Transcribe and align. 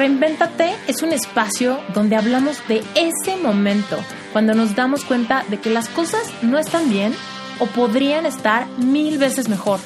Reinvéntate 0.00 0.72
es 0.88 1.02
un 1.02 1.12
espacio 1.12 1.78
donde 1.92 2.16
hablamos 2.16 2.66
de 2.68 2.82
ese 2.94 3.36
momento, 3.36 3.98
cuando 4.32 4.54
nos 4.54 4.74
damos 4.74 5.04
cuenta 5.04 5.44
de 5.50 5.58
que 5.58 5.68
las 5.68 5.90
cosas 5.90 6.22
no 6.40 6.58
están 6.58 6.88
bien 6.88 7.12
o 7.58 7.66
podrían 7.66 8.24
estar 8.24 8.66
mil 8.78 9.18
veces 9.18 9.50
mejor. 9.50 9.78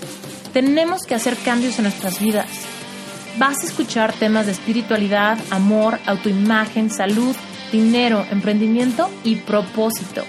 Tenemos 0.52 1.02
que 1.02 1.16
hacer 1.16 1.36
cambios 1.38 1.80
en 1.80 1.86
nuestras 1.86 2.20
vidas. 2.20 2.46
Vas 3.38 3.58
a 3.61 3.66
escuchar 3.66 4.12
temas 4.12 4.46
de 4.46 4.52
espiritualidad, 4.52 5.36
amor, 5.50 5.98
autoimagen, 6.06 6.92
salud, 6.92 7.34
dinero, 7.72 8.24
emprendimiento 8.30 9.10
y 9.24 9.34
propósito. 9.34 10.22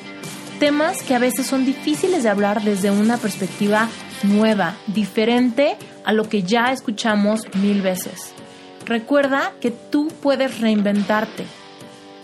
Temas 0.59 1.04
que 1.04 1.13
a 1.13 1.20
veces 1.20 1.45
son 1.45 1.63
difíciles 1.63 2.23
de 2.23 2.29
hablar 2.29 2.63
desde 2.63 2.89
una 2.89 3.17
perspectiva 3.17 3.88
nueva, 4.23 4.77
diferente 4.88 5.78
a 6.04 6.11
lo 6.11 6.28
que 6.28 6.42
ya 6.42 6.71
escuchamos 6.71 7.42
mil 7.54 7.83
veces. 7.83 8.33
Recuerda 8.86 9.54
que 9.60 9.71
tú 9.71 10.10
puedes 10.21 10.62
reinventarte. 10.62 11.46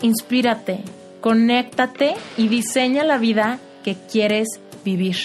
Inspírate, 0.00 0.80
conéctate 1.20 2.14
y 2.36 2.48
diseña 2.48 3.02
la 3.02 3.18
vida 3.18 3.58
que 3.82 3.96
quieres 4.10 4.48
vivir. 4.84 5.16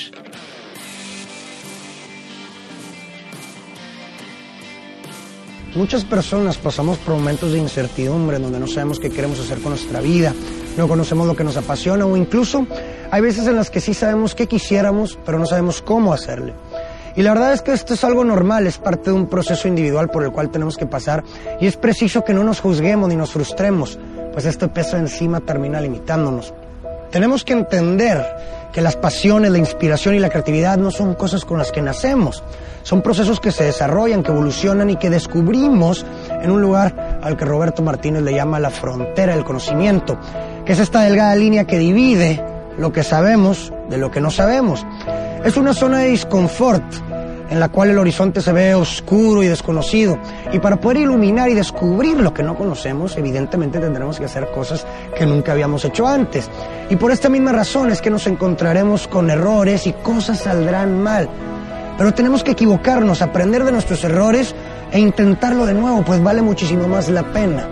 Muchas 5.75 6.05
personas 6.05 6.57
pasamos 6.57 6.97
por 6.97 7.13
momentos 7.13 7.51
de 7.51 7.59
incertidumbre 7.59 8.39
donde 8.39 8.59
no 8.59 8.65
sabemos 8.65 8.99
qué 8.99 9.11
queremos 9.11 9.39
hacer 9.39 9.59
con 9.59 9.69
nuestra 9.69 10.01
vida, 10.01 10.33
no 10.75 10.87
conocemos 10.87 11.27
lo 11.27 11.35
que 11.35 11.43
nos 11.43 11.55
apasiona 11.55 12.03
o 12.07 12.17
incluso 12.17 12.65
hay 13.11 13.21
veces 13.21 13.45
en 13.45 13.57
las 13.57 13.69
que 13.69 13.79
sí 13.79 13.93
sabemos 13.93 14.33
qué 14.33 14.47
quisiéramos, 14.47 15.19
pero 15.23 15.37
no 15.37 15.45
sabemos 15.45 15.83
cómo 15.83 16.13
hacerle. 16.13 16.55
Y 17.17 17.23
la 17.23 17.33
verdad 17.33 17.51
es 17.51 17.63
que 17.63 17.73
esto 17.73 17.95
es 17.95 18.03
algo 18.03 18.23
normal, 18.23 18.67
es 18.67 18.77
parte 18.77 19.09
de 19.09 19.15
un 19.15 19.25
proceso 19.25 19.67
individual 19.67 20.07
por 20.09 20.23
el 20.23 20.31
cual 20.31 20.51
tenemos 20.51 20.77
que 20.77 20.85
pasar 20.85 21.23
y 21.59 21.65
es 21.65 21.75
preciso 21.75 22.23
que 22.23 22.31
no 22.31 22.43
nos 22.43 22.61
juzguemos 22.61 23.09
ni 23.09 23.15
nos 23.15 23.31
frustremos, 23.31 23.97
pues 24.31 24.45
este 24.45 24.67
peso 24.67 24.97
encima 24.97 25.39
termina 25.39 25.81
limitándonos. 25.81 26.53
Tenemos 27.09 27.43
que 27.43 27.53
entender 27.53 28.23
que 28.71 28.81
las 28.81 28.95
pasiones, 28.95 29.49
la 29.49 29.57
inspiración 29.57 30.13
y 30.13 30.19
la 30.19 30.29
creatividad 30.29 30.77
no 30.77 30.91
son 30.91 31.15
cosas 31.15 31.43
con 31.43 31.57
las 31.57 31.71
que 31.71 31.81
nacemos, 31.81 32.43
son 32.83 33.01
procesos 33.01 33.39
que 33.39 33.51
se 33.51 33.63
desarrollan, 33.63 34.21
que 34.21 34.31
evolucionan 34.31 34.91
y 34.91 34.97
que 34.97 35.09
descubrimos 35.09 36.05
en 36.29 36.51
un 36.51 36.61
lugar 36.61 37.19
al 37.23 37.35
que 37.35 37.45
Roberto 37.45 37.81
Martínez 37.81 38.21
le 38.21 38.35
llama 38.35 38.59
la 38.59 38.69
frontera 38.69 39.33
del 39.33 39.43
conocimiento, 39.43 40.19
que 40.65 40.73
es 40.73 40.79
esta 40.79 41.01
delgada 41.01 41.35
línea 41.35 41.65
que 41.65 41.79
divide 41.79 42.45
lo 42.77 42.91
que 42.91 43.01
sabemos 43.01 43.73
de 43.89 43.97
lo 43.97 44.11
que 44.11 44.21
no 44.21 44.29
sabemos. 44.29 44.85
Es 45.43 45.57
una 45.57 45.73
zona 45.73 45.99
de 45.99 46.09
disconfort 46.09 46.83
en 47.49 47.59
la 47.59 47.69
cual 47.69 47.89
el 47.89 47.97
horizonte 47.97 48.41
se 48.41 48.51
ve 48.51 48.75
oscuro 48.75 49.41
y 49.43 49.47
desconocido. 49.47 50.17
Y 50.51 50.59
para 50.59 50.77
poder 50.77 50.97
iluminar 50.97 51.49
y 51.49 51.53
descubrir 51.53 52.19
lo 52.19 52.33
que 52.33 52.43
no 52.43 52.55
conocemos, 52.55 53.17
evidentemente 53.17 53.79
tendremos 53.79 54.19
que 54.19 54.25
hacer 54.25 54.49
cosas 54.51 54.85
que 55.17 55.25
nunca 55.25 55.53
habíamos 55.53 55.85
hecho 55.85 56.07
antes. 56.07 56.49
Y 56.89 56.95
por 56.95 57.11
esta 57.11 57.29
misma 57.29 57.51
razón 57.51 57.89
es 57.89 58.01
que 58.01 58.09
nos 58.09 58.27
encontraremos 58.27 59.07
con 59.07 59.29
errores 59.29 59.87
y 59.87 59.93
cosas 59.93 60.39
saldrán 60.39 61.01
mal. 61.01 61.29
Pero 61.97 62.13
tenemos 62.13 62.43
que 62.43 62.51
equivocarnos, 62.51 63.21
aprender 63.21 63.63
de 63.63 63.71
nuestros 63.71 64.03
errores 64.03 64.53
e 64.91 64.99
intentarlo 64.99 65.65
de 65.65 65.73
nuevo, 65.73 66.03
pues 66.03 66.21
vale 66.21 66.41
muchísimo 66.41 66.87
más 66.87 67.09
la 67.09 67.23
pena 67.31 67.67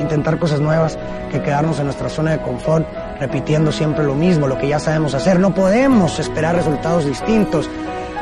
intentar 0.00 0.38
cosas 0.38 0.60
nuevas 0.60 0.98
que 1.30 1.40
quedarnos 1.40 1.78
en 1.78 1.86
nuestra 1.86 2.08
zona 2.08 2.32
de 2.32 2.42
confort 2.42 2.86
repitiendo 3.20 3.72
siempre 3.72 4.04
lo 4.04 4.14
mismo, 4.14 4.46
lo 4.46 4.58
que 4.58 4.68
ya 4.68 4.78
sabemos 4.78 5.14
hacer. 5.14 5.38
No 5.38 5.54
podemos 5.54 6.18
esperar 6.18 6.56
resultados 6.56 7.06
distintos 7.06 7.68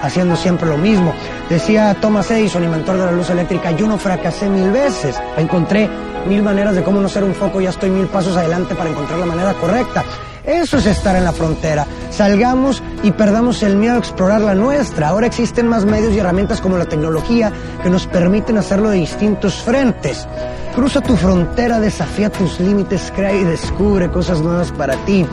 haciendo 0.03 0.37
siempre 0.37 0.69
lo 0.69 0.77
mismo. 0.77 1.15
Decía 1.49 1.97
Thomas 2.01 2.31
Edison, 2.31 2.65
inventor 2.65 2.97
de 2.97 3.07
la 3.07 3.13
luz 3.13 3.31
eléctrica, 3.31 3.73
yo 3.73 3.87
no 3.87 3.99
fracasé 3.99 4.49
mil 4.49 4.71
veces. 4.71 5.21
Encontré 5.37 5.89
mil 6.27 6.43
maneras 6.43 6.75
de 6.75 6.83
cómo 6.83 7.01
no 7.01 7.09
ser 7.09 7.25
un 7.25 7.35
foco, 7.35 7.61
ya 7.61 7.71
estoy 7.71 7.91
mil 7.91 8.07
pasos 8.07 8.37
adelante 8.37 8.75
para 8.75 8.91
encontrar 8.91 9.19
la 9.19 9.27
manera 9.27 9.55
correcta. 9.55 10.05
Eso 10.45 10.77
es 10.77 10.85
estar 10.85 11.17
en 11.17 11.25
la 11.25 11.33
frontera. 11.33 11.87
Salgamos 12.11 12.83
y 13.03 13.13
perdamos 13.13 13.63
el 13.63 13.77
miedo 13.77 13.95
a 13.95 13.99
explorar 13.99 14.43
la 14.43 14.55
nuestra. 14.55 15.09
Ahora 15.09 15.27
existen 15.27 15.67
más 15.67 15.87
medios 15.87 16.13
y 16.13 16.19
herramientas 16.19 16.61
como 16.61 16.77
la 16.77 16.85
tecnología 16.85 17.51
que 17.83 17.89
nos 17.89 18.07
permiten 18.07 18.59
hacerlo 18.59 18.91
de 18.91 18.99
distintos 18.99 19.55
frentes. 19.63 20.29
Cruza 20.75 21.01
tu 21.01 21.17
frontera, 21.17 21.81
desafía 21.81 22.31
tus 22.31 22.61
límites, 22.61 23.11
crea 23.17 23.33
y 23.33 23.45
descubre 23.45 24.11
cosas 24.11 24.43
nuevas 24.43 24.71
para 24.73 24.97
ti. 25.07 25.25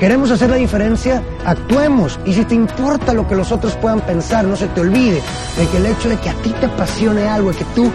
Queremos 0.00 0.30
hacer 0.30 0.50
la 0.50 0.56
diferencia, 0.56 1.22
actuemos. 1.44 2.18
Y 2.26 2.32
si 2.32 2.44
te 2.44 2.54
importa 2.54 3.14
lo 3.14 3.28
que 3.28 3.36
los 3.36 3.52
otros 3.52 3.76
puedan 3.76 4.00
pensar, 4.00 4.44
no 4.44 4.56
se 4.56 4.66
te 4.68 4.80
olvide 4.80 5.22
de 5.58 5.66
que 5.70 5.76
el 5.76 5.86
hecho 5.86 6.08
de 6.08 6.16
que 6.16 6.30
a 6.30 6.34
ti 6.34 6.52
te 6.58 6.66
apasione 6.66 7.28
algo, 7.28 7.52
y 7.52 7.54
que 7.54 7.64
tú 7.74 7.90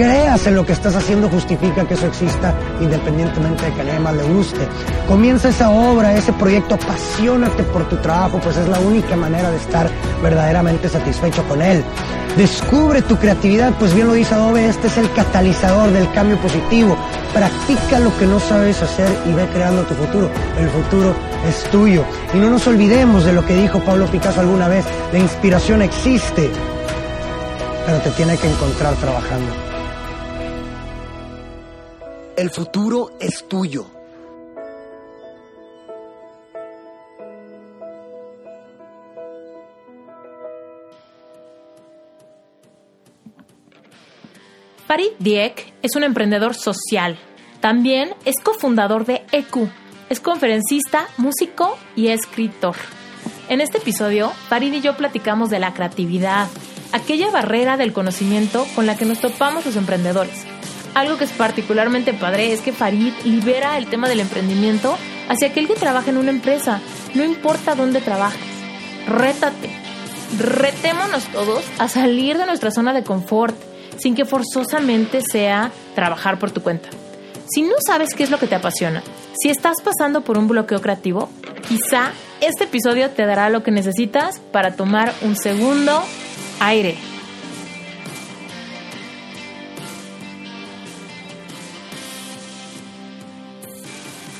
creas 0.00 0.46
en 0.46 0.54
lo 0.54 0.64
que 0.64 0.72
estás 0.72 0.96
haciendo 0.96 1.28
justifica 1.28 1.86
que 1.86 1.92
eso 1.92 2.06
exista 2.06 2.54
independientemente 2.80 3.66
de 3.66 3.72
que 3.74 3.80
a 3.82 3.84
nadie 3.84 4.00
más 4.00 4.14
le 4.14 4.22
guste. 4.22 4.66
Comienza 5.06 5.50
esa 5.50 5.68
obra, 5.70 6.16
ese 6.16 6.32
proyecto, 6.32 6.76
apasionate 6.76 7.62
por 7.64 7.86
tu 7.86 7.96
trabajo, 7.96 8.40
pues 8.42 8.56
es 8.56 8.66
la 8.66 8.78
única 8.80 9.14
manera 9.14 9.50
de 9.50 9.58
estar 9.58 9.90
verdaderamente 10.22 10.88
satisfecho 10.88 11.46
con 11.46 11.60
él. 11.60 11.84
Descubre 12.38 13.02
tu 13.02 13.16
creatividad, 13.16 13.74
pues 13.78 13.92
bien 13.92 14.06
lo 14.06 14.14
dice 14.14 14.34
Adobe, 14.34 14.70
este 14.70 14.86
es 14.86 14.96
el 14.96 15.12
catalizador 15.12 15.92
del 15.92 16.10
cambio 16.12 16.38
positivo. 16.38 16.96
Practica 17.34 17.98
lo 17.98 18.16
que 18.16 18.26
no 18.26 18.40
sabes 18.40 18.80
hacer 18.80 19.10
y 19.26 19.34
ve 19.34 19.46
creando 19.52 19.82
tu 19.82 19.92
futuro. 19.92 20.30
El 20.58 20.70
futuro 20.70 21.14
es 21.46 21.62
tuyo. 21.64 22.04
Y 22.32 22.38
no 22.38 22.48
nos 22.48 22.66
olvidemos 22.66 23.26
de 23.26 23.34
lo 23.34 23.44
que 23.44 23.54
dijo 23.54 23.80
Pablo 23.80 24.06
Picasso 24.06 24.40
alguna 24.40 24.66
vez, 24.66 24.86
la 25.12 25.18
inspiración 25.18 25.82
existe, 25.82 26.48
pero 27.84 27.98
te 27.98 28.10
tiene 28.12 28.38
que 28.38 28.50
encontrar 28.50 28.94
trabajando. 28.94 29.69
El 32.36 32.50
futuro 32.50 33.10
es 33.20 33.46
tuyo. 33.48 33.86
Farid 44.86 45.10
Diek 45.18 45.72
es 45.82 45.96
un 45.96 46.04
emprendedor 46.04 46.54
social. 46.54 47.18
También 47.60 48.14
es 48.24 48.36
cofundador 48.42 49.04
de 49.04 49.22
EQ. 49.32 49.68
Es 50.08 50.20
conferencista, 50.20 51.08
músico 51.16 51.76
y 51.94 52.08
escritor. 52.08 52.76
En 53.48 53.60
este 53.60 53.78
episodio, 53.78 54.30
Farid 54.48 54.72
y 54.72 54.80
yo 54.80 54.96
platicamos 54.96 55.50
de 55.50 55.58
la 55.58 55.74
creatividad, 55.74 56.48
aquella 56.92 57.30
barrera 57.30 57.76
del 57.76 57.92
conocimiento 57.92 58.66
con 58.74 58.86
la 58.86 58.96
que 58.96 59.04
nos 59.04 59.20
topamos 59.20 59.66
los 59.66 59.76
emprendedores 59.76 60.46
algo 60.94 61.16
que 61.16 61.24
es 61.24 61.32
particularmente 61.32 62.12
padre 62.12 62.52
es 62.52 62.60
que 62.60 62.72
Farid 62.72 63.12
libera 63.24 63.78
el 63.78 63.86
tema 63.86 64.08
del 64.08 64.20
emprendimiento 64.20 64.96
hacia 65.28 65.48
aquel 65.48 65.68
que 65.68 65.74
trabaja 65.74 66.10
en 66.10 66.16
una 66.16 66.30
empresa, 66.30 66.80
no 67.14 67.24
importa 67.24 67.74
dónde 67.74 68.00
trabajes. 68.00 68.40
Rétate. 69.06 69.70
Retémonos 70.38 71.24
todos 71.24 71.64
a 71.78 71.88
salir 71.88 72.38
de 72.38 72.46
nuestra 72.46 72.70
zona 72.70 72.92
de 72.92 73.02
confort, 73.02 73.56
sin 73.98 74.14
que 74.14 74.24
forzosamente 74.24 75.20
sea 75.22 75.72
trabajar 75.94 76.38
por 76.38 76.50
tu 76.50 76.62
cuenta. 76.62 76.88
Si 77.48 77.62
no 77.62 77.74
sabes 77.84 78.14
qué 78.14 78.22
es 78.22 78.30
lo 78.30 78.38
que 78.38 78.46
te 78.46 78.54
apasiona, 78.54 79.02
si 79.40 79.50
estás 79.50 79.76
pasando 79.82 80.22
por 80.22 80.38
un 80.38 80.46
bloqueo 80.46 80.80
creativo, 80.80 81.28
quizá 81.68 82.12
este 82.40 82.64
episodio 82.64 83.10
te 83.10 83.26
dará 83.26 83.50
lo 83.50 83.62
que 83.62 83.70
necesitas 83.70 84.38
para 84.52 84.76
tomar 84.76 85.12
un 85.22 85.36
segundo 85.36 86.00
aire. 86.60 86.96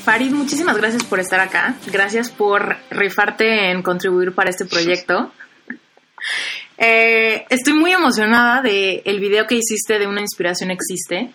Farid, 0.01 0.31
muchísimas 0.31 0.77
gracias 0.77 1.03
por 1.03 1.19
estar 1.19 1.39
acá. 1.39 1.75
Gracias 1.87 2.31
por 2.31 2.77
rifarte 2.89 3.71
en 3.71 3.83
contribuir 3.83 4.33
para 4.33 4.49
este 4.49 4.65
proyecto. 4.65 5.31
Eh, 6.83 7.45
estoy 7.49 7.73
muy 7.73 7.91
emocionada 7.91 8.63
de 8.63 9.03
el 9.05 9.19
video 9.19 9.45
que 9.45 9.53
hiciste 9.53 9.99
de 9.99 10.07
Una 10.07 10.21
Inspiración 10.21 10.71
Existe. 10.71 11.31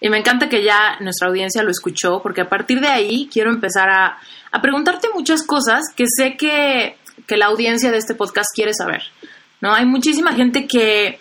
Y 0.00 0.08
me 0.08 0.18
encanta 0.18 0.48
que 0.48 0.62
ya 0.62 0.96
nuestra 1.00 1.26
audiencia 1.26 1.64
lo 1.64 1.72
escuchó, 1.72 2.22
porque 2.22 2.42
a 2.42 2.48
partir 2.48 2.80
de 2.80 2.86
ahí 2.86 3.28
quiero 3.32 3.50
empezar 3.50 3.88
a, 3.88 4.18
a 4.52 4.62
preguntarte 4.62 5.08
muchas 5.12 5.44
cosas 5.44 5.82
que 5.96 6.04
sé 6.06 6.36
que, 6.36 6.96
que, 7.26 7.36
la 7.36 7.46
audiencia 7.46 7.90
de 7.90 7.98
este 7.98 8.14
podcast 8.14 8.50
quiere 8.54 8.74
saber. 8.74 9.02
¿no? 9.60 9.74
Hay 9.74 9.86
muchísima 9.86 10.32
gente 10.34 10.68
que, 10.68 11.18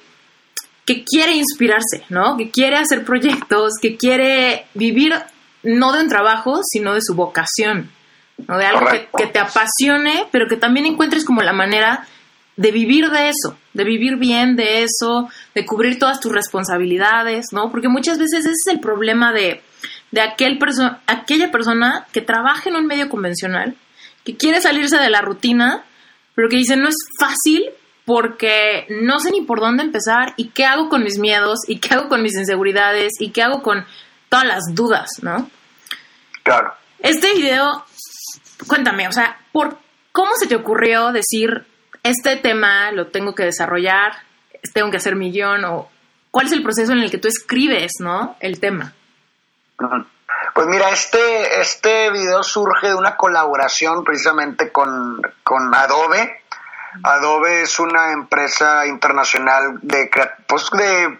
que 0.85 1.03
quiere 1.03 1.33
inspirarse, 1.33 2.03
¿no? 2.09 2.37
que 2.37 2.51
quiere 2.51 2.75
hacer 2.75 3.03
proyectos, 3.03 3.73
que 3.81 3.97
quiere 3.97 4.65
vivir 4.75 5.13
no 5.65 5.91
de 5.91 6.01
un 6.01 6.09
trabajo, 6.09 6.61
sino 6.63 6.93
de 6.93 7.01
su 7.01 7.15
vocación, 7.15 7.91
¿no? 8.47 8.57
De 8.57 8.65
algo 8.65 8.85
que, 9.17 9.27
te 9.27 9.39
apasione, 9.39 10.27
pero 10.31 10.47
que 10.47 10.57
también 10.57 10.85
encuentres 10.85 11.25
como 11.25 11.41
la 11.41 11.53
manera 11.53 12.05
de 12.55 12.71
vivir 12.71 13.09
de 13.09 13.29
eso, 13.29 13.57
de 13.73 13.83
vivir 13.83 14.17
bien 14.17 14.55
de 14.55 14.83
eso, 14.83 15.29
de 15.53 15.65
cubrir 15.65 15.99
todas 15.99 16.19
tus 16.19 16.31
responsabilidades, 16.31 17.47
¿no? 17.51 17.69
Porque 17.71 17.89
muchas 17.89 18.17
veces 18.17 18.41
ese 18.41 18.51
es 18.51 18.67
el 18.73 18.79
problema 18.79 19.33
de, 19.33 19.61
de 20.11 20.21
aquel 20.21 20.57
aquella 21.07 21.51
persona 21.51 22.07
que 22.13 22.21
trabaja 22.21 22.69
en 22.69 22.75
un 22.75 22.85
medio 22.85 23.09
convencional, 23.09 23.75
que 24.23 24.37
quiere 24.37 24.61
salirse 24.61 24.97
de 24.97 25.09
la 25.09 25.21
rutina, 25.21 25.83
pero 26.33 26.49
que 26.49 26.57
dice 26.57 26.77
no 26.77 26.87
es 26.87 26.95
fácil 27.19 27.65
porque 28.05 28.85
no 28.89 29.19
sé 29.19 29.31
ni 29.31 29.41
por 29.41 29.59
dónde 29.59 29.83
empezar 29.83 30.33
y 30.37 30.49
qué 30.49 30.65
hago 30.65 30.89
con 30.89 31.03
mis 31.03 31.17
miedos 31.17 31.59
y 31.67 31.79
qué 31.79 31.95
hago 31.95 32.07
con 32.07 32.21
mis 32.21 32.35
inseguridades 32.35 33.13
y 33.19 33.31
qué 33.31 33.41
hago 33.41 33.61
con 33.61 33.85
todas 34.29 34.45
las 34.45 34.63
dudas, 34.73 35.09
¿no? 35.21 35.49
Claro. 36.45 36.75
Este 36.99 37.33
video, 37.33 37.83
cuéntame, 38.67 39.07
o 39.07 39.11
sea, 39.11 39.35
¿por 39.51 39.79
cómo 40.11 40.35
se 40.35 40.45
te 40.45 40.55
ocurrió 40.55 41.11
decir 41.11 41.65
este 42.03 42.35
tema 42.35 42.91
lo 42.91 43.07
tengo 43.07 43.33
que 43.33 43.45
desarrollar, 43.45 44.13
tengo 44.75 44.91
que 44.91 44.97
hacer 44.97 45.15
mi 45.15 45.31
guion 45.31 45.65
o 45.65 45.89
cuál 46.29 46.45
es 46.45 46.51
el 46.51 46.61
proceso 46.61 46.91
en 46.91 46.99
el 46.99 47.09
que 47.09 47.17
tú 47.17 47.27
escribes, 47.27 47.93
¿no? 47.99 48.37
El 48.39 48.59
tema. 48.59 48.93
Pues 50.53 50.67
mira, 50.67 50.91
este, 50.91 51.61
este 51.61 52.11
video 52.11 52.43
surge 52.43 52.89
de 52.89 52.95
una 52.95 53.17
colaboración 53.17 54.03
precisamente 54.03 54.71
con, 54.71 55.19
con 55.43 55.73
Adobe. 55.73 56.43
Adobe 57.03 57.63
es 57.63 57.79
una 57.79 58.11
empresa 58.11 58.85
internacional 58.85 59.79
de, 59.81 60.11
pues 60.47 60.69
de, 60.73 61.19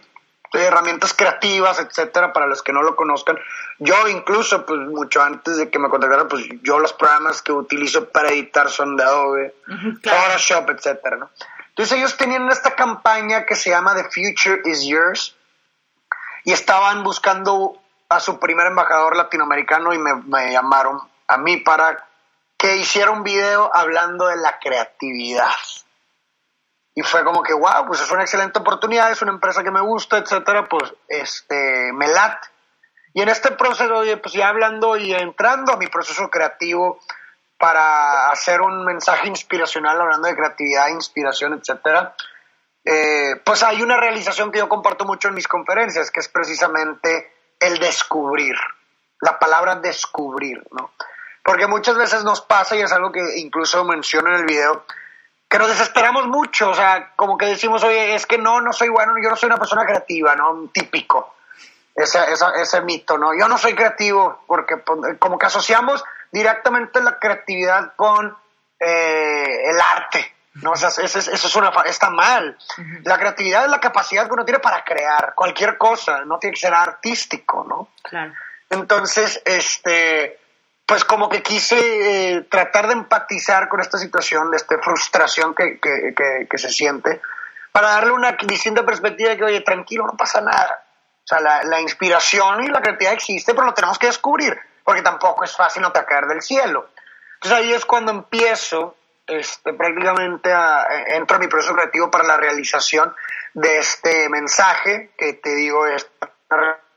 herramientas 0.63 1.13
creativas, 1.13 1.79
etcétera, 1.79 2.33
para 2.33 2.47
los 2.47 2.61
que 2.61 2.73
no 2.73 2.81
lo 2.81 2.95
conozcan. 2.95 3.37
Yo 3.79 4.07
incluso, 4.07 4.65
pues 4.65 4.79
mucho 4.81 5.21
antes 5.21 5.57
de 5.57 5.69
que 5.69 5.79
me 5.79 5.89
contactaran, 5.89 6.27
pues 6.27 6.45
yo 6.63 6.79
los 6.79 6.93
programas 6.93 7.41
que 7.41 7.51
utilizo 7.51 8.09
para 8.09 8.29
editar 8.29 8.69
son 8.69 8.95
de 8.95 9.03
Adobe, 9.03 9.55
Photoshop, 10.03 10.69
etcétera, 10.69 11.17
¿no? 11.17 11.29
Entonces 11.69 11.97
ellos 11.97 12.15
tenían 12.15 12.49
esta 12.49 12.73
campaña 12.73 13.45
que 13.45 13.55
se 13.55 13.69
llama 13.69 13.95
The 13.95 14.05
Future 14.05 14.61
is 14.63 14.85
Yours 14.85 15.35
y 16.45 16.53
estaban 16.53 17.03
buscando 17.03 17.77
a 18.07 18.21
su 18.21 18.39
primer 18.39 18.67
embajador 18.67 19.17
latinoamericano 19.17 19.93
y 19.93 19.97
me, 19.97 20.51
llamaron 20.51 21.01
a 21.27 21.37
mí 21.37 21.57
para 21.57 22.07
que 22.57 22.77
hiciera 22.77 23.11
un 23.11 23.23
video 23.23 23.69
hablando 23.75 24.27
de 24.27 24.37
la 24.37 24.57
creatividad. 24.59 25.51
Y 26.95 27.01
fue 27.01 27.25
como 27.25 27.43
que, 27.43 27.53
wow, 27.53 27.85
pues 27.85 28.01
es 28.01 28.09
una 28.09 28.23
excelente 28.23 28.57
oportunidad, 28.59 29.11
es 29.11 29.21
una 29.21 29.33
empresa 29.33 29.63
que 29.63 29.71
me 29.71 29.81
gusta, 29.81 30.17
etcétera, 30.17 30.67
pues 30.67 30.93
este, 31.09 31.91
me 31.93 32.07
late. 32.07 32.47
Y 33.13 33.21
en 33.21 33.29
este 33.29 33.51
proceso, 33.51 34.01
pues 34.21 34.33
ya 34.33 34.47
hablando 34.47 34.95
y 34.95 35.13
entrando 35.13 35.73
a 35.73 35.77
mi 35.77 35.87
proceso 35.87 36.29
creativo 36.29 36.99
para 37.57 38.31
hacer 38.31 38.61
un 38.61 38.85
mensaje 38.85 39.27
inspiracional 39.27 39.99
hablando 39.99 40.27
de 40.27 40.35
creatividad, 40.35 40.87
inspiración, 40.89 41.53
etcétera, 41.53 42.15
eh, 42.83 43.41
pues 43.43 43.63
hay 43.63 43.81
una 43.81 43.97
realización 43.97 44.51
que 44.51 44.59
yo 44.59 44.69
comparto 44.69 45.05
mucho 45.05 45.27
en 45.27 45.33
mis 45.33 45.47
conferencias, 45.47 46.11
que 46.11 46.19
es 46.19 46.29
precisamente 46.29 47.33
el 47.59 47.79
descubrir, 47.79 48.55
la 49.21 49.39
palabra 49.39 49.75
descubrir, 49.75 50.63
¿no? 50.71 50.91
Porque 51.43 51.67
muchas 51.67 51.97
veces 51.97 52.23
nos 52.23 52.41
pasa, 52.41 52.75
y 52.75 52.81
es 52.81 52.91
algo 52.91 53.11
que 53.11 53.37
incluso 53.37 53.83
menciono 53.85 54.29
en 54.29 54.35
el 54.35 54.45
video, 54.45 54.85
que 55.49 55.59
nos 55.59 55.69
desesperamos 55.69 56.27
mucho, 56.27 56.69
o 56.69 56.73
sea, 56.73 57.13
como 57.15 57.37
que 57.37 57.45
decimos, 57.45 57.83
oye, 57.83 58.15
es 58.15 58.25
que 58.25 58.37
no, 58.37 58.61
no 58.61 58.73
soy 58.73 58.89
bueno, 58.89 59.13
yo 59.21 59.29
no 59.29 59.35
soy 59.35 59.47
una 59.47 59.57
persona 59.57 59.85
creativa, 59.85 60.35
¿no? 60.35 60.69
Típico, 60.73 61.35
ese, 61.93 62.19
ese 62.61 62.81
mito, 62.81 63.17
¿no? 63.17 63.37
Yo 63.37 63.47
no 63.47 63.57
soy 63.57 63.75
creativo, 63.75 64.43
porque 64.47 64.77
pues, 64.77 65.17
como 65.19 65.37
que 65.37 65.45
asociamos 65.45 66.03
directamente 66.31 67.01
la 67.01 67.19
creatividad 67.19 67.93
con 67.95 68.35
eh, 68.79 69.69
el 69.69 69.79
arte, 69.79 70.35
¿no? 70.55 70.71
O 70.71 70.75
sea, 70.75 70.89
eso, 70.89 71.19
es 71.19 71.55
una, 71.55 71.71
está 71.85 72.09
mal. 72.09 72.57
La 73.03 73.17
creatividad 73.17 73.65
es 73.65 73.71
la 73.71 73.79
capacidad 73.79 74.27
que 74.27 74.33
uno 74.33 74.45
tiene 74.45 74.59
para 74.59 74.83
crear 74.83 75.33
cualquier 75.35 75.77
cosa, 75.77 76.25
no 76.25 76.39
tiene 76.39 76.55
que 76.55 76.61
ser 76.61 76.73
artístico, 76.73 77.65
¿no? 77.67 77.89
Claro. 78.01 78.33
Entonces, 78.69 79.41
este, 79.45 80.39
pues 80.85 81.03
como 81.03 81.29
que 81.29 81.41
quise 81.41 81.77
eh, 82.35 82.41
tratar 82.43 82.87
de 82.87 82.93
empatizar 82.93 83.67
con 83.69 83.79
esta 83.79 83.97
situación, 83.97 84.51
de 84.51 84.57
esta 84.57 84.77
frustración 84.79 85.55
que, 85.55 85.79
que, 85.79 86.47
que, 86.49 86.57
se 86.57 86.69
siente, 86.69 87.21
para 87.71 87.89
darle 87.89 88.11
una 88.11 88.33
distinta 88.33 88.85
perspectiva 88.85 89.31
de 89.31 89.37
que, 89.37 89.43
oye, 89.43 89.61
tranquilo, 89.61 90.05
no 90.05 90.15
pasa 90.15 90.41
nada. 90.41 90.83
O 91.23 91.27
sea, 91.27 91.39
la, 91.39 91.63
la 91.63 91.81
inspiración 91.81 92.63
y 92.63 92.67
la 92.67 92.81
creatividad 92.81 93.13
existe, 93.13 93.53
pero 93.53 93.65
lo 93.65 93.73
tenemos 93.73 93.97
que 93.97 94.07
descubrir, 94.07 94.55
porque 94.83 95.01
tampoco 95.01 95.43
es 95.43 95.55
fácil 95.55 95.81
no 95.81 95.91
caer 95.91 96.25
del 96.25 96.41
cielo. 96.41 96.89
Entonces 97.35 97.59
ahí 97.59 97.73
es 97.73 97.85
cuando 97.85 98.11
empiezo 98.11 98.95
este, 99.27 99.73
prácticamente 99.73 100.51
entro 101.07 101.37
a 101.37 101.39
mi 101.39 101.47
proceso 101.47 101.73
creativo 101.73 102.11
para 102.11 102.25
la 102.25 102.37
realización 102.37 103.13
de 103.55 103.77
este 103.77 104.29
mensaje 104.29 105.11
que 105.17 105.33
te 105.33 105.55
digo 105.55 105.87
es 105.87 106.07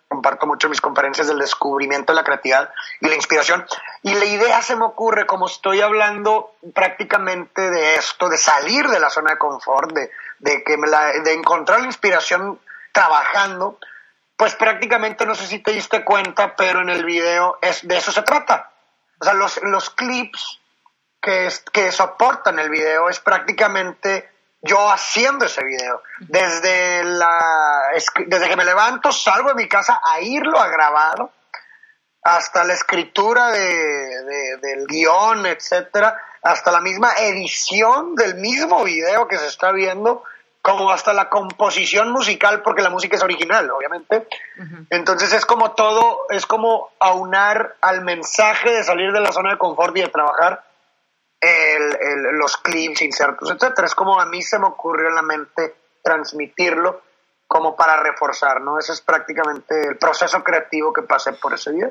comparto 0.09 0.47
mucho 0.47 0.69
mis 0.69 0.81
conferencias 0.81 1.29
del 1.29 1.39
descubrimiento 1.39 2.13
de 2.13 2.17
la 2.17 2.25
creatividad 2.25 2.73
y 3.01 3.09
la 3.09 3.15
inspiración. 3.15 3.65
Y 4.03 4.15
la 4.15 4.25
idea 4.25 4.63
se 4.63 4.75
me 4.75 4.85
ocurre 4.85 5.27
como 5.27 5.47
estoy 5.47 5.81
hablando 5.81 6.55
prácticamente 6.75 7.71
de 7.71 7.97
esto 7.97 8.29
de 8.29 8.39
salir 8.39 8.89
de 8.89 8.99
la 8.99 9.11
zona 9.11 9.33
de 9.33 9.39
confort 9.39 9.93
de, 9.93 10.11
de 10.39 10.65
que 10.65 10.77
me 10.77 10.89
la, 10.89 11.13
de 11.13 11.33
encontrar 11.35 11.81
la 11.81 11.87
inspiración 11.87 12.59
trabajando 12.93 13.79
pues 14.37 14.55
prácticamente 14.55 15.27
no 15.27 15.35
sé 15.35 15.47
si 15.47 15.59
te 15.59 15.73
diste 15.73 16.05
cuenta 16.05 16.55
pero 16.55 16.81
en 16.81 16.89
el 16.89 17.05
video 17.05 17.59
es 17.61 17.87
de 17.87 17.99
eso 17.99 18.13
se 18.13 18.23
trata. 18.23 18.73
O 19.21 19.25
sea 19.25 19.35
los, 19.35 19.61
los 19.63 19.91
clips 19.91 20.61
que, 21.21 21.49
que 21.73 21.93
soportan 21.93 22.59
el 22.59 22.71
video 22.71 23.09
es 23.09 23.21
prácticamente 23.21 24.31
yo 24.63 24.91
haciendo 24.91 25.45
ese 25.45 25.65
video. 25.65 26.03
Desde, 26.21 27.05
la, 27.05 27.93
desde 28.27 28.49
que 28.49 28.57
me 28.57 28.65
levanto, 28.65 29.13
salgo 29.13 29.51
de 29.51 29.55
mi 29.55 29.69
casa 29.69 30.01
a 30.05 30.21
irlo 30.21 30.59
a 30.59 30.69
grabar, 30.69 31.31
hasta 32.23 32.65
la 32.65 32.75
escritura 32.75 33.51
de, 33.51 34.59
del 34.61 34.87
guion, 34.87 35.47
etcétera, 35.47 36.21
hasta 36.43 36.73
la 36.73 36.81
misma 36.81 37.13
edición 37.19 38.15
del 38.15 38.35
mismo 38.37 38.85
video 38.85 39.29
que 39.29 39.39
se 39.39 39.47
está 39.47 39.73
viendo, 39.73 40.25
como 40.61 40.91
hasta 40.91 41.13
la 41.13 41.31
composición 41.31 42.11
musical, 42.11 42.63
porque 42.63 42.83
la 42.83 42.91
música 42.91 43.17
es 43.17 43.23
original, 43.23 43.71
obviamente. 43.71 44.27
Entonces 44.91 45.33
es 45.33 45.47
como 45.47 45.73
todo, 45.73 46.27
es 46.31 46.45
como 46.45 46.91
aunar 46.99 47.77
al 47.81 48.03
mensaje 48.03 48.73
de 48.73 48.85
salir 48.85 49.13
de 49.13 49.21
la 49.21 49.33
zona 49.33 49.53
de 49.53 49.59
confort 49.59 49.97
y 49.97 50.03
de 50.03 50.09
trabajar 50.09 50.68
el, 51.41 52.37
los 52.37 52.57
clips, 52.59 53.03
insertos, 53.03 53.51
etcétera. 53.51 53.87
Es 53.87 53.95
como 53.95 54.21
a 54.21 54.27
mí 54.27 54.43
se 54.43 54.59
me 54.59 54.67
ocurrió 54.67 55.09
en 55.09 55.15
la 55.15 55.23
mente 55.23 55.75
transmitirlo 56.03 57.03
como 57.47 57.75
para 57.75 58.03
reforzar, 58.03 58.61
¿no? 58.61 58.79
Ese 58.79 58.93
es 58.93 59.01
prácticamente 59.01 59.89
el 59.89 59.97
proceso 59.97 60.43
creativo 60.45 60.93
que 60.93 61.03
pasé 61.03 61.33
por 61.33 61.55
ese 61.55 61.73
día. 61.73 61.91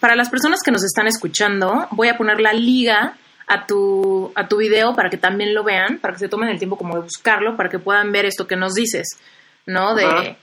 Para 0.00 0.16
las 0.16 0.28
personas 0.28 0.60
que 0.64 0.72
nos 0.72 0.84
están 0.84 1.06
escuchando, 1.06 1.86
voy 1.92 2.08
a 2.08 2.16
poner 2.16 2.40
la 2.40 2.52
liga 2.52 3.16
a 3.46 3.66
tu, 3.66 4.32
a 4.34 4.48
tu 4.48 4.56
video 4.56 4.94
para 4.94 5.10
que 5.10 5.18
también 5.18 5.54
lo 5.54 5.62
vean, 5.62 5.98
para 5.98 6.14
que 6.14 6.20
se 6.20 6.28
tomen 6.28 6.48
el 6.48 6.58
tiempo 6.58 6.76
como 6.76 6.94
de 6.94 7.02
buscarlo, 7.02 7.56
para 7.56 7.68
que 7.68 7.78
puedan 7.78 8.10
ver 8.10 8.24
esto 8.24 8.46
que 8.46 8.56
nos 8.56 8.74
dices, 8.74 9.18
¿no? 9.66 9.94
De, 9.94 10.36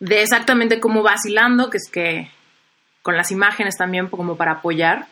de 0.00 0.22
exactamente 0.22 0.80
cómo 0.80 1.02
vacilando, 1.02 1.70
que 1.70 1.76
es 1.76 1.88
que 1.90 2.30
con 3.02 3.16
las 3.16 3.30
imágenes 3.30 3.76
también 3.76 4.08
como 4.08 4.36
para 4.36 4.52
apoyar. 4.52 5.06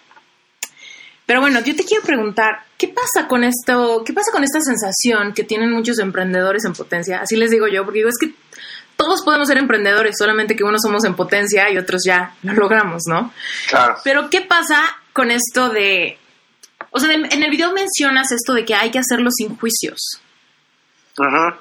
Pero 1.27 1.41
bueno, 1.41 1.61
yo 1.61 1.75
te 1.75 1.85
quiero 1.85 2.05
preguntar, 2.05 2.65
¿qué 2.77 2.89
pasa 2.89 3.27
con 3.27 3.45
esto? 3.45 4.03
¿Qué 4.05 4.13
pasa 4.13 4.31
con 4.31 4.45
esta 4.45 4.61
sensación 4.61 5.33
que 5.33 5.45
tienen 5.45 5.73
muchos 5.73 5.99
emprendedores 5.99 6.65
en 6.65 6.75
potencia? 6.75 7.21
Así 7.21 7.37
les 7.37 7.51
digo 7.51 7.67
yo, 7.67 7.85
porque 7.85 8.01
digo, 8.01 8.11
es 8.11 8.19
que 8.21 8.35
todos 8.97 9.23
podemos 9.23 9.49
ser 9.49 9.57
emprendedores, 9.57 10.17
solamente 10.19 10.55
que 10.55 10.65
unos 10.65 10.83
somos 10.83 11.05
en 11.05 11.15
potencia 11.15 11.71
y 11.71 11.79
otros 11.79 12.03
ya 12.05 12.35
lo 12.43 12.53
logramos, 12.53 13.05
¿no? 13.09 13.33
Claro. 13.69 13.97
Pero 14.05 14.31
¿qué 14.31 14.43
pasa 14.43 14.81
con 15.13 15.31
esto 15.31 15.71
de... 15.71 16.19
O 16.91 17.01
sea, 17.01 17.13
en 17.13 17.43
el 17.43 17.51
video 17.51 17.73
mencionas 17.73 18.31
esto 18.31 18.53
de 18.53 18.65
que 18.65 18.75
hay 18.75 18.91
que 18.91 19.01
hacerlo 19.01 19.31
sin 19.33 19.57
juicios. 19.57 20.21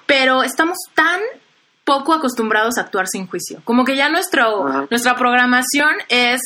Pero 0.06 0.44
estamos 0.44 0.78
tan 0.94 1.22
poco 1.84 2.14
acostumbrados 2.14 2.78
a 2.78 2.82
actuar 2.82 3.08
sin 3.08 3.28
juicio. 3.28 3.62
Como 3.64 3.84
que 3.86 3.96
ya 3.96 4.10
nuestro, 4.10 4.88
nuestra 4.90 5.16
programación 5.16 5.96
es 6.10 6.42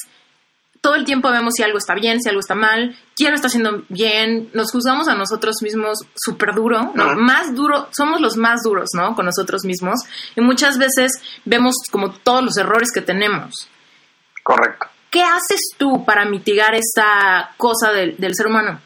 todo 0.88 0.96
el 0.96 1.04
tiempo 1.04 1.30
vemos 1.30 1.56
si 1.58 1.64
algo 1.64 1.80
está 1.80 1.96
bien, 1.96 2.22
si 2.22 2.30
algo 2.30 2.40
está 2.40 2.56
mal, 2.56 2.98
quién 3.14 3.32
lo 3.32 3.36
está 3.36 3.48
haciendo 3.50 3.84
bien, 3.90 4.50
nos 4.54 4.72
juzgamos 4.72 5.10
a 5.10 5.16
nosotros 5.16 5.58
mismos 5.62 6.00
súper 6.16 6.56
duro, 6.56 6.94
¿no? 6.96 7.14
Más 7.16 7.54
duro, 7.54 7.90
somos 7.92 8.22
los 8.22 8.38
más 8.38 8.62
duros, 8.64 8.92
¿no? 8.94 9.14
Con 9.14 9.26
nosotros 9.26 9.66
mismos. 9.66 10.00
Y 10.38 10.40
muchas 10.40 10.78
veces 10.78 11.12
vemos 11.44 11.76
como 11.92 12.12
todos 12.12 12.42
los 12.42 12.56
errores 12.56 12.90
que 12.94 13.02
tenemos. 13.02 13.70
Correcto. 14.44 14.88
¿Qué 15.10 15.22
haces 15.24 15.60
tú 15.78 16.06
para 16.06 16.24
mitigar 16.24 16.74
esta 16.74 17.54
cosa 17.58 17.92
del, 17.92 18.16
del 18.16 18.34
ser 18.34 18.48
humano? 18.48 18.80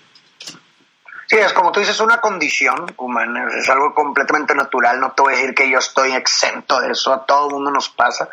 Sí, 1.28 1.38
es 1.38 1.54
como 1.54 1.72
tú 1.72 1.82
dices, 1.82 2.00
una 2.00 2.20
condición 2.20 2.96
humana, 2.98 3.46
es 3.56 3.70
algo 3.70 3.94
completamente 3.94 4.56
natural, 4.56 5.00
no 5.00 5.12
te 5.12 5.22
voy 5.22 5.34
a 5.34 5.38
decir 5.38 5.54
que 5.54 5.70
yo 5.70 5.78
estoy 5.78 6.14
exento 6.14 6.82
de 6.82 6.94
eso, 6.94 7.14
a 7.14 7.28
todo 7.28 7.48
el 7.48 7.54
mundo 7.54 7.70
nos 7.70 7.90
pasa, 7.90 8.28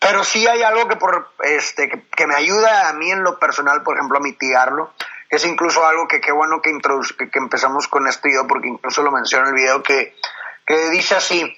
pero 0.00 0.24
sí 0.24 0.46
hay 0.46 0.62
algo 0.62 0.88
que, 0.88 0.96
por, 0.96 1.30
este, 1.44 1.88
que, 1.88 2.26
me 2.26 2.34
ayuda 2.34 2.88
a 2.88 2.94
mí 2.94 3.10
en 3.10 3.22
lo 3.22 3.38
personal, 3.38 3.82
por 3.82 3.96
ejemplo, 3.96 4.18
a 4.18 4.22
mitigarlo. 4.22 4.94
Es 5.28 5.44
incluso 5.44 5.86
algo 5.86 6.08
que 6.08 6.20
qué 6.20 6.32
bueno 6.32 6.62
que, 6.62 6.76
que, 7.30 7.38
empezamos 7.38 7.86
con 7.86 8.08
esto 8.08 8.28
yo, 8.28 8.46
porque 8.46 8.68
incluso 8.68 9.02
lo 9.02 9.12
menciono 9.12 9.46
en 9.46 9.54
el 9.54 9.60
video, 9.60 9.82
que, 9.82 10.16
que 10.66 10.88
dice 10.88 11.16
así, 11.16 11.54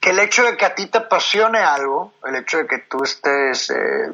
que 0.00 0.10
el 0.10 0.18
hecho 0.18 0.44
de 0.44 0.56
que 0.56 0.66
a 0.66 0.74
ti 0.74 0.86
te 0.86 0.98
apasione 0.98 1.60
algo, 1.60 2.12
el 2.26 2.36
hecho 2.36 2.58
de 2.58 2.66
que 2.66 2.78
tú 2.78 3.02
estés, 3.02 3.70
eh, 3.70 4.12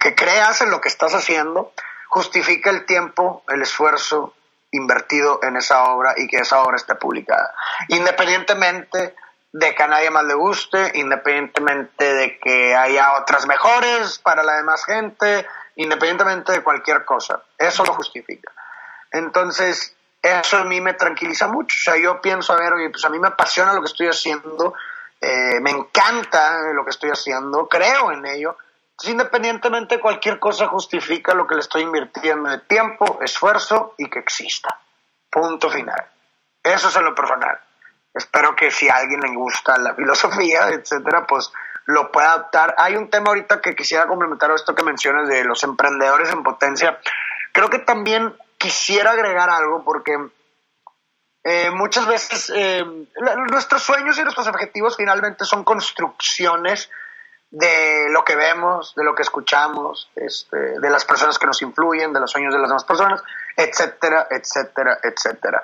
que 0.00 0.14
creas 0.16 0.60
en 0.60 0.70
lo 0.70 0.80
que 0.80 0.88
estás 0.88 1.14
haciendo, 1.14 1.72
justifica 2.08 2.70
el 2.70 2.84
tiempo, 2.84 3.44
el 3.48 3.62
esfuerzo 3.62 4.34
invertido 4.72 5.38
en 5.44 5.56
esa 5.56 5.84
obra 5.84 6.14
y 6.16 6.26
que 6.26 6.38
esa 6.38 6.62
obra 6.62 6.76
esté 6.76 6.96
publicada. 6.96 7.54
Independientemente 7.88 9.14
de 9.52 9.74
que 9.74 9.82
a 9.82 9.86
nadie 9.86 10.10
más 10.10 10.24
le 10.24 10.34
guste, 10.34 10.92
independientemente 10.94 12.14
de 12.14 12.38
que 12.38 12.74
haya 12.74 13.12
otras 13.20 13.46
mejores 13.46 14.18
para 14.18 14.42
la 14.42 14.56
demás 14.56 14.84
gente, 14.86 15.46
independientemente 15.76 16.52
de 16.52 16.62
cualquier 16.62 17.04
cosa. 17.04 17.42
Eso 17.58 17.84
lo 17.84 17.92
justifica. 17.92 18.50
Entonces, 19.10 19.94
eso 20.22 20.56
a 20.56 20.64
mí 20.64 20.80
me 20.80 20.94
tranquiliza 20.94 21.48
mucho. 21.48 21.76
O 21.78 21.82
sea, 21.82 21.96
yo 21.96 22.20
pienso, 22.20 22.54
a 22.54 22.56
ver, 22.56 22.72
pues 22.90 23.04
a 23.04 23.10
mí 23.10 23.18
me 23.18 23.28
apasiona 23.28 23.74
lo 23.74 23.80
que 23.80 23.88
estoy 23.88 24.08
haciendo, 24.08 24.74
eh, 25.20 25.60
me 25.60 25.70
encanta 25.70 26.72
lo 26.72 26.84
que 26.84 26.90
estoy 26.90 27.10
haciendo, 27.10 27.68
creo 27.68 28.10
en 28.10 28.24
ello. 28.24 28.56
Entonces, 28.92 29.10
independientemente 29.10 29.96
de 29.96 30.00
cualquier 30.00 30.38
cosa, 30.38 30.66
justifica 30.66 31.34
lo 31.34 31.46
que 31.46 31.56
le 31.56 31.60
estoy 31.60 31.82
invirtiendo 31.82 32.48
de 32.48 32.58
tiempo, 32.60 33.18
esfuerzo 33.20 33.94
y 33.98 34.08
que 34.08 34.20
exista. 34.20 34.78
Punto 35.28 35.68
final. 35.68 36.06
Eso 36.62 36.88
es 36.88 36.96
lo 36.96 37.14
personal. 37.14 37.58
Espero 38.14 38.54
que 38.54 38.70
si 38.70 38.88
a 38.88 38.96
alguien 38.96 39.20
le 39.20 39.34
gusta 39.34 39.78
la 39.78 39.94
filosofía, 39.94 40.68
etcétera, 40.68 41.26
pues 41.26 41.50
lo 41.86 42.12
pueda 42.12 42.32
adaptar. 42.32 42.74
Hay 42.78 42.96
un 42.96 43.10
tema 43.10 43.28
ahorita 43.28 43.60
que 43.60 43.74
quisiera 43.74 44.06
complementar 44.06 44.50
a 44.50 44.54
esto 44.54 44.74
que 44.74 44.82
mencionas 44.82 45.28
de 45.28 45.44
los 45.44 45.62
emprendedores 45.64 46.30
en 46.30 46.42
potencia. 46.42 46.98
Creo 47.52 47.68
que 47.68 47.78
también 47.78 48.34
quisiera 48.58 49.12
agregar 49.12 49.50
algo 49.50 49.82
porque 49.84 50.16
eh, 51.44 51.70
muchas 51.70 52.06
veces 52.06 52.52
eh, 52.54 52.84
nuestros 53.50 53.82
sueños 53.82 54.18
y 54.18 54.22
nuestros 54.22 54.46
objetivos 54.46 54.96
finalmente 54.96 55.44
son 55.44 55.64
construcciones 55.64 56.90
de 57.50 58.06
lo 58.08 58.24
que 58.24 58.36
vemos, 58.36 58.94
de 58.94 59.04
lo 59.04 59.14
que 59.14 59.22
escuchamos, 59.22 60.10
este, 60.16 60.80
de 60.80 60.90
las 60.90 61.04
personas 61.04 61.38
que 61.38 61.46
nos 61.46 61.60
influyen, 61.60 62.12
de 62.12 62.20
los 62.20 62.30
sueños 62.30 62.54
de 62.54 62.60
las 62.60 62.68
demás 62.68 62.84
personas, 62.84 63.22
etcétera, 63.56 64.26
etcétera, 64.30 64.98
etcétera. 65.02 65.62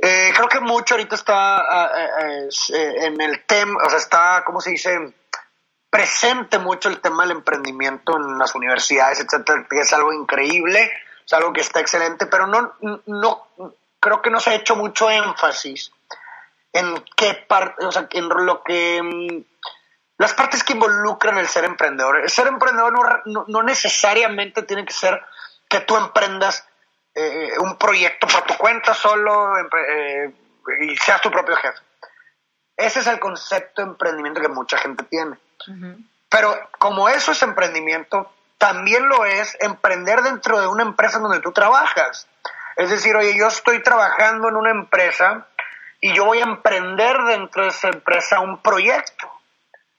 Eh, 0.00 0.30
creo 0.34 0.48
que 0.48 0.60
mucho 0.60 0.94
ahorita 0.94 1.16
está 1.16 1.58
ah, 1.58 1.90
eh, 2.20 2.48
eh, 2.72 2.94
en 3.06 3.20
el 3.20 3.44
tema, 3.44 3.80
o 3.84 3.90
sea, 3.90 3.98
está, 3.98 4.44
¿cómo 4.46 4.60
se 4.60 4.70
dice? 4.70 5.12
Presente 5.90 6.58
mucho 6.58 6.88
el 6.88 7.00
tema 7.00 7.24
del 7.24 7.38
emprendimiento 7.38 8.16
en 8.16 8.38
las 8.38 8.54
universidades, 8.54 9.18
etcétera, 9.18 9.66
es 9.70 9.92
algo 9.92 10.12
increíble, 10.12 10.92
es 11.26 11.32
algo 11.32 11.52
que 11.52 11.62
está 11.62 11.80
excelente, 11.80 12.26
pero 12.26 12.46
no, 12.46 12.74
no, 13.06 13.48
creo 13.98 14.22
que 14.22 14.30
no 14.30 14.38
se 14.38 14.50
ha 14.50 14.54
hecho 14.54 14.76
mucho 14.76 15.10
énfasis 15.10 15.90
en 16.72 17.04
qué 17.16 17.34
parte, 17.48 17.84
o 17.84 17.90
sea, 17.90 18.06
en 18.12 18.28
lo 18.28 18.62
que 18.62 19.02
mm, 19.02 19.42
las 20.18 20.32
partes 20.34 20.62
que 20.62 20.74
involucran 20.74 21.38
el 21.38 21.48
ser 21.48 21.64
emprendedor. 21.64 22.20
El 22.20 22.30
ser 22.30 22.46
emprendedor 22.46 23.22
no, 23.24 23.44
no 23.48 23.62
necesariamente 23.64 24.62
tiene 24.62 24.84
que 24.84 24.92
ser 24.92 25.20
que 25.68 25.80
tú 25.80 25.96
emprendas 25.96 26.64
eh, 27.14 27.52
un 27.58 27.76
proyecto 27.76 28.26
por 28.26 28.42
tu 28.42 28.56
cuenta 28.56 28.94
solo 28.94 29.56
eh, 29.58 30.32
y 30.80 30.96
seas 30.96 31.20
tu 31.20 31.30
propio 31.30 31.56
jefe. 31.56 31.78
Ese 32.76 33.00
es 33.00 33.06
el 33.08 33.18
concepto 33.18 33.82
de 33.82 33.88
emprendimiento 33.88 34.40
que 34.40 34.48
mucha 34.48 34.78
gente 34.78 35.04
tiene. 35.04 35.36
Pero 36.28 36.70
como 36.78 37.08
eso 37.08 37.32
es 37.32 37.42
emprendimiento, 37.42 38.32
también 38.56 39.08
lo 39.08 39.24
es 39.24 39.56
emprender 39.60 40.22
dentro 40.22 40.60
de 40.60 40.68
una 40.68 40.84
empresa 40.84 41.18
donde 41.18 41.40
tú 41.40 41.52
trabajas. 41.52 42.28
Es 42.76 42.90
decir, 42.90 43.16
oye, 43.16 43.36
yo 43.36 43.48
estoy 43.48 43.82
trabajando 43.82 44.48
en 44.48 44.56
una 44.56 44.70
empresa 44.70 45.48
y 46.00 46.14
yo 46.14 46.24
voy 46.24 46.38
a 46.38 46.44
emprender 46.44 47.16
dentro 47.24 47.64
de 47.64 47.70
esa 47.70 47.88
empresa 47.88 48.40
un 48.40 48.62
proyecto 48.62 49.37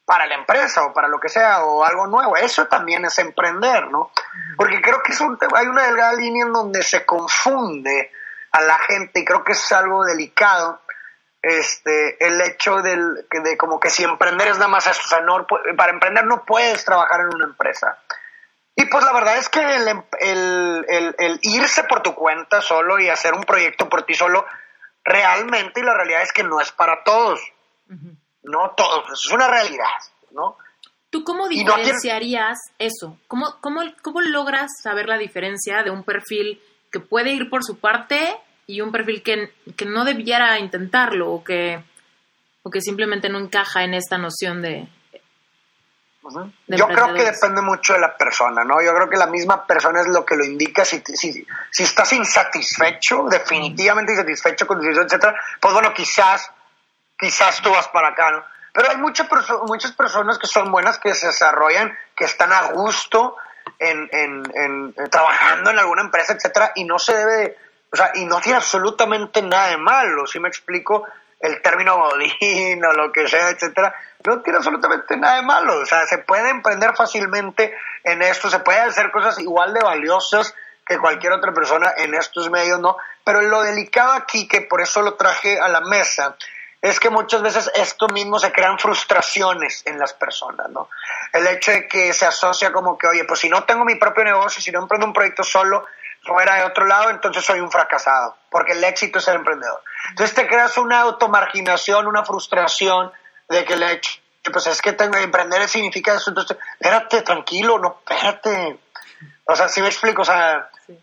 para 0.09 0.25
la 0.25 0.33
empresa 0.33 0.85
o 0.85 0.91
para 0.91 1.07
lo 1.07 1.19
que 1.19 1.29
sea 1.29 1.63
o 1.63 1.85
algo 1.85 2.07
nuevo. 2.07 2.35
Eso 2.35 2.65
también 2.65 3.05
es 3.05 3.19
emprender, 3.19 3.91
¿no? 3.91 4.11
Porque 4.57 4.81
creo 4.81 5.03
que 5.03 5.11
es 5.11 5.21
un, 5.21 5.37
hay 5.53 5.67
una 5.67 5.85
delgada 5.85 6.13
línea 6.13 6.47
en 6.47 6.51
donde 6.51 6.81
se 6.81 7.05
confunde 7.05 8.11
a 8.51 8.61
la 8.61 8.79
gente 8.79 9.19
y 9.19 9.25
creo 9.25 9.43
que 9.43 9.51
es 9.51 9.71
algo 9.71 10.03
delicado 10.03 10.81
este 11.43 12.25
el 12.25 12.41
hecho 12.41 12.81
del, 12.81 13.27
de 13.29 13.55
como 13.55 13.79
que 13.79 13.91
si 13.91 14.03
emprender 14.03 14.47
es 14.47 14.55
nada 14.55 14.67
más 14.67 14.87
esto, 14.87 15.03
o 15.05 15.09
sea, 15.09 15.21
no, 15.21 15.45
para 15.77 15.91
emprender 15.91 16.25
no 16.25 16.43
puedes 16.43 16.83
trabajar 16.83 17.21
en 17.21 17.35
una 17.35 17.45
empresa. 17.45 17.99
Y 18.75 18.85
pues 18.85 19.05
la 19.05 19.13
verdad 19.13 19.37
es 19.37 19.47
que 19.47 19.59
el, 19.59 20.03
el, 20.21 21.15
el, 21.19 21.39
irse 21.43 21.83
por 21.83 22.01
tu 22.01 22.15
cuenta 22.15 22.63
solo 22.63 22.97
y 22.99 23.09
hacer 23.09 23.35
un 23.35 23.43
proyecto 23.43 23.87
por 23.87 24.07
ti 24.07 24.15
solo, 24.15 24.43
realmente, 25.03 25.81
y 25.81 25.83
la 25.83 25.93
realidad 25.93 26.23
es 26.23 26.33
que 26.33 26.43
no 26.43 26.59
es 26.59 26.71
para 26.71 27.03
todos 27.03 27.39
no 28.43 28.71
todo, 28.75 29.03
es 29.11 29.31
una 29.31 29.47
realidad, 29.47 29.99
¿no? 30.31 30.57
¿Tú 31.09 31.23
cómo 31.23 31.47
diferenciarías 31.47 32.59
eso? 32.77 33.17
¿Cómo, 33.27 33.55
cómo, 33.61 33.81
¿Cómo 34.03 34.21
logras 34.21 34.69
saber 34.81 35.07
la 35.07 35.17
diferencia 35.17 35.81
de 35.81 35.89
un 35.89 36.03
perfil 36.03 36.61
que 36.91 36.99
puede 36.99 37.31
ir 37.31 37.49
por 37.49 37.63
su 37.63 37.79
parte 37.79 38.37
y 38.67 38.81
un 38.81 38.91
perfil 38.91 39.23
que, 39.23 39.85
no 39.85 40.05
debiera 40.05 40.59
intentarlo 40.59 41.31
o 41.31 41.43
que, 41.43 41.83
o 42.61 42.69
que 42.69 42.81
simplemente 42.81 43.27
no 43.27 43.39
encaja 43.39 43.83
en 43.83 43.95
esta 43.95 44.17
noción 44.17 44.61
de... 44.61 44.87
Yo 46.67 46.87
creo 46.87 47.13
que 47.15 47.23
depende 47.23 47.63
mucho 47.63 47.93
de 47.93 48.01
la 48.01 48.15
persona, 48.15 48.63
¿no? 48.63 48.79
Yo 48.83 48.93
creo 48.93 49.09
que 49.09 49.17
la 49.17 49.25
misma 49.25 49.65
persona 49.65 50.01
es 50.01 50.07
lo 50.09 50.23
que 50.23 50.35
lo 50.35 50.45
indica. 50.45 50.85
Si, 50.85 51.01
si, 51.15 51.43
si 51.71 51.83
estás 51.83 52.13
insatisfecho, 52.13 53.23
definitivamente 53.27 54.11
insatisfecho 54.11 54.67
con 54.67 54.77
tu 54.77 54.83
situación, 54.83 55.07
etcétera, 55.07 55.35
pues 55.59 55.73
bueno, 55.73 55.91
quizás 55.91 56.51
quizás 57.19 57.61
tú 57.61 57.71
vas 57.71 57.87
para 57.89 58.09
acá, 58.09 58.31
¿no? 58.31 58.43
Pero 58.73 58.91
hay 58.91 58.97
muchas 58.97 59.27
muchas 59.67 59.91
personas 59.91 60.37
que 60.37 60.47
son 60.47 60.71
buenas, 60.71 60.99
que 60.99 61.13
se 61.13 61.27
desarrollan, 61.27 61.97
que 62.15 62.25
están 62.25 62.53
a 62.53 62.71
gusto 62.71 63.35
en, 63.77 64.09
en, 64.11 64.93
trabajando 65.09 65.71
en 65.71 65.79
alguna 65.79 66.03
empresa, 66.03 66.33
etcétera, 66.33 66.71
y 66.75 66.85
no 66.85 66.99
se 66.99 67.15
debe, 67.15 67.57
o 67.91 67.95
sea, 67.95 68.11
y 68.13 68.25
no 68.25 68.39
tiene 68.39 68.57
absolutamente 68.57 69.41
nada 69.41 69.69
de 69.69 69.77
malo, 69.77 70.27
si 70.27 70.39
me 70.39 70.49
explico, 70.49 71.07
el 71.39 71.61
término 71.61 71.97
godín 71.97 72.83
o 72.85 72.93
lo 72.93 73.11
que 73.11 73.27
sea, 73.27 73.49
etcétera, 73.49 73.93
no 74.25 74.41
tiene 74.41 74.57
absolutamente 74.57 75.17
nada 75.17 75.37
de 75.37 75.41
malo, 75.43 75.79
o 75.79 75.85
sea, 75.85 76.05
se 76.05 76.19
puede 76.19 76.49
emprender 76.49 76.95
fácilmente 76.95 77.75
en 78.03 78.21
esto, 78.21 78.49
se 78.49 78.59
puede 78.59 78.79
hacer 78.79 79.11
cosas 79.11 79.39
igual 79.39 79.73
de 79.73 79.81
valiosas 79.81 80.53
que 80.85 80.97
cualquier 80.97 81.33
otra 81.33 81.53
persona 81.53 81.93
en 81.97 82.15
estos 82.15 82.49
medios, 82.49 82.79
¿no? 82.79 82.97
Pero 83.23 83.41
lo 83.41 83.61
delicado 83.61 84.13
aquí, 84.13 84.47
que 84.47 84.61
por 84.61 84.81
eso 84.81 85.01
lo 85.01 85.15
traje 85.15 85.59
a 85.59 85.67
la 85.67 85.81
mesa, 85.81 86.35
es 86.81 86.99
que 86.99 87.09
muchas 87.09 87.41
veces 87.41 87.69
esto 87.75 88.07
mismo 88.07 88.39
se 88.39 88.51
crean 88.51 88.79
frustraciones 88.79 89.83
en 89.85 89.99
las 89.99 90.13
personas, 90.13 90.69
¿no? 90.69 90.89
El 91.33 91.45
hecho 91.47 91.71
de 91.71 91.87
que 91.87 92.13
se 92.13 92.25
asocia 92.25 92.71
como 92.71 92.97
que, 92.97 93.07
oye, 93.07 93.25
pues 93.25 93.41
si 93.41 93.49
no 93.49 93.63
tengo 93.65 93.83
mi 93.83 93.95
propio 93.95 94.23
negocio, 94.23 94.61
si 94.61 94.71
no 94.71 94.81
emprendo 94.81 95.05
un 95.05 95.13
proyecto 95.13 95.43
solo, 95.43 95.85
fuera 96.23 96.55
de 96.55 96.63
otro 96.63 96.85
lado, 96.85 97.09
entonces 97.09 97.43
soy 97.43 97.59
un 97.59 97.71
fracasado, 97.71 98.37
porque 98.49 98.73
el 98.73 98.83
éxito 98.83 99.19
es 99.19 99.25
ser 99.25 99.35
emprendedor. 99.35 99.81
Entonces 100.09 100.35
te 100.35 100.47
creas 100.47 100.77
una 100.77 101.01
automarginación, 101.01 102.07
una 102.07 102.23
frustración 102.23 103.11
de 103.47 103.65
que 103.65 103.73
el 103.73 103.83
hecho, 103.83 104.11
pues 104.51 104.67
es 104.67 104.81
que 104.81 104.93
tengo 104.93 105.17
emprender 105.17 105.67
significa 105.67 106.13
eso, 106.13 106.31
entonces, 106.31 106.57
espérate, 106.79 107.21
tranquilo, 107.21 107.79
no, 107.79 108.01
espérate. 108.07 108.79
O 109.45 109.55
sea, 109.55 109.67
si 109.67 109.81
me 109.81 109.87
explico, 109.87 110.21
o 110.21 110.25
sea, 110.25 110.69
e, 110.87 110.99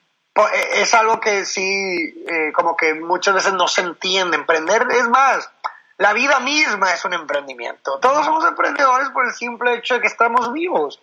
es 0.75 0.93
algo 0.95 1.21
que 1.21 1.45
sí, 1.45 2.25
eh, 2.28 2.52
como 2.52 2.76
que 2.76 2.95
muchas 2.95 3.35
veces 3.35 3.52
no 3.55 3.69
se 3.69 3.81
entiende. 3.81 4.37
Emprender 4.37 4.87
es 4.90 5.09
más, 5.09 5.50
la 5.99 6.12
vida 6.12 6.40
misma 6.40 6.93
es 6.93 7.05
un 7.05 7.14
emprendimiento. 7.14 7.99
Todos 7.99 8.25
somos 8.25 8.45
emprendedores 8.45 9.09
por 9.11 9.26
el 9.26 9.33
simple 9.33 9.75
hecho 9.75 9.95
de 9.95 10.00
que 10.00 10.07
estamos 10.09 10.52
vivos. 10.52 11.00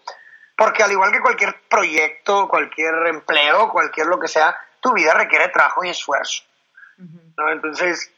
Porque 0.55 0.83
al 0.83 0.91
igual 0.91 1.11
que 1.11 1.21
cualquier 1.21 1.55
proyecto, 1.67 2.47
cualquier 2.47 2.93
empleo, 3.07 3.69
cualquier 3.69 4.05
lo 4.07 4.19
que 4.19 4.27
sea, 4.27 4.55
tu 4.79 4.93
vida 4.93 5.13
requiere 5.13 5.47
trabajo 5.47 5.83
y 5.83 5.89
esfuerzo. 5.89 6.43
¿no? 6.97 7.49
Entonces, 7.49 8.11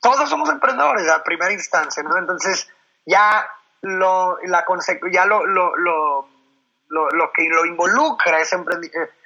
todos 0.00 0.28
somos 0.28 0.50
emprendedores 0.50 1.08
a 1.08 1.22
primera 1.22 1.52
instancia, 1.52 2.02
¿no? 2.02 2.18
Entonces, 2.18 2.68
ya 3.06 3.48
lo, 3.82 4.38
la 4.44 4.64
ya 5.10 5.24
lo, 5.24 5.46
lo, 5.46 5.74
lo, 5.76 6.28
lo, 6.88 7.32
que 7.32 7.48
lo 7.48 7.64
involucra 7.64 8.38
es 8.40 8.52
eh, 8.52 8.58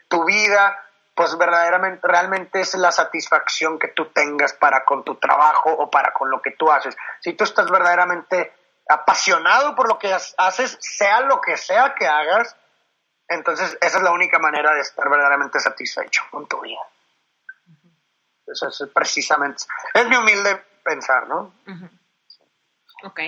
tu 0.09 0.25
vida, 0.25 0.79
pues 1.15 1.37
verdaderamente, 1.39 2.01
realmente 2.07 2.61
es 2.61 2.75
la 2.75 2.91
satisfacción 2.91 3.79
que 3.79 3.89
tú 3.89 4.07
tengas 4.07 4.53
para 4.53 4.85
con 4.85 5.05
tu 5.05 5.15
trabajo 5.17 5.71
o 5.71 5.91
para 5.91 6.13
con 6.13 6.31
lo 6.31 6.43
que 6.43 6.51
tú 6.53 6.71
haces. 6.71 6.97
Si 7.21 7.35
tú 7.35 7.45
estás 7.45 7.71
verdaderamente 7.71 8.53
apasionado 8.89 9.75
por 9.75 9.89
lo 9.89 9.99
que 9.99 10.13
haces, 10.13 10.77
sea 10.81 11.21
lo 11.21 11.41
que 11.41 11.57
sea 11.57 11.95
que 11.95 12.07
hagas, 12.07 12.57
entonces 13.29 13.79
esa 13.81 13.99
es 13.99 14.03
la 14.03 14.13
única 14.13 14.39
manera 14.39 14.75
de 14.75 14.81
estar 14.81 15.09
verdaderamente 15.09 15.61
satisfecho 15.61 16.25
con 16.31 16.47
tu 16.49 16.61
vida. 16.61 16.81
Eso 18.47 18.69
es 18.69 18.91
precisamente, 18.93 19.65
es 19.95 20.09
mi 20.09 20.17
humilde 20.17 20.63
pensar, 20.83 21.29
¿no? 21.29 21.55
Ok. 23.05 23.21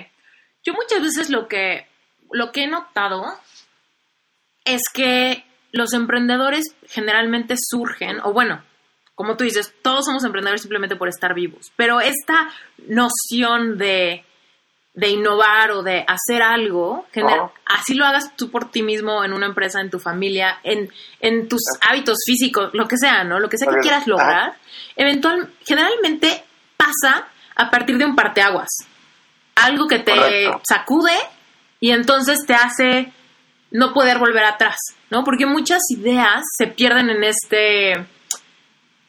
Yo 0.62 0.74
muchas 0.74 1.00
veces 1.00 1.30
lo 1.30 1.48
que, 1.48 1.88
lo 2.32 2.52
que 2.52 2.64
he 2.64 2.66
notado 2.66 3.24
es 4.64 4.82
que 4.92 5.44
los 5.72 5.92
emprendedores 5.92 6.64
generalmente 6.88 7.56
surgen, 7.58 8.20
o 8.22 8.32
bueno, 8.32 8.62
como 9.14 9.36
tú 9.36 9.44
dices, 9.44 9.74
todos 9.82 10.04
somos 10.04 10.24
emprendedores 10.24 10.60
simplemente 10.60 10.94
por 10.94 11.08
estar 11.08 11.34
vivos, 11.34 11.72
pero 11.76 12.00
esta 12.00 12.50
noción 12.86 13.78
de, 13.78 14.24
innovar 14.94 15.70
o 15.72 15.82
de 15.82 16.04
hacer 16.06 16.42
algo, 16.42 17.06
así 17.64 17.94
lo 17.94 18.04
hagas 18.04 18.36
tú 18.36 18.50
por 18.50 18.70
ti 18.70 18.82
mismo 18.82 19.24
en 19.24 19.32
una 19.32 19.46
empresa, 19.46 19.80
en 19.80 19.90
tu 19.90 19.98
familia, 19.98 20.58
en, 20.62 20.90
en 21.20 21.48
tus 21.48 21.62
hábitos 21.80 22.18
físicos, 22.26 22.70
lo 22.74 22.86
que 22.86 22.98
sea, 22.98 23.24
¿no? 23.24 23.40
Lo 23.40 23.48
que 23.48 23.56
sea 23.58 23.72
que 23.72 23.80
quieras 23.80 24.06
lograr, 24.06 24.54
eventual, 24.96 25.50
generalmente 25.64 26.44
pasa 26.76 27.28
a 27.56 27.70
partir 27.70 27.96
de 27.98 28.04
un 28.04 28.14
parteaguas. 28.14 28.68
algo 29.54 29.86
que 29.86 29.98
te 30.00 30.14
Correcto. 30.14 30.60
sacude 30.68 31.16
y 31.80 31.90
entonces 31.92 32.40
te 32.46 32.54
hace 32.54 33.12
no 33.70 33.92
poder 33.92 34.18
volver 34.18 34.44
atrás, 34.44 34.76
¿no? 35.10 35.24
Porque 35.24 35.46
muchas 35.46 35.80
ideas 35.90 36.42
se 36.56 36.66
pierden 36.68 37.10
en 37.10 37.24
este 37.24 38.06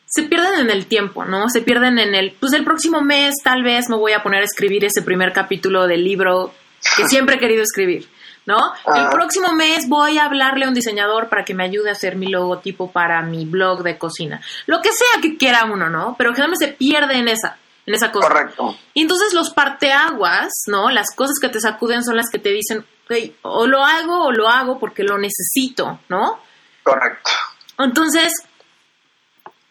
se 0.10 0.24
pierden 0.24 0.60
en 0.62 0.70
el 0.70 0.86
tiempo, 0.88 1.26
¿no? 1.26 1.50
Se 1.50 1.62
pierden 1.62 2.00
en 2.00 2.16
el, 2.16 2.32
pues 2.40 2.54
el 2.54 2.64
próximo 2.64 3.02
mes 3.02 3.36
tal 3.44 3.62
vez 3.64 3.90
me 3.90 3.98
voy 3.98 4.14
a 4.14 4.24
poner 4.24 4.42
a 4.42 4.46
escribir 4.46 4.86
ese 4.86 5.02
primer 5.02 5.34
capítulo 5.34 5.86
del 5.86 6.04
libro 6.04 6.54
que 6.96 7.06
siempre 7.08 7.36
he 7.36 7.40
querido 7.40 7.62
escribir, 7.62 8.08
¿no? 8.46 8.58
El 8.96 9.02
Ajá. 9.02 9.10
próximo 9.10 9.52
mes 9.54 9.88
voy 9.90 10.18
a 10.18 10.26
hablarle 10.26 10.66
a 10.66 10.70
un 10.70 10.74
diseñador 10.74 11.28
para 11.28 11.44
que 11.44 11.54
me 11.54 11.66
ayude 11.66 11.90
a 11.90 11.92
hacer 11.92 12.16
mi 12.16 12.28
logotipo 12.28 12.90
para 12.92 13.22
mi 13.22 13.46
blog 13.46 13.84
de 13.84 13.98
cocina. 13.98 14.42
Lo 14.66 14.82
que 14.82 14.92
sea 14.94 15.22
que 15.22 15.38
quiera 15.38 15.66
uno, 15.66 15.90
¿no? 15.90 16.16
Pero 16.18 16.32
generalmente 16.32 16.66
se 16.68 16.72
pierde 16.74 17.18
en 17.18 17.28
esa, 17.28 17.58
en 17.86 17.94
esa 17.94 18.10
cosa. 18.12 18.30
Correcto. 18.30 18.78
Y 18.94 19.02
entonces 19.02 19.34
los 19.34 19.50
parteaguas, 19.52 20.50
¿no? 20.68 20.90
Las 20.90 21.14
cosas 21.14 21.36
que 21.42 21.50
te 21.50 21.60
sacuden 21.60 22.04
son 22.04 22.16
las 22.16 22.30
que 22.32 22.40
te 22.40 22.50
dicen, 22.50 22.86
"Hey, 22.88 22.97
o 23.42 23.68
lo 23.68 23.84
hago 23.84 24.26
o 24.26 24.32
lo 24.32 24.48
hago 24.48 24.80
porque 24.80 25.04
lo 25.04 25.18
necesito, 25.18 26.00
¿no? 26.10 26.40
Correcto. 26.84 27.32
Entonces, 27.80 28.34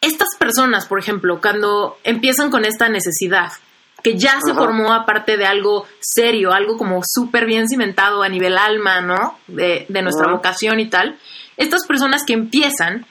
estas 0.01 0.37
personas, 0.39 0.87
por 0.87 0.99
ejemplo, 0.99 1.41
cuando 1.41 1.99
empiezan 2.05 2.51
con 2.51 2.65
esta 2.65 2.89
necesidad, 2.89 3.53
que 4.03 4.17
ya 4.17 4.39
se 4.41 4.55
formó 4.55 4.93
aparte 4.93 5.37
de 5.37 5.47
algo 5.47 5.87
serio, 6.01 6.53
algo 6.53 6.77
como 6.77 7.01
súper 7.05 7.45
bien 7.45 7.67
cimentado 7.69 8.23
a 8.23 8.29
nivel 8.29 8.57
alma, 8.57 9.01
¿no? 9.01 9.39
De, 9.49 9.87
de 9.89 10.03
nuestra 10.03 10.31
vocación 10.31 10.79
y 10.79 10.89
tal, 10.89 11.19
estas 11.57 11.87
personas 11.87 12.23
que 12.25 12.35
empiezan 12.35 13.07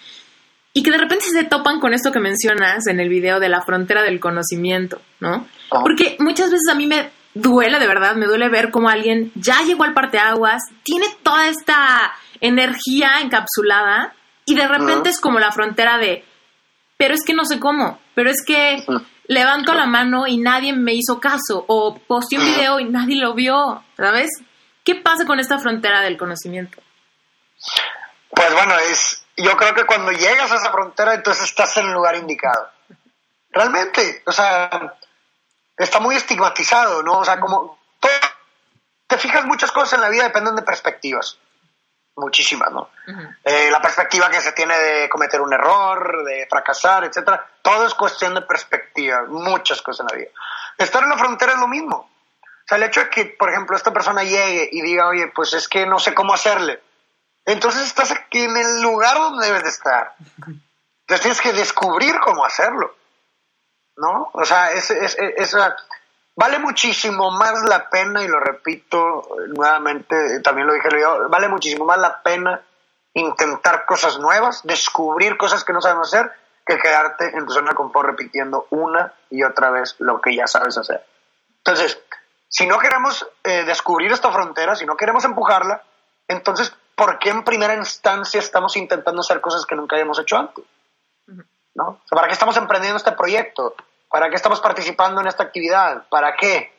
y 0.73 0.83
que 0.83 0.91
de 0.91 0.97
repente 0.97 1.25
se 1.25 1.43
topan 1.43 1.79
con 1.79 1.93
esto 1.93 2.11
que 2.11 2.19
mencionas 2.19 2.87
en 2.87 2.99
el 2.99 3.09
video 3.09 3.39
de 3.39 3.49
la 3.49 3.61
frontera 3.61 4.03
del 4.03 4.19
conocimiento, 4.19 5.01
¿no? 5.19 5.47
Porque 5.69 6.17
muchas 6.19 6.51
veces 6.51 6.67
a 6.69 6.75
mí 6.75 6.85
me 6.85 7.09
duele, 7.35 7.77
de 7.79 7.87
verdad, 7.87 8.15
me 8.15 8.25
duele 8.25 8.49
ver 8.49 8.71
cómo 8.71 8.89
alguien 8.89 9.31
ya 9.35 9.61
llegó 9.61 9.83
al 9.83 9.93
parteaguas, 9.93 10.63
tiene 10.83 11.05
toda 11.21 11.47
esta 11.47 12.13
energía 12.41 13.19
encapsulada 13.21 14.15
y 14.45 14.55
de 14.55 14.67
repente 14.67 15.09
es 15.09 15.19
como 15.19 15.39
la 15.39 15.51
frontera 15.51 15.97
de, 15.97 16.25
pero 16.97 17.13
es 17.13 17.21
que 17.23 17.33
no 17.33 17.45
sé 17.45 17.59
cómo, 17.59 17.99
pero 18.15 18.29
es 18.29 18.43
que 18.45 18.83
levanto 19.27 19.73
la 19.73 19.85
mano 19.85 20.27
y 20.27 20.37
nadie 20.37 20.73
me 20.73 20.93
hizo 20.93 21.19
caso, 21.19 21.65
o 21.67 21.99
posté 22.07 22.37
un 22.37 22.45
video 22.45 22.79
y 22.79 22.85
nadie 22.85 23.17
lo 23.17 23.33
vio, 23.33 23.83
¿sabes? 23.97 24.29
¿Qué 24.83 24.95
pasa 24.95 25.25
con 25.25 25.39
esta 25.39 25.59
frontera 25.59 26.01
del 26.01 26.17
conocimiento? 26.17 26.81
Pues 28.29 28.53
bueno, 28.53 28.77
es, 28.91 29.25
yo 29.37 29.57
creo 29.57 29.73
que 29.73 29.85
cuando 29.85 30.11
llegas 30.11 30.51
a 30.51 30.55
esa 30.55 30.71
frontera, 30.71 31.15
entonces 31.15 31.45
estás 31.45 31.75
en 31.77 31.87
el 31.87 31.93
lugar 31.93 32.15
indicado. 32.15 32.69
Realmente, 33.49 34.21
o 34.25 34.31
sea, 34.31 34.95
está 35.77 35.99
muy 35.99 36.15
estigmatizado, 36.15 37.03
¿no? 37.03 37.19
O 37.19 37.25
sea, 37.25 37.39
como 37.39 37.79
todo- 37.99 38.11
te 39.07 39.17
fijas 39.17 39.45
muchas 39.45 39.71
cosas 39.71 39.93
en 39.93 40.01
la 40.01 40.09
vida 40.09 40.23
dependen 40.23 40.55
de 40.55 40.61
perspectivas, 40.63 41.37
muchísimas, 42.15 42.71
¿no? 42.71 42.89
Eh, 43.43 43.69
la 43.71 43.81
perspectiva 43.81 44.29
que 44.29 44.41
se 44.41 44.51
tiene 44.53 44.77
de 44.77 45.09
cometer 45.09 45.41
un 45.41 45.53
error, 45.53 46.23
de 46.23 46.47
fracasar, 46.49 47.03
etcétera, 47.03 47.45
todo 47.61 47.85
es 47.85 47.93
cuestión 47.93 48.33
de 48.33 48.41
perspectiva, 48.41 49.23
muchas 49.27 49.81
cosas 49.81 50.01
en 50.01 50.07
la 50.17 50.23
vida. 50.25 50.31
Estar 50.77 51.03
en 51.03 51.09
la 51.09 51.17
frontera 51.17 51.53
es 51.53 51.59
lo 51.59 51.67
mismo. 51.67 51.97
O 51.97 52.67
sea, 52.67 52.77
el 52.77 52.83
hecho 52.83 53.01
de 53.01 53.09
que, 53.09 53.25
por 53.25 53.49
ejemplo, 53.51 53.75
esta 53.77 53.93
persona 53.93 54.23
llegue 54.23 54.67
y 54.71 54.81
diga, 54.81 55.07
oye, 55.07 55.27
pues 55.35 55.53
es 55.53 55.67
que 55.67 55.85
no 55.85 55.99
sé 55.99 56.13
cómo 56.15 56.33
hacerle. 56.33 56.81
Entonces 57.45 57.83
estás 57.85 58.09
aquí 58.11 58.41
en 58.43 58.57
el 58.57 58.81
lugar 58.81 59.17
donde 59.17 59.45
debes 59.45 59.63
de 59.63 59.69
estar. 59.69 60.15
Entonces 61.01 61.21
tienes 61.21 61.41
que 61.41 61.53
descubrir 61.53 62.19
cómo 62.21 62.43
hacerlo. 62.43 62.95
¿No? 63.97 64.29
O 64.33 64.43
sea, 64.45 64.71
es, 64.71 64.91
es, 64.91 65.17
es- 65.17 65.55
vale 66.35 66.59
muchísimo 66.59 67.31
más 67.31 67.63
la 67.63 67.89
pena, 67.89 68.21
y 68.23 68.27
lo 68.27 68.39
repito 68.39 69.19
eh, 69.39 69.47
nuevamente, 69.55 70.41
también 70.41 70.67
lo 70.67 70.73
dije 70.73 70.89
vale 71.29 71.47
muchísimo 71.47 71.85
más 71.85 71.97
la 71.97 72.21
pena 72.21 72.61
intentar 73.13 73.85
cosas 73.85 74.19
nuevas, 74.19 74.61
descubrir 74.63 75.37
cosas 75.37 75.63
que 75.63 75.71
no 75.71 75.81
sabemos 75.81 76.13
hacer, 76.13 76.29
que 76.65 76.77
quedarte 76.77 77.29
en 77.37 77.45
tu 77.45 77.53
zona 77.53 77.69
de 77.69 77.75
confort 77.75 78.09
repitiendo 78.09 78.67
una 78.71 79.13
y 79.29 79.43
otra 79.43 79.69
vez 79.69 79.95
lo 79.99 80.19
que 80.19 80.35
ya 80.35 80.47
sabes 80.47 80.77
hacer. 80.77 81.05
Entonces, 81.59 81.97
si 82.49 82.67
no 82.67 82.77
queremos 82.79 83.25
eh, 83.43 83.63
descubrir 83.63 84.11
esta 84.11 84.31
frontera, 84.31 84.75
si 84.75 84.85
no 84.85 84.97
queremos 84.97 85.23
empujarla, 85.23 85.81
entonces, 86.27 86.75
¿por 86.95 87.17
qué 87.19 87.29
en 87.29 87.43
primera 87.45 87.75
instancia 87.75 88.39
estamos 88.39 88.75
intentando 88.75 89.21
hacer 89.21 89.39
cosas 89.39 89.65
que 89.65 89.75
nunca 89.75 89.95
habíamos 89.95 90.19
hecho 90.19 90.37
antes? 90.37 90.65
¿No? 91.75 91.87
O 91.89 92.01
sea, 92.07 92.15
¿Para 92.15 92.27
qué 92.27 92.33
estamos 92.33 92.55
emprendiendo 92.57 92.97
este 92.97 93.11
proyecto? 93.11 93.75
¿Para 94.09 94.29
qué 94.29 94.35
estamos 94.35 94.61
participando 94.61 95.21
en 95.21 95.27
esta 95.27 95.43
actividad? 95.43 96.07
¿Para 96.09 96.35
qué? 96.35 96.73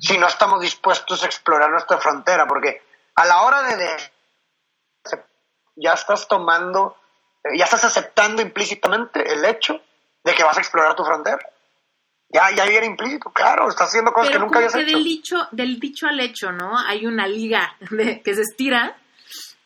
Si 0.00 0.16
no 0.16 0.26
estamos 0.28 0.60
dispuestos 0.60 1.22
a 1.22 1.26
explorar 1.26 1.68
nuestra 1.70 1.98
frontera, 1.98 2.46
porque 2.46 2.82
a 3.16 3.24
la 3.26 3.42
hora 3.42 3.62
de, 3.62 3.76
de- 3.76 3.96
ya 5.76 5.92
estás 5.94 6.28
tomando, 6.28 6.96
eh, 7.44 7.56
ya 7.58 7.64
estás 7.64 7.84
aceptando 7.84 8.42
implícitamente 8.42 9.32
el 9.32 9.44
hecho 9.44 9.80
de 10.24 10.34
que 10.34 10.44
vas 10.44 10.56
a 10.56 10.60
explorar 10.60 10.94
tu 10.94 11.04
frontera. 11.04 11.38
Ya, 12.28 12.50
ya 12.52 12.64
viene 12.64 12.86
implícito, 12.86 13.30
claro, 13.30 13.68
estás 13.68 13.88
haciendo 13.88 14.12
cosas 14.12 14.28
Pero 14.28 14.38
que 14.40 14.44
nunca 14.46 14.58
habías 14.58 14.74
hecho. 14.74 14.86
del 14.96 15.04
dicho, 15.04 15.48
del 15.50 15.80
dicho 15.80 16.06
al 16.06 16.20
hecho, 16.20 16.52
¿no? 16.52 16.78
Hay 16.78 17.04
una 17.06 17.26
liga 17.26 17.76
de- 17.90 18.22
que 18.22 18.34
se 18.34 18.42
estira 18.42 18.96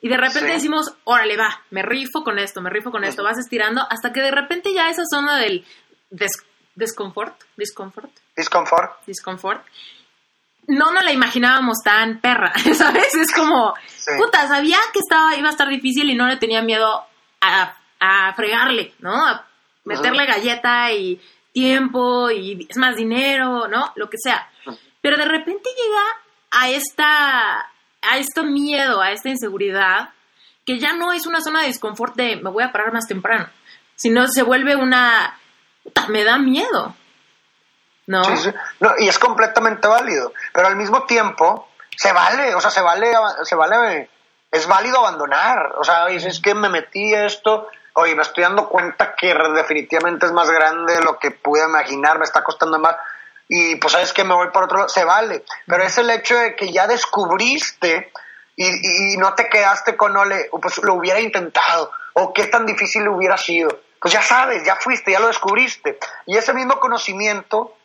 y 0.06 0.08
de 0.08 0.16
repente 0.16 0.46
Sí. 0.50 0.54
decimos, 0.54 0.94
órale, 1.02 1.36
va, 1.36 1.62
me 1.70 1.82
rifo 1.82 2.22
con 2.22 2.38
esto, 2.38 2.60
me 2.62 2.70
rifo 2.70 2.92
con 2.92 3.02
esto, 3.02 3.24
vas 3.24 3.38
estirando 3.38 3.82
hasta 3.90 4.12
que 4.12 4.20
de 4.20 4.30
repente 4.30 4.72
ya 4.72 4.88
esa 4.88 5.02
zona 5.10 5.36
del 5.38 5.64
des- 6.10 6.44
desconfort, 6.76 7.34
disconfort, 7.56 8.10
Disconfort. 8.36 9.04
disconfort, 9.06 9.66
no 10.68 10.92
nos 10.92 11.04
la 11.04 11.12
imaginábamos 11.12 11.78
tan 11.84 12.20
perra, 12.20 12.52
¿sabes? 12.74 13.14
Es 13.16 13.32
como, 13.34 13.74
Sí. 13.96 14.12
puta, 14.16 14.46
sabía 14.46 14.78
que 14.92 15.00
estaba, 15.00 15.34
iba 15.36 15.48
a 15.48 15.52
estar 15.52 15.68
difícil 15.68 16.08
y 16.08 16.14
no 16.14 16.28
le 16.28 16.36
tenía 16.36 16.62
miedo 16.62 17.04
a, 17.40 17.74
a 17.98 18.34
fregarle, 18.34 18.94
¿no? 19.00 19.26
A 19.26 19.44
meterle 19.84 20.24
galleta 20.26 20.92
y 20.92 21.20
tiempo 21.52 22.30
y 22.30 22.66
es 22.68 22.76
más 22.76 22.94
dinero, 22.96 23.66
¿no? 23.68 23.92
Lo 23.96 24.08
que 24.10 24.18
sea. 24.22 24.48
Pero 25.00 25.16
de 25.16 25.24
repente 25.24 25.68
llega 25.76 26.02
a 26.50 26.68
esta, 26.70 27.70
a 28.08 28.18
este 28.18 28.42
miedo, 28.42 29.00
a 29.00 29.12
esta 29.12 29.28
inseguridad, 29.28 30.10
que 30.64 30.78
ya 30.78 30.92
no 30.94 31.12
es 31.12 31.26
una 31.26 31.40
zona 31.40 31.60
de 31.60 31.68
desconfort 31.68 32.14
de 32.16 32.36
me 32.36 32.50
voy 32.50 32.64
a 32.64 32.72
parar 32.72 32.92
más 32.92 33.06
temprano, 33.06 33.48
sino 33.94 34.26
se 34.26 34.42
vuelve 34.42 34.76
una, 34.76 35.38
me 36.08 36.24
da 36.24 36.38
miedo, 36.38 36.94
¿no? 38.06 38.24
Sí, 38.24 38.36
sí. 38.36 38.50
No, 38.80 38.90
y 38.98 39.08
es 39.08 39.18
completamente 39.18 39.86
válido, 39.86 40.32
pero 40.52 40.66
al 40.68 40.76
mismo 40.76 41.04
tiempo 41.04 41.68
se 41.96 42.12
vale, 42.12 42.54
o 42.54 42.60
sea, 42.60 42.70
se 42.70 42.82
vale, 42.82 43.12
se 43.44 43.54
vale, 43.54 44.10
es 44.50 44.66
válido 44.66 44.98
abandonar, 44.98 45.74
o 45.78 45.84
sea, 45.84 46.06
dices, 46.06 46.34
es 46.34 46.40
que 46.40 46.54
me 46.54 46.68
metí 46.68 47.14
a 47.14 47.26
esto, 47.26 47.68
oye, 47.94 48.14
me 48.14 48.22
estoy 48.22 48.42
dando 48.42 48.68
cuenta 48.68 49.14
que 49.14 49.34
definitivamente 49.54 50.26
es 50.26 50.32
más 50.32 50.50
grande 50.50 50.94
de 50.94 51.02
lo 51.02 51.18
que 51.18 51.30
pude 51.30 51.64
imaginar, 51.64 52.18
me 52.18 52.24
está 52.24 52.42
costando 52.42 52.78
más, 52.78 52.96
y 53.48 53.76
pues 53.76 53.92
sabes 53.92 54.12
que 54.12 54.24
me 54.24 54.34
voy 54.34 54.48
por 54.50 54.64
otro 54.64 54.78
lado, 54.78 54.88
se 54.88 55.04
vale, 55.04 55.44
pero 55.66 55.82
es 55.84 55.96
el 55.98 56.10
hecho 56.10 56.36
de 56.36 56.56
que 56.56 56.72
ya 56.72 56.86
descubriste 56.86 58.12
y, 58.56 59.16
no 59.18 59.34
te 59.34 59.48
quedaste 59.48 59.96
con, 59.96 60.16
ole, 60.16 60.48
pues 60.60 60.78
lo 60.78 60.94
hubiera 60.94 61.20
intentado, 61.20 61.90
o 62.14 62.32
qué 62.32 62.46
tan 62.46 62.64
difícil 62.64 63.06
hubiera 63.08 63.36
sido, 63.36 63.80
pues 64.00 64.14
ya 64.14 64.22
sabes, 64.22 64.64
ya 64.64 64.76
fuiste, 64.76 65.12
ya 65.12 65.20
lo 65.20 65.26
descubriste, 65.26 65.98
y 66.26 66.36
ese 66.36 66.54
mismo 66.54 66.80
conocimiento 66.80 67.76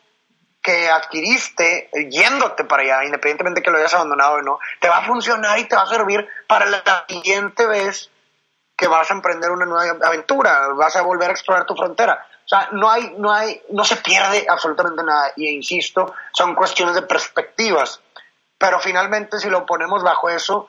que 0.62 0.90
adquiriste 0.90 1.90
yéndote 2.10 2.64
para 2.66 2.84
allá, 2.84 3.06
independientemente 3.06 3.62
que 3.62 3.72
lo 3.72 3.80
hayas 3.80 3.94
abandonado 3.94 4.36
o 4.36 4.42
no, 4.42 4.60
te 4.80 4.88
va 4.88 4.98
a 4.98 5.06
funcionar 5.06 5.58
y 5.60 5.66
te 5.66 5.76
va 5.76 5.84
a 5.84 5.88
servir 5.88 6.28
para 6.48 6.68
la 6.68 7.06
siguiente 7.08 7.66
vez 7.66 8.10
que 8.78 8.88
vas 8.88 9.10
a 9.10 9.14
emprender 9.14 9.52
una 9.52 9.66
nueva 9.66 10.08
aventura, 10.08 10.68
vas 10.76 10.96
a 10.96 11.02
volver 11.02 11.30
a 11.30 11.34
explorar 11.34 11.66
tu 11.66 11.76
frontera. 11.76 12.26
O 12.46 12.48
sea, 12.48 12.70
no 12.74 12.90
hay, 12.90 13.14
no 13.18 13.32
hay, 13.32 13.62
no 13.70 13.84
se 13.84 13.96
pierde 13.98 14.46
absolutamente 14.50 15.04
nada. 15.04 15.32
Y 15.38 15.48
insisto, 15.50 16.14
son 16.34 16.54
cuestiones 16.56 16.96
de 16.96 17.04
perspectivas. 17.04 18.02
Pero 18.58 18.80
finalmente, 18.80 19.40
si 19.40 19.50
lo 19.50 19.66
ponemos 19.66 20.04
bajo 20.04 20.30
eso, 20.30 20.68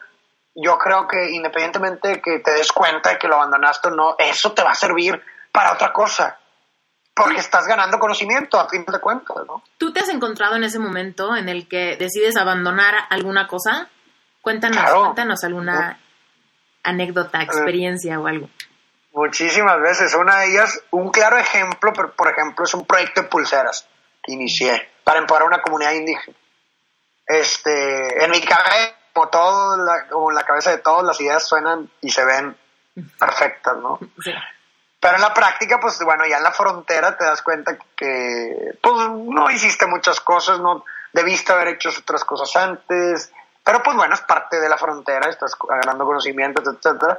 yo 0.55 0.79
creo 0.79 1.09
que 1.09 1.31
independientemente 1.31 2.09
de 2.09 2.23
que 2.23 2.39
te 2.39 2.53
des 2.53 2.71
cuenta 2.73 3.11
de 3.11 3.19
que 3.19 3.29
lo 3.29 3.37
abandonaste 3.37 3.89
o 3.89 3.91
no, 3.91 4.17
eso 4.19 4.53
te 4.53 4.63
va 4.63 4.71
a 4.71 4.75
servir 4.75 5.23
para 5.51 5.73
otra 5.73 5.93
cosa. 5.93 6.39
Porque 7.15 7.41
estás 7.41 7.67
ganando 7.67 7.99
conocimiento, 7.99 8.59
a 8.59 8.69
fin 8.69 8.85
de 8.87 8.99
cuentas, 8.99 9.37
¿no? 9.47 9.63
¿Tú 9.77 9.93
te 9.93 10.01
has 10.01 10.09
encontrado 10.09 10.57
en 10.57 10.65
ese 10.65 10.79
momento 10.79 11.37
en 11.37 11.49
el 11.51 11.69
que 11.69 11.97
decides 11.99 12.37
abandonar 12.39 12.95
alguna 13.11 13.47
cosa? 13.49 13.89
Cuéntanos, 14.41 14.79
Claro. 14.79 15.01
cuéntanos 15.03 15.45
alguna 15.45 15.99
anécdota, 16.83 17.43
experiencia 17.43 18.19
o 18.19 18.27
algo. 18.27 18.49
Muchísimas 19.13 19.81
veces. 19.81 20.15
Una 20.15 20.41
de 20.41 20.53
ellas, 20.53 20.81
un 20.91 21.11
claro 21.11 21.39
ejemplo, 21.39 21.93
pero, 21.93 22.13
por 22.13 22.29
ejemplo, 22.29 22.65
es 22.65 22.75
un 22.75 22.87
proyecto 22.87 23.23
de 23.23 23.29
pulseras 23.29 23.87
que 24.23 24.33
inicié 24.33 24.91
para 25.05 25.19
empoderar 25.19 25.49
una 25.49 25.63
comunidad 25.63 25.93
indígena. 25.93 26.37
Este, 27.27 28.25
en 28.25 28.31
mi 28.31 28.41
cabeza, 28.41 28.95
como, 29.13 29.29
todo 29.29 29.77
la, 29.77 30.07
como 30.09 30.31
en 30.31 30.37
la 30.37 30.45
cabeza 30.45 30.71
de 30.71 30.79
todos, 30.79 31.05
las 31.05 31.21
ideas 31.21 31.47
suenan 31.47 31.91
y 32.01 32.11
se 32.11 32.25
ven 32.25 32.57
perfectas, 33.19 33.77
¿no? 33.77 33.99
Sí. 34.23 34.33
Pero 35.03 35.17
en 35.17 35.23
la 35.23 35.35
práctica, 35.35 35.81
pues 35.81 35.99
bueno, 36.05 36.25
ya 36.27 36.37
en 36.37 36.45
la 36.45 36.53
frontera 36.53 37.17
te 37.17 37.25
das 37.25 37.43
cuenta 37.43 37.77
que 37.97 38.79
pues 38.81 39.09
no 39.11 39.51
hiciste 39.51 39.87
muchas 39.87 40.21
cosas, 40.21 40.61
no, 40.61 40.85
debiste 41.13 41.53
haber 41.53 41.69
hecho 41.69 41.91
otras 41.99 42.25
cosas 42.25 42.55
antes, 42.55 43.33
pero 43.65 43.83
pues 43.83 43.97
bueno, 43.97 44.15
es 44.15 44.21
parte 44.21 44.61
de 44.61 44.69
la 44.69 44.79
frontera, 44.79 45.29
estás 45.29 45.57
ganando 45.69 46.05
conocimientos, 46.05 46.65
etcétera. 46.67 47.19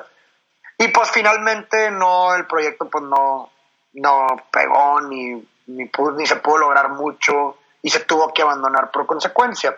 Y 0.84 0.90
pues 0.90 1.12
finalmente 1.12 1.90
no, 1.92 2.36
el 2.36 2.46
proyecto 2.46 2.90
pues 2.90 3.06
no, 3.06 3.50
no 3.94 4.28
pegó 4.52 5.00
ni, 5.00 5.32
ni, 5.68 5.90
ni 6.18 6.26
se 6.26 6.36
pudo 6.38 6.58
lograr 6.58 6.90
mucho 6.90 7.58
y 7.82 7.90
se 7.90 8.02
tuvo 8.02 8.34
que 8.34 8.42
abandonar 8.42 8.92
por 8.92 9.06
consecuencia. 9.06 9.78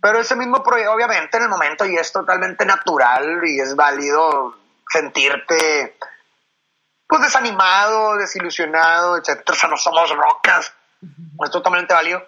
Pero 0.00 0.18
ese 0.18 0.36
mismo 0.36 0.62
proyecto, 0.62 0.94
obviamente 0.94 1.36
en 1.36 1.42
el 1.42 1.50
momento 1.50 1.84
y 1.84 1.94
es 1.94 2.10
totalmente 2.10 2.64
natural 2.64 3.42
y 3.44 3.60
es 3.60 3.76
válido 3.76 4.56
sentirte 4.88 5.98
pues 7.06 7.20
desanimado, 7.20 8.16
desilusionado, 8.16 9.18
etcétera. 9.18 9.52
O 9.52 9.56
sea, 9.56 9.68
no 9.68 9.76
somos 9.76 10.10
rocas, 10.10 10.72
es 11.44 11.50
totalmente 11.50 11.92
válido. 11.92 12.26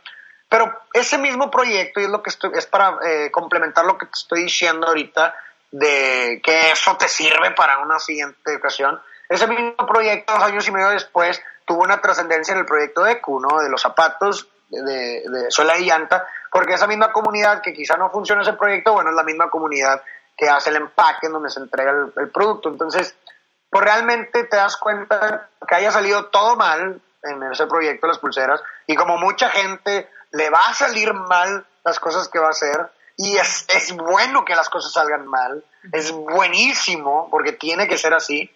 Pero 0.50 0.70
ese 0.92 1.16
mismo 1.16 1.50
proyecto, 1.50 1.98
y 1.98 2.04
es 2.04 2.10
lo 2.10 2.22
que 2.22 2.28
estoy, 2.28 2.50
es 2.56 2.66
para 2.66 2.98
eh, 3.06 3.30
complementar 3.30 3.86
lo 3.86 3.96
que 3.96 4.04
te 4.04 4.12
estoy 4.12 4.42
diciendo 4.42 4.88
ahorita, 4.88 5.34
de 5.72 6.40
que 6.44 6.70
eso 6.70 6.96
te 6.96 7.08
sirve 7.08 7.50
para 7.52 7.78
una 7.78 7.98
siguiente 7.98 8.56
ocasión. 8.56 9.00
Ese 9.28 9.46
mismo 9.46 9.74
proyecto, 9.86 10.34
dos 10.34 10.42
años 10.42 10.68
y 10.68 10.70
medio 10.70 10.90
después, 10.90 11.42
tuvo 11.64 11.82
una 11.82 12.00
trascendencia 12.00 12.52
en 12.52 12.60
el 12.60 12.66
proyecto 12.66 13.02
de 13.02 13.12
ECU, 13.12 13.40
¿no? 13.40 13.58
De 13.60 13.70
los 13.70 13.80
zapatos 13.80 14.48
de, 14.68 15.22
de 15.26 15.50
suela 15.50 15.78
y 15.78 15.86
llanta, 15.86 16.26
porque 16.50 16.74
esa 16.74 16.86
misma 16.86 17.12
comunidad 17.12 17.62
que 17.62 17.72
quizá 17.72 17.96
no 17.96 18.10
funciona 18.10 18.42
ese 18.42 18.52
proyecto, 18.52 18.92
bueno, 18.92 19.10
es 19.10 19.16
la 19.16 19.24
misma 19.24 19.50
comunidad 19.50 20.02
que 20.36 20.48
hace 20.48 20.70
el 20.70 20.76
empaque 20.76 21.26
en 21.26 21.32
donde 21.32 21.50
se 21.50 21.60
entrega 21.60 21.92
el, 22.16 22.30
producto. 22.30 22.68
Entonces, 22.68 23.16
pues 23.70 23.84
realmente 23.84 24.44
te 24.44 24.56
das 24.56 24.76
cuenta 24.76 25.48
que 25.66 25.74
haya 25.74 25.90
salido 25.90 26.26
todo 26.26 26.56
mal 26.56 27.00
en 27.22 27.42
ese 27.44 27.66
proyecto 27.66 28.06
de 28.06 28.12
las 28.12 28.18
pulseras 28.18 28.60
y 28.86 28.96
como 28.96 29.16
mucha 29.18 29.48
gente 29.50 30.10
le 30.32 30.50
va 30.50 30.60
a 30.68 30.74
salir 30.74 31.14
mal 31.14 31.64
las 31.84 32.00
cosas 32.00 32.28
que 32.28 32.38
va 32.38 32.48
a 32.48 32.50
hacer 32.50 32.90
y 33.16 33.36
es, 33.36 33.66
es 33.68 33.92
bueno 33.94 34.44
que 34.44 34.54
las 34.54 34.68
cosas 34.68 34.92
salgan 34.92 35.26
mal, 35.26 35.64
es 35.92 36.10
buenísimo 36.10 37.28
porque 37.30 37.52
tiene 37.52 37.88
que 37.88 37.98
ser 37.98 38.14
así, 38.14 38.50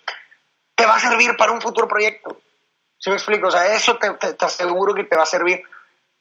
te 0.75 0.87
va 0.87 0.97
a 0.97 1.01
servir 1.01 1.37
para 1.37 1.53
un 1.53 1.61
futuro 1.61 1.89
proyecto. 1.89 2.41
¿Sí 2.99 3.11
me 3.11 3.17
explico? 3.17 3.49
O 3.49 3.51
sea, 3.51 3.75
eso 3.75 3.97
te, 3.99 4.11
te 4.11 4.45
aseguro 4.45 4.95
que 4.95 5.05
te 5.05 5.17
va 5.17 5.23
a 5.23 5.27
servir 5.27 5.63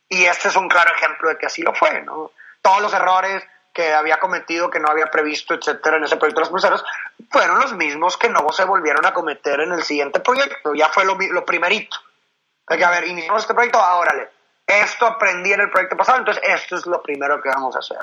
y 0.10 0.26
este 0.26 0.50
es 0.50 0.56
un 0.56 0.68
claro 0.68 0.94
ejemplo 0.96 1.30
de 1.30 1.38
que 1.38 1.46
así 1.46 1.62
lo 1.62 1.74
fue, 1.74 2.02
¿no? 2.02 2.32
Todos 2.62 2.82
los 2.82 2.94
errores 2.94 3.44
que 3.74 3.94
había 3.94 4.20
cometido, 4.20 4.70
que 4.70 4.80
no 4.80 4.90
había 4.90 5.12
previsto, 5.12 5.54
etcétera, 5.54 5.98
en 5.98 6.06
ese 6.06 6.16
proyecto 6.16 6.40
de 6.40 6.44
los 6.44 6.50
pulseros, 6.50 6.84
fueron 7.30 7.60
los 7.60 7.74
mismos 7.74 8.18
que 8.18 8.30
no 8.30 8.50
se 8.52 8.64
volvieron 8.64 9.06
a 9.06 9.14
cometer 9.14 9.60
en 9.60 9.74
el 9.74 9.84
siguiente 9.84 10.22
proyecto. 10.22 10.74
Ya 10.74 10.88
fue 10.88 11.04
lo, 11.04 11.18
lo 11.18 11.46
primerito. 11.46 11.98
Hay 12.68 12.78
que, 12.78 12.86
a 12.86 12.90
ver, 12.90 13.06
iniciamos 13.06 13.42
este 13.42 13.54
proyecto, 13.54 13.80
órale. 13.80 14.30
Esto 14.66 15.06
aprendí 15.06 15.54
en 15.54 15.62
el 15.62 15.70
proyecto 15.70 15.98
pasado, 15.98 16.20
entonces 16.20 16.42
esto 16.48 16.78
es 16.78 16.86
lo 16.86 17.02
primero 17.02 17.42
que 17.42 17.50
vamos 17.50 17.76
a 17.76 17.80
hacer. 17.80 18.00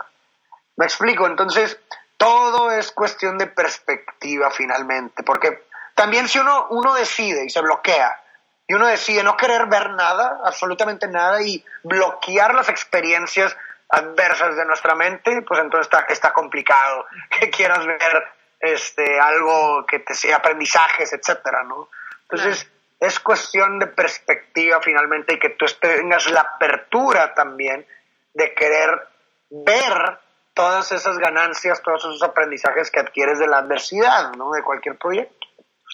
¿Me 0.77 0.87
explico? 0.87 1.27
Entonces, 1.27 1.79
todo 2.17 2.71
es 2.71 2.93
cuestión 2.93 3.39
de 3.39 3.47
perspectiva 3.47 4.51
finalmente, 4.51 5.23
porque 5.23 5.67
también 5.95 6.29
si 6.29 6.39
uno, 6.39 6.69
uno 6.71 6.95
decide 6.95 7.45
y 7.45 7.51
se 7.51 7.61
bloquea 7.61 8.23
y 8.67 8.75
uno 8.75 8.87
decide 8.87 9.23
no 9.23 9.37
querer 9.37 9.67
ver 9.67 9.91
nada, 9.91 10.41
absolutamente 10.45 11.09
nada, 11.09 11.43
y 11.43 11.65
bloquear 11.83 12.55
las 12.55 12.69
experiencias 12.69 13.57
adversas 13.89 14.57
de 14.57 14.65
nuestra 14.65 14.95
mente, 14.95 15.43
pues 15.43 15.61
entonces 15.61 15.87
está, 15.87 16.07
está 16.09 16.33
complicado 16.33 17.07
que 17.41 17.51
quieras 17.51 17.85
ver 17.85 18.25
este, 18.61 19.21
algo 19.21 19.85
que 19.87 19.99
te 19.99 20.15
sea 20.15 20.37
aprendizajes, 20.37 21.13
etcétera, 21.13 21.65
¿no? 21.65 21.89
Entonces, 22.23 22.71
es 23.01 23.19
cuestión 23.19 23.81
de 23.81 23.89
perspectiva 23.89 24.81
finalmente 24.81 25.35
y 25.35 25.39
que 25.39 25.51
tú 25.51 25.67
tengas 25.81 26.31
la 26.31 26.41
apertura 26.41 27.35
también 27.35 27.85
de 28.33 28.55
querer 28.55 29.09
ver 29.51 30.19
todas 30.55 30.93
esas 30.93 31.17
ganancias, 31.19 31.83
todos 31.83 32.05
esos 32.05 32.23
aprendizajes 32.23 32.91
que 32.91 33.01
adquieres 33.01 33.39
de 33.39 33.49
la 33.49 33.59
adversidad, 33.59 34.33
¿no? 34.37 34.53
De 34.53 34.63
cualquier 34.63 34.99
proyecto. 34.99 35.47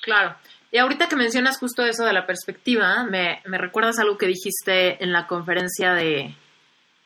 Claro. 0.03 0.37
Y 0.71 0.79
ahorita 0.79 1.09
que 1.09 1.17
mencionas 1.17 1.59
justo 1.59 1.85
eso 1.85 2.05
de 2.05 2.13
la 2.13 2.27
perspectiva, 2.27 3.05
me, 3.05 3.41
me 3.47 3.59
recuerdas 3.59 3.99
algo 3.99 4.19
que 4.19 4.27
dijiste 4.27 5.03
en 5.03 5.13
la 5.13 5.27
conferencia 5.27 5.95
de, 5.95 6.37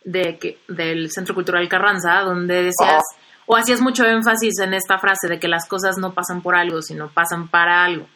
de 0.04 0.38
que, 0.38 0.58
del 0.68 1.10
Centro 1.10 1.34
Cultural 1.34 1.68
Carranza, 1.68 2.20
donde 2.20 2.64
decías, 2.64 3.02
o 3.46 3.56
hacías 3.56 3.80
mucho 3.80 4.04
énfasis 4.04 4.58
en 4.60 4.74
esta 4.74 4.98
frase 4.98 5.28
de 5.28 5.38
que 5.38 5.48
las 5.48 5.68
cosas 5.68 5.96
no 5.98 6.12
pasan 6.12 6.42
por 6.42 6.56
algo, 6.56 6.82
sino 6.82 7.08
pasan 7.08 7.48
para 7.48 7.84
algo. 7.84 8.08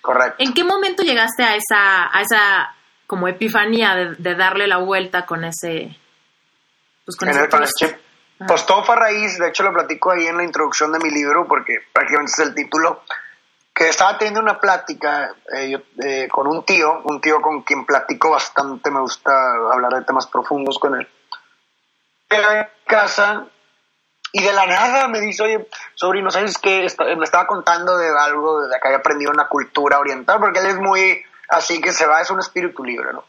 Correcto. 0.00 0.36
¿En 0.38 0.52
qué 0.52 0.64
momento 0.64 1.02
llegaste 1.02 1.42
a 1.42 1.54
esa, 1.54 2.14
a 2.14 2.20
esa 2.20 2.74
como 3.06 3.28
epifanía 3.28 3.94
de, 3.94 4.34
darle 4.34 4.66
la 4.66 4.78
vuelta 4.78 5.26
con 5.26 5.44
ese... 5.44 5.96
Pues 7.04 7.16
con, 7.16 7.28
ese, 7.28 7.48
chip? 7.78 7.96
Pues 8.46 8.66
todo 8.66 8.84
fue 8.84 8.94
a 8.94 8.98
raíz, 8.98 9.38
de 9.38 9.48
hecho 9.48 9.62
lo 9.62 9.72
platico 9.72 10.10
ahí 10.10 10.26
en 10.26 10.36
la 10.36 10.44
introducción 10.44 10.92
de 10.92 10.98
mi 10.98 11.10
libro, 11.10 11.46
porque 11.46 11.78
prácticamente 11.92 12.32
es 12.32 12.38
el 12.40 12.54
título, 12.54 13.02
que 13.74 13.88
estaba 13.88 14.18
teniendo 14.18 14.40
una 14.40 14.60
plática 14.60 15.34
eh, 15.56 15.82
eh, 16.02 16.28
con 16.30 16.46
un 16.46 16.64
tío, 16.64 17.00
un 17.04 17.20
tío 17.20 17.40
con 17.40 17.62
quien 17.62 17.84
platico 17.86 18.30
bastante, 18.30 18.90
me 18.90 19.00
gusta 19.00 19.32
hablar 19.72 19.92
de 19.92 20.04
temas 20.04 20.26
profundos 20.26 20.78
con 20.78 20.94
él. 20.94 21.08
En 22.30 22.68
casa 22.86 23.46
y 24.32 24.42
de 24.42 24.52
la 24.52 24.66
nada 24.66 25.08
me 25.08 25.20
dice, 25.20 25.42
oye, 25.42 25.68
sobrino, 25.94 26.30
¿sabes 26.30 26.56
qué? 26.58 26.86
Me 27.16 27.24
estaba 27.24 27.46
contando 27.46 27.98
de 27.98 28.08
algo 28.08 28.62
de 28.66 28.78
que 28.80 28.88
había 28.88 28.98
aprendido 28.98 29.30
una 29.30 29.48
cultura 29.48 29.98
oriental, 29.98 30.40
porque 30.40 30.60
él 30.60 30.66
es 30.66 30.78
muy 30.78 31.22
así 31.48 31.80
que 31.80 31.92
se 31.92 32.06
va, 32.06 32.22
es 32.22 32.30
un 32.30 32.40
espíritu 32.40 32.82
libre, 32.82 33.12
¿no? 33.12 33.24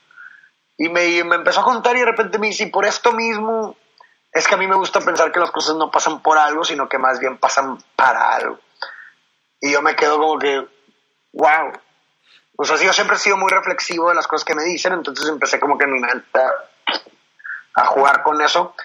Y 0.78 0.89
me, 0.89 1.23
me 1.26 1.36
empezó 1.36 1.60
a 1.60 1.65
contar 1.65 1.95
y 1.95 1.99
de 1.99 2.06
repente 2.06 2.39
me 2.39 2.47
dice, 2.47 2.63
y 2.63 2.71
por 2.71 2.86
esto 2.86 3.12
mismo, 3.12 3.76
es 4.34 4.48
que 4.48 4.56
a 4.56 4.58
mí 4.58 4.65
me 4.67 4.76
gusta 4.76 5.00
pensar 5.00 5.32
que 5.32 5.39
las 5.39 5.52
cosas 5.52 5.76
no 5.76 5.91
pasan 5.91 6.22
por 6.22 6.38
algo, 6.38 6.63
sino 6.63 6.89
que 6.89 6.98
más 6.98 7.19
bien 7.19 7.38
pasan 7.38 7.78
para 7.96 8.34
algo. 8.36 8.60
Y 9.62 9.72
yo 9.72 9.82
me 9.82 9.96
quedo 9.96 10.17
como 10.17 10.39
que, 10.39 10.67
wow. 11.34 11.72
O 12.58 12.65
sea, 12.65 12.78
yo 12.78 12.91
siempre 12.93 13.15
he 13.15 13.19
sido 13.19 13.38
muy 13.38 13.52
reflexivo 13.52 14.10
de 14.10 14.15
las 14.15 14.28
cosas 14.28 14.43
que 14.43 14.56
me 14.56 14.63
dicen, 14.63 14.93
entonces 14.93 15.30
empecé 15.30 15.60
como 15.60 15.78
que 15.78 15.86
mi 15.86 16.00
mente 16.00 16.39
a, 17.76 17.86
jugar 17.86 18.24
con 18.24 18.41
eso. 18.41 18.76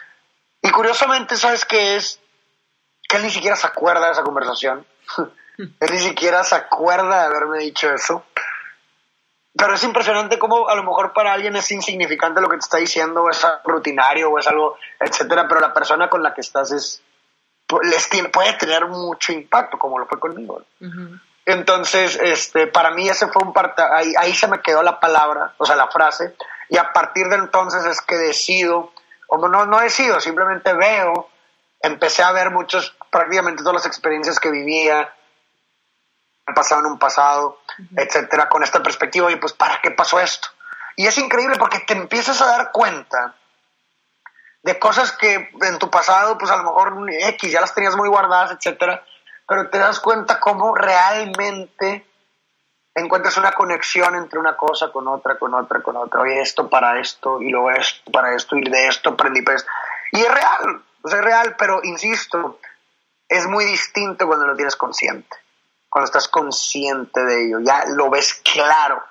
Y 0.63 0.71
curiosamente, 0.71 1.37
¿sabes 1.37 1.65
qué 1.65 1.97
es? 1.97 2.21
Que 3.09 3.17
él 3.17 3.23
ni 3.23 3.31
siquiera 3.31 3.57
se 3.57 3.67
acuerda 3.67 4.07
de 4.07 4.13
esa 4.13 4.23
conversación. 4.23 4.87
él 5.59 5.91
ni 5.91 5.99
siquiera 5.99 6.45
se 6.45 6.57
acuerda 6.57 7.21
de 7.21 7.27
haberme 7.27 7.59
dicho 7.61 7.91
eso. 7.91 8.25
Pero 9.57 9.75
es 9.75 9.83
impresionante 9.83 10.39
cómo 10.39 10.69
a 10.69 10.75
lo 10.75 10.85
mejor 10.85 11.13
para 11.13 11.33
alguien 11.33 11.57
es 11.57 11.71
insignificante 11.71 12.41
lo 12.41 12.49
que 12.49 12.57
te 12.57 12.65
está 12.65 12.79
diciendo, 12.79 13.25
o 13.25 13.31
es 13.31 13.45
rutinario, 13.65 14.31
o 14.31 14.39
es 14.39 14.47
algo, 14.47 14.77
etcétera, 15.01 15.49
pero 15.49 15.61
la 15.61 15.75
persona 15.75 16.09
con 16.09 16.23
la 16.23 16.35
que 16.35 16.43
estás 16.43 16.71
es 16.71 17.03
les 17.83 18.09
tiene, 18.09 18.29
puede 18.31 18.55
tener 18.55 18.87
mucho 18.87 19.33
impacto, 19.33 19.79
como 19.79 19.99
lo 19.99 20.07
fue 20.07 20.19
conmigo. 20.19 20.63
Entonces, 21.45 22.19
este, 22.21 22.67
para 22.67 22.91
mí 22.91 23.09
ese 23.09 23.29
fue 23.29 23.43
un 23.43 23.53
parte, 23.53 23.83
ahí, 23.83 24.13
ahí 24.19 24.35
se 24.35 24.49
me 24.49 24.61
quedó 24.61 24.83
la 24.83 25.01
palabra, 25.01 25.55
o 25.59 25.67
sea, 25.67 25.77
la 25.77 25.89
frase, 25.89 26.35
y 26.69 26.77
a 26.77 26.93
partir 26.93 27.27
de 27.29 27.37
entonces 27.37 27.85
es 27.85 28.01
que 28.01 28.17
decido, 28.17 28.93
o 29.29 29.49
no, 29.49 29.67
no 29.67 29.81
decido, 29.81 30.21
simplemente 30.21 30.73
veo, 30.75 31.29
empecé 31.81 32.23
a 32.23 32.33
ver 32.33 32.51
muchos, 32.51 32.97
prácticamente 33.11 33.63
todas 33.63 33.77
las 33.77 33.87
experiencias 33.87 34.41
que 34.41 34.51
vivía, 34.51 35.13
han 36.49 36.55
pasado 36.55 36.81
en 36.81 36.87
un 36.87 36.99
pasado, 36.99 37.61
etcétera, 37.97 38.49
con 38.49 38.63
esta 38.63 38.83
perspectiva, 38.83 39.31
y 39.31 39.37
pues, 39.37 39.53
¿para 39.53 39.81
qué 39.83 39.91
pasó 39.91 40.19
esto? 40.19 40.49
Y 40.97 41.07
es 41.07 41.17
increíble 41.19 41.57
porque 41.59 41.81
te 41.81 41.93
empiezas 41.93 42.41
a 42.41 42.47
dar 42.47 42.73
cuenta 42.73 43.35
de 44.63 44.79
cosas 44.79 45.13
que 45.13 45.51
en 45.61 45.79
tu 45.79 45.91
pasado, 45.91 46.37
pues 46.39 46.51
a 46.51 46.57
lo 46.57 46.65
mejor 46.65 46.95
X, 47.09 47.53
ya 47.53 47.61
las 47.61 47.75
tenías 47.75 47.97
muy 47.97 48.09
guardadas, 48.09 48.53
etcétera, 48.53 49.05
pero 49.47 49.71
te 49.71 49.79
das 49.79 50.01
cuenta 50.01 50.41
cómo 50.41 50.75
realmente 50.75 52.07
encuentras 52.95 53.37
una 53.37 53.53
conexión 53.53 54.17
entre 54.17 54.39
una 54.39 54.57
cosa 54.57 54.91
con 54.91 55.07
otra, 55.07 55.39
con 55.39 55.55
otra, 55.55 55.83
con 55.83 55.97
otra. 55.97 56.21
Oye, 56.21 56.41
esto 56.41 56.69
para 56.69 56.99
esto, 56.99 57.41
y 57.41 57.51
luego 57.51 57.71
esto 57.71 58.11
para 58.11 58.35
esto, 58.35 58.57
y 58.57 58.69
de 58.69 58.89
esto 58.89 59.11
aprendí 59.11 59.43
pues. 59.43 59.65
Y 60.13 60.21
es 60.21 60.35
real, 60.35 60.83
o 61.03 61.09
sea, 61.09 61.19
es 61.19 61.25
real, 61.25 61.55
pero 61.57 61.81
insisto, 61.85 62.59
es 63.29 63.47
muy 63.47 63.65
distinto 63.67 64.27
cuando 64.27 64.47
lo 64.47 64.57
tienes 64.57 64.75
consciente. 64.75 65.37
Cuando 65.89 66.07
estás 66.07 66.29
consciente 66.29 67.25
de 67.25 67.47
ello, 67.47 67.59
ya 67.65 67.85
lo 67.97 68.11
ves 68.11 68.43
claro. 68.45 69.03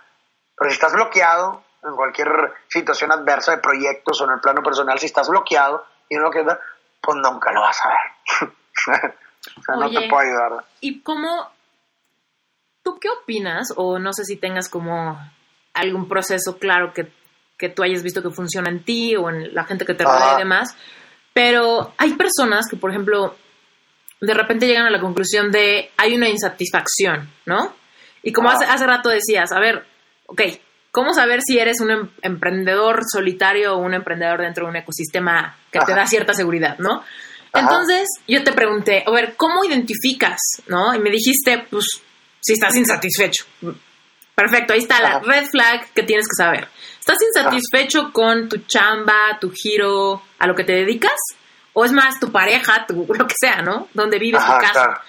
Pero 0.55 0.69
si 0.69 0.75
estás 0.75 0.93
bloqueado, 0.93 1.63
en 1.83 1.95
cualquier 1.95 2.27
situación 2.67 3.11
adversa 3.11 3.51
de 3.51 3.61
proyectos 3.61 4.19
o 4.21 4.25
en 4.25 4.31
el 4.31 4.39
plano 4.39 4.61
personal, 4.61 4.99
si 4.99 5.05
estás 5.05 5.29
bloqueado 5.29 5.85
y 6.09 6.15
no 6.15 6.23
lo 6.23 6.31
queda, 6.31 6.59
pues 7.01 7.17
nunca 7.17 7.51
lo 7.51 7.61
vas 7.61 7.79
a 7.83 7.89
ver. 7.89 8.53
o 9.57 9.61
sea, 9.61 9.75
no 9.75 9.89
te 9.89 10.09
puedo 10.09 10.19
ayudar. 10.19 10.65
¿Y 10.81 11.01
cómo, 11.01 11.49
tú 12.83 12.99
qué 12.99 13.09
opinas? 13.09 13.73
O 13.75 13.99
no 13.99 14.13
sé 14.13 14.25
si 14.25 14.37
tengas 14.37 14.69
como 14.69 15.19
algún 15.73 16.07
proceso 16.07 16.57
claro 16.57 16.93
que, 16.93 17.11
que 17.57 17.69
tú 17.69 17.83
hayas 17.83 18.03
visto 18.03 18.21
que 18.21 18.31
funciona 18.31 18.69
en 18.69 18.83
ti 18.83 19.15
o 19.15 19.29
en 19.29 19.53
la 19.53 19.63
gente 19.63 19.85
que 19.85 19.93
te 19.93 20.03
rodea 20.03 20.35
y 20.35 20.39
demás, 20.39 20.75
pero 21.33 21.93
hay 21.97 22.13
personas 22.13 22.65
que, 22.69 22.77
por 22.77 22.89
ejemplo, 22.89 23.35
de 24.19 24.33
repente 24.33 24.67
llegan 24.67 24.85
a 24.85 24.91
la 24.91 24.99
conclusión 24.99 25.51
de 25.51 25.91
hay 25.97 26.15
una 26.15 26.29
insatisfacción, 26.29 27.29
¿no? 27.45 27.75
Y 28.23 28.33
como 28.33 28.49
hace, 28.49 28.65
hace 28.65 28.85
rato 28.85 29.09
decías, 29.09 29.51
a 29.51 29.59
ver, 29.59 29.85
ok, 30.25 30.41
¿Cómo 30.97 31.13
saber 31.13 31.41
si 31.45 31.59
eres 31.59 31.79
un 31.79 31.91
em- 31.91 32.09
emprendedor 32.23 33.01
solitario 33.07 33.75
o 33.75 33.77
un 33.77 33.93
emprendedor 33.93 34.41
dentro 34.41 34.65
de 34.65 34.71
un 34.71 34.75
ecosistema 34.77 35.55
que 35.71 35.77
te 35.85 35.93
da 35.93 36.07
cierta 36.07 36.33
seguridad, 36.33 36.79
¿no? 36.79 37.03
Ajá. 37.53 37.59
Entonces, 37.59 38.07
yo 38.27 38.43
te 38.43 38.51
pregunté, 38.51 39.03
a 39.05 39.11
ver, 39.11 39.35
¿cómo 39.37 39.63
identificas, 39.63 40.39
no? 40.65 40.95
Y 40.95 40.99
me 40.99 41.11
dijiste, 41.11 41.67
pues, 41.69 41.85
si 42.39 42.53
estás 42.53 42.75
insatisfecho. 42.75 43.45
Perfecto, 44.33 44.73
ahí 44.73 44.79
está 44.79 44.99
la 44.99 45.19
red 45.19 45.45
flag 45.45 45.93
que 45.93 46.01
tienes 46.01 46.25
que 46.27 46.35
saber. 46.35 46.67
¿Estás 46.99 47.17
insatisfecho 47.21 48.11
con 48.11 48.49
tu 48.49 48.57
chamba, 48.65 49.37
tu 49.39 49.51
giro, 49.51 50.23
a 50.39 50.47
lo 50.47 50.55
que 50.55 50.63
te 50.63 50.73
dedicas? 50.73 51.19
¿O 51.79 51.85
es 51.85 51.91
más 51.91 52.19
tu 52.19 52.31
pareja, 52.31 52.87
tu, 52.87 53.05
lo 53.13 53.27
que 53.27 53.35
sea, 53.39 53.61
¿no? 53.61 53.87
Donde 53.93 54.17
vives 54.17 54.41
Ajá, 54.41 54.55
tu 54.55 54.65
casa. 54.65 54.83
claro. 54.83 55.01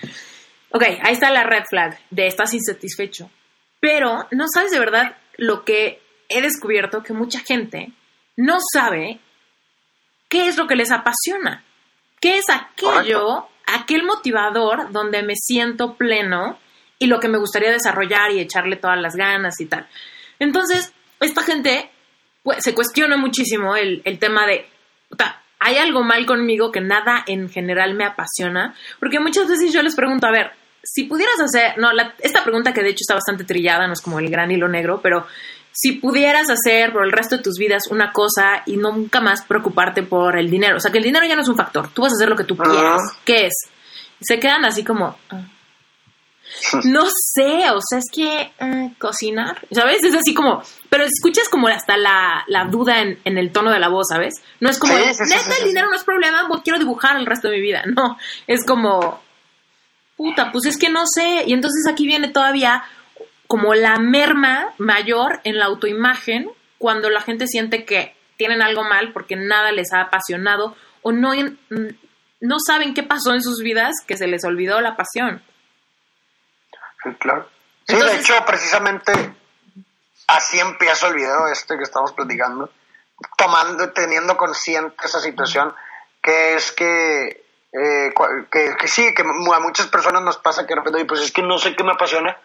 Ok, 0.71 0.83
ahí 1.03 1.15
está 1.15 1.31
la 1.31 1.43
red 1.43 1.65
flag 1.67 1.99
de 2.11 2.27
estás 2.27 2.53
insatisfecho. 2.53 3.31
Pero 3.81 4.29
no 4.33 4.45
sabes 4.53 4.71
de 4.71 4.79
verdad 4.79 5.17
lo 5.39 5.65
que 5.65 6.03
he 6.29 6.43
descubierto 6.43 7.03
que 7.03 7.15
mucha 7.15 7.41
gente 7.41 7.93
no 8.37 8.59
sabe 8.71 9.19
qué 10.29 10.47
es 10.49 10.59
lo 10.59 10.67
que 10.67 10.77
les 10.77 10.93
apasiona. 10.93 11.65
¿Qué 12.21 12.37
es 12.37 12.45
aquello, 12.51 13.49
aquel 13.67 14.03
motivador 14.03 14.93
donde 14.93 15.23
me 15.23 15.37
siento 15.37 15.95
pleno 15.95 16.59
y 16.99 17.07
lo 17.07 17.19
que 17.19 17.29
me 17.29 17.39
gustaría 17.39 17.71
desarrollar 17.71 18.33
y 18.33 18.41
echarle 18.41 18.77
todas 18.77 19.01
las 19.01 19.17
ganas 19.17 19.59
y 19.61 19.65
tal? 19.65 19.89
Entonces, 20.39 20.93
esta 21.19 21.43
gente 21.43 21.91
pues, 22.43 22.63
se 22.63 22.75
cuestiona 22.75 23.17
muchísimo 23.17 23.75
el, 23.75 24.03
el 24.05 24.19
tema 24.19 24.47
de, 24.47 24.69
hay 25.61 25.77
algo 25.77 26.03
mal 26.05 26.25
conmigo 26.27 26.71
que 26.73 26.81
nada 26.81 27.25
en 27.27 27.49
general 27.49 27.95
me 27.95 28.05
apasiona, 28.05 28.75
porque 29.01 29.21
muchas 29.21 29.49
veces 29.49 29.73
yo 29.73 29.83
les 29.83 29.95
pregunto, 29.97 30.27
a 30.27 30.31
ver, 30.31 30.53
si 30.83 31.05
pudieras 31.05 31.39
hacer, 31.41 31.77
no, 31.79 31.93
la- 31.93 32.15
esta 32.21 32.45
pregunta 32.45 32.73
que 32.73 32.83
de 32.83 32.91
hecho 32.91 33.03
está 33.03 33.15
bastante 33.15 33.45
trillada, 33.45 33.87
no 33.87 33.93
es 33.93 34.01
como 34.01 34.19
el 34.19 34.31
gran 34.31 34.51
hilo 34.51 34.69
negro, 34.69 35.01
pero 35.03 35.27
si 35.73 35.93
pudieras 35.93 36.49
hacer 36.51 36.93
por 36.93 37.05
el 37.05 37.13
resto 37.13 37.37
de 37.37 37.43
tus 37.43 37.57
vidas 37.59 37.89
una 37.91 38.13
cosa 38.13 38.63
y 38.67 38.77
nunca 38.77 39.21
más 39.21 39.43
preocuparte 39.45 40.03
por 40.03 40.39
el 40.39 40.51
dinero, 40.51 40.77
o 40.77 40.81
sea, 40.81 40.91
que 40.91 40.99
el 40.99 41.05
dinero 41.05 41.27
ya 41.27 41.37
no 41.37 41.43
es 41.43 41.49
un 41.49 41.57
factor, 41.57 41.89
tú 41.89 42.03
vas 42.03 42.13
a 42.13 42.17
hacer 42.17 42.29
lo 42.29 42.37
que 42.37 42.45
tú 42.45 42.57
Ajá. 42.59 42.71
quieras, 42.71 43.03
¿qué 43.25 43.47
es? 43.47 43.55
Y 44.21 44.25
se 44.25 44.39
quedan 44.41 44.65
así 44.65 44.83
como... 44.85 45.17
ah. 45.31 45.41
No 46.85 47.07
sé, 47.07 47.71
o 47.71 47.81
sea, 47.81 47.99
es 47.99 48.11
que 48.13 48.53
eh, 48.59 48.93
cocinar, 48.99 49.67
¿sabes? 49.71 50.03
Es 50.05 50.15
así 50.15 50.35
como, 50.35 50.63
pero 50.89 51.05
escuchas 51.05 51.49
como 51.49 51.69
hasta 51.69 51.97
la, 51.97 52.45
la 52.47 52.65
duda 52.65 53.01
en, 53.01 53.19
en 53.25 53.39
el 53.39 53.53
tono 53.53 53.71
de 53.71 53.79
la 53.79 53.89
voz, 53.89 54.09
¿sabes? 54.09 54.35
No 54.61 54.69
es 54.69 54.79
como, 54.79 54.95
Sí, 54.95 55.03
sí, 55.15 55.25
sí, 55.25 55.35
neta, 55.35 55.53
sí, 55.53 55.63
el 55.63 55.69
dinero 55.69 55.89
no 55.89 55.97
es 55.97 56.05
problema, 56.05 56.49
quiero 56.65 56.79
dibujar 56.79 57.17
el 57.17 57.27
resto 57.27 57.49
de 57.49 57.57
mi 57.57 57.63
vida. 57.63 57.83
No, 57.99 58.17
es 58.47 58.65
como, 58.65 59.21
puta, 60.17 60.53
pues 60.53 60.67
es 60.67 60.77
que 60.77 60.91
no 60.91 61.05
sé. 61.07 61.45
Y 61.47 61.53
entonces 61.53 61.91
aquí 61.91 62.07
viene 62.07 62.29
todavía 62.29 62.85
como 63.47 63.75
la 63.75 63.97
merma 63.99 64.75
mayor 64.79 65.41
en 65.45 65.59
la 65.59 65.65
autoimagen 65.67 66.51
cuando 66.77 67.11
la 67.11 67.23
gente 67.23 67.47
siente 67.47 67.85
que 67.85 68.15
tienen 68.37 68.63
algo 68.63 68.85
mal 68.85 69.13
porque 69.13 69.37
nada 69.37 69.73
les 69.73 69.93
ha 69.93 70.03
apasionado 70.03 70.77
o 71.03 71.13
no, 71.13 71.33
mm, 71.35 71.89
no 72.41 72.57
saben 72.65 72.95
qué 72.95 73.03
pasó 73.03 73.35
en 73.35 73.43
sus 73.43 73.63
vidas 73.63 73.95
que 74.07 74.17
se 74.17 74.29
les 74.29 74.45
olvidó 74.45 74.81
la 74.81 74.97
pasión. 74.97 75.43
Sí, 77.03 77.11
claro. 77.19 77.49
Sí, 77.87 77.95
Entonces- 77.95 78.17
de 78.17 78.21
hecho, 78.23 78.45
precisamente 78.47 79.13
así 80.27 80.59
empieza 80.61 81.09
el 81.09 81.15
video 81.15 81.49
este 81.49 81.77
que 81.77 81.85
estamos 81.85 82.13
platicando, 82.13 82.71
tomando, 83.37 83.91
teniendo 83.93 84.37
consciente 84.37 85.07
esa 85.07 85.21
situación, 85.21 85.75
que 86.23 86.55
es 86.55 86.73
que, 86.73 87.45
eh, 87.73 88.13
que, 88.51 88.77
que 88.77 88.89
sí, 88.89 89.15
que 89.15 89.23
a 89.23 89.61
muchas 89.61 89.87
personas 89.87 90.23
nos 90.23 90.39
pasa 90.39 90.63
que 90.67 90.75
de 90.75 90.77
repente, 90.77 90.97
"Oye, 90.99 91.07
pues 91.07 91.21
es 91.23 91.33
que 91.33 91.43
no 91.43 91.59
sé 91.59 91.75
qué 91.75 91.85
me 91.85 91.93
apasiona, 91.93 92.37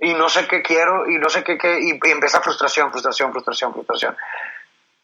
y 0.00 0.12
no 0.14 0.28
sé 0.28 0.46
qué 0.48 0.60
quiero, 0.62 1.08
y 1.08 1.18
no 1.18 1.28
sé 1.28 1.44
qué, 1.44 1.56
qué 1.56 1.78
y, 1.80 1.90
y 2.02 2.10
empieza 2.10 2.40
frustración, 2.40 2.90
frustración, 2.90 3.30
frustración, 3.32 3.72
frustración. 3.72 4.16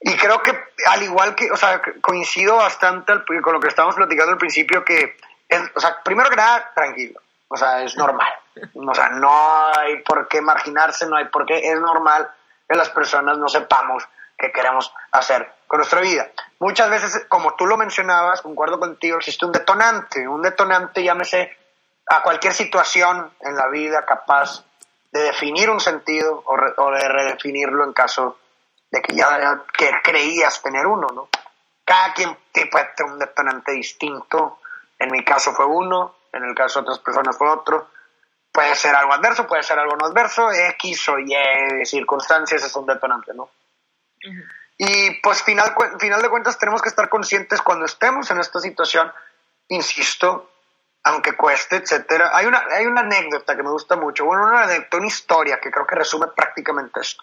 Y 0.00 0.14
creo 0.16 0.42
que 0.42 0.58
al 0.86 1.02
igual 1.02 1.34
que, 1.34 1.50
o 1.50 1.56
sea, 1.56 1.80
coincido 2.00 2.56
bastante 2.56 3.12
con 3.42 3.52
lo 3.52 3.60
que 3.60 3.68
estábamos 3.68 3.94
platicando 3.96 4.32
al 4.32 4.38
principio, 4.38 4.84
que, 4.84 5.16
es, 5.48 5.60
o 5.74 5.80
sea, 5.80 6.02
primero 6.02 6.28
que 6.30 6.36
nada, 6.36 6.72
tranquilo, 6.74 7.20
o 7.48 7.56
sea, 7.56 7.82
es 7.84 7.96
normal. 7.96 8.28
O 8.74 8.94
sea, 8.94 9.10
no 9.10 9.66
hay 9.76 10.02
por 10.02 10.28
qué 10.28 10.40
marginarse, 10.40 11.06
no 11.06 11.16
hay 11.16 11.26
por 11.26 11.46
qué, 11.46 11.58
es 11.58 11.80
normal 11.80 12.30
que 12.68 12.76
las 12.76 12.90
personas 12.90 13.38
no 13.38 13.48
sepamos 13.48 14.06
qué 14.38 14.52
queremos 14.52 14.92
hacer 15.12 15.52
con 15.66 15.78
nuestra 15.78 16.00
vida. 16.00 16.28
Muchas 16.58 16.88
veces, 16.90 17.26
como 17.28 17.54
tú 17.54 17.66
lo 17.66 17.76
mencionabas, 17.76 18.42
concuerdo 18.42 18.78
contigo, 18.78 19.18
existe 19.18 19.44
un 19.44 19.52
detonante, 19.52 20.26
un 20.26 20.42
detonante, 20.42 21.02
llámese 21.02 21.56
a 22.08 22.22
cualquier 22.22 22.52
situación 22.52 23.32
en 23.40 23.54
la 23.54 23.68
vida 23.68 24.04
capaz 24.04 24.64
de 25.12 25.22
definir 25.22 25.70
un 25.70 25.80
sentido 25.80 26.42
o, 26.44 26.54
o 26.54 26.90
de 26.90 27.08
redefinirlo 27.08 27.84
en 27.84 27.92
caso 27.92 28.38
de 28.90 29.00
que 29.02 29.14
ya 29.14 29.62
que 29.76 29.90
creías 30.02 30.62
tener 30.62 30.86
uno, 30.86 31.06
¿no? 31.14 31.28
Cada 31.84 32.12
quien 32.14 32.36
puede 32.70 32.90
tener 32.96 33.12
un 33.12 33.18
detonante 33.18 33.72
distinto. 33.72 34.58
En 34.98 35.10
mi 35.10 35.24
caso 35.24 35.52
fue 35.52 35.66
uno, 35.66 36.16
en 36.32 36.44
el 36.44 36.54
caso 36.54 36.80
de 36.80 36.82
otras 36.84 36.98
personas 37.00 37.36
fue 37.36 37.48
otro. 37.48 37.88
Puede 38.52 38.74
ser 38.74 38.94
algo 38.96 39.12
adverso, 39.12 39.46
puede 39.46 39.62
ser 39.62 39.78
algo 39.78 39.96
no 39.96 40.06
adverso, 40.06 40.50
X 40.52 41.08
o 41.08 41.18
Y 41.18 41.34
circunstancias 41.86 42.64
es 42.64 42.74
un 42.74 42.86
detonante, 42.86 43.32
¿no? 43.34 43.48
Y 44.76 45.10
pues 45.20 45.42
final, 45.42 45.74
final 45.98 46.20
de 46.22 46.28
cuentas 46.28 46.58
tenemos 46.58 46.82
que 46.82 46.88
estar 46.88 47.08
conscientes 47.08 47.62
cuando 47.62 47.84
estemos 47.84 48.30
en 48.30 48.40
esta 48.40 48.58
situación, 48.60 49.12
insisto, 49.68 50.50
aunque 51.04 51.36
cueste, 51.36 51.76
etcétera. 51.76 52.30
Hay 52.34 52.46
una, 52.46 52.64
hay 52.70 52.86
una 52.86 53.02
anécdota 53.02 53.56
que 53.56 53.62
me 53.62 53.70
gusta 53.70 53.96
mucho, 53.96 54.24
bueno, 54.24 54.44
una 54.44 54.62
anécdota, 54.62 54.96
una 54.96 55.06
historia 55.06 55.60
que 55.60 55.70
creo 55.70 55.86
que 55.86 55.94
resume 55.94 56.26
prácticamente 56.28 57.00
esto. 57.00 57.22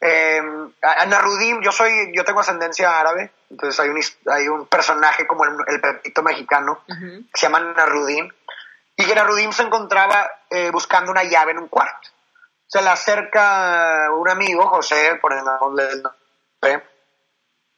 Eh, 0.00 0.40
a- 0.82 1.02
a 1.02 1.06
Narudim, 1.06 1.60
yo 1.60 1.72
soy, 1.72 2.12
yo 2.14 2.24
tengo 2.24 2.40
ascendencia 2.40 2.98
árabe, 3.00 3.32
entonces 3.50 3.78
hay 3.80 3.88
un, 3.90 4.00
hay 4.32 4.48
un 4.48 4.66
personaje 4.66 5.26
como 5.26 5.44
el, 5.44 5.56
el 5.66 5.80
Pepito 5.80 6.22
mexicano 6.22 6.80
Ujú. 6.88 7.24
que 7.32 7.34
se 7.34 7.46
llama 7.46 7.58
Narudim, 7.60 8.30
y 8.98 9.06
que 9.06 9.14
Narudim 9.14 9.52
se 9.52 9.62
encontraba 9.62 10.28
eh, 10.50 10.70
buscando 10.72 11.12
una 11.12 11.22
llave 11.22 11.52
en 11.52 11.58
un 11.58 11.68
cuarto. 11.68 12.08
Se 12.66 12.82
le 12.82 12.90
acerca 12.90 14.08
un 14.12 14.28
amigo, 14.28 14.66
José, 14.66 15.14
por 15.22 15.32
el 15.32 15.44
nombre 15.44 15.86
del 15.86 16.02
nombre, 16.02 16.84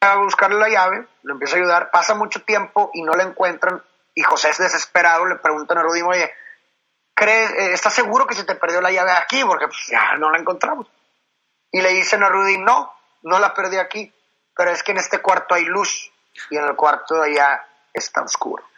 a 0.01 0.17
buscarle 0.17 0.59
la 0.59 0.71
llave, 0.71 1.07
le 1.23 1.33
empieza 1.33 1.57
a 1.57 1.59
ayudar, 1.59 1.91
pasa 1.91 2.15
mucho 2.15 2.43
tiempo 2.43 2.91
y 2.95 3.03
no 3.03 3.13
la 3.13 3.25
encuentran, 3.25 3.83
y 4.15 4.23
José 4.23 4.49
es 4.49 4.59
desesperado, 4.59 5.27
le 5.27 5.37
pregunta 5.37 5.75
a 5.75 5.77
Narudim, 5.77 6.07
oye, 6.07 6.33
¿crees, 7.15 7.51
eh, 7.51 7.73
¿estás 7.75 7.93
seguro 7.93 8.27
que 8.27 8.35
se 8.35 8.45
te 8.45 8.55
perdió 8.55 8.81
la 8.81 8.91
llave 8.91 9.13
aquí? 9.13 9.45
Porque 9.45 9.67
pues, 9.67 9.89
ya 9.89 10.17
no 10.17 10.31
la 10.31 10.39
encontramos. 10.39 10.87
Y 11.71 11.83
le 11.83 11.91
dicen 11.91 12.23
a 12.23 12.31
Rudy, 12.31 12.57
no, 12.57 12.95
no 13.23 13.39
la 13.39 13.53
perdí 13.53 13.77
aquí, 13.77 14.13
pero 14.57 14.71
es 14.71 14.83
que 14.83 14.93
en 14.93 14.99
este 14.99 15.21
cuarto 15.21 15.55
hay 15.55 15.67
luz 15.67 16.11
y 16.49 16.57
en 16.57 16.65
el 16.65 16.75
cuarto 16.75 17.17
de 17.17 17.31
allá 17.31 17.67
está 17.93 18.23
oscuro. 18.23 18.70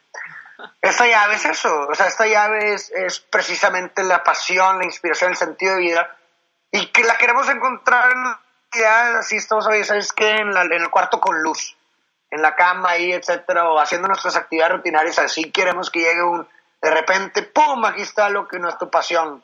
Esta 0.81 1.07
llave 1.07 1.35
es 1.35 1.45
eso, 1.45 1.89
o 1.89 1.95
sea, 1.95 2.07
esta 2.07 2.27
llave 2.27 2.75
es, 2.75 2.91
es 2.91 3.21
precisamente 3.21 4.03
la 4.05 4.23
pasión, 4.23 4.79
la 4.79 4.85
inspiración, 4.85 5.31
el 5.31 5.37
sentido 5.37 5.75
de 5.75 5.81
vida 5.81 6.17
y 6.71 6.87
que 6.87 7.05
la 7.05 7.17
queremos 7.17 7.49
encontrar 7.49 8.13
en 8.13 8.25
realidad, 8.73 9.19
así 9.19 9.37
estamos 9.37 9.67
hoy, 9.67 9.83
¿sabes 9.85 10.13
qué? 10.13 10.31
En, 10.31 10.53
la- 10.55 10.63
en 10.63 10.73
el 10.73 10.91
cuarto 10.91 11.21
con 11.21 11.43
luz, 11.43 11.77
en 12.31 12.43
la 12.43 12.55
cama 12.55 12.91
ahí, 12.91 13.13
etcétera, 13.13 13.69
o 13.71 13.79
haciendo 13.79 14.09
nuestras 14.09 14.37
actividades 14.37 14.77
rutinarias, 14.77 15.19
así 15.19 15.51
queremos 15.51 15.91
que 15.91 16.01
llegue 16.01 16.23
un, 16.23 16.49
de 16.81 16.91
repente, 16.91 17.43
¡pum! 17.43 17.85
Aquí 17.85 18.03
está 18.03 18.29
lo 18.29 18.49
que 18.49 18.59
nuestra 18.59 18.89
pasión. 18.91 19.43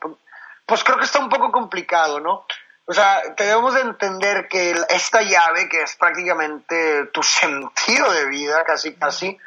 Pues 0.66 0.82
creo 0.84 0.98
que 0.98 1.04
está 1.04 1.18
un 1.18 1.28
poco 1.28 1.50
complicado, 1.52 2.20
¿no? 2.20 2.44
O 2.86 2.92
sea, 2.94 3.20
debemos 3.36 3.74
de 3.74 3.82
entender 3.82 4.48
que 4.48 4.74
esta 4.88 5.20
llave, 5.22 5.68
que 5.68 5.82
es 5.82 5.94
prácticamente 5.96 7.06
tu 7.12 7.22
sentido 7.22 8.10
de 8.12 8.26
vida, 8.26 8.64
casi, 8.64 8.94
casi, 8.94 9.38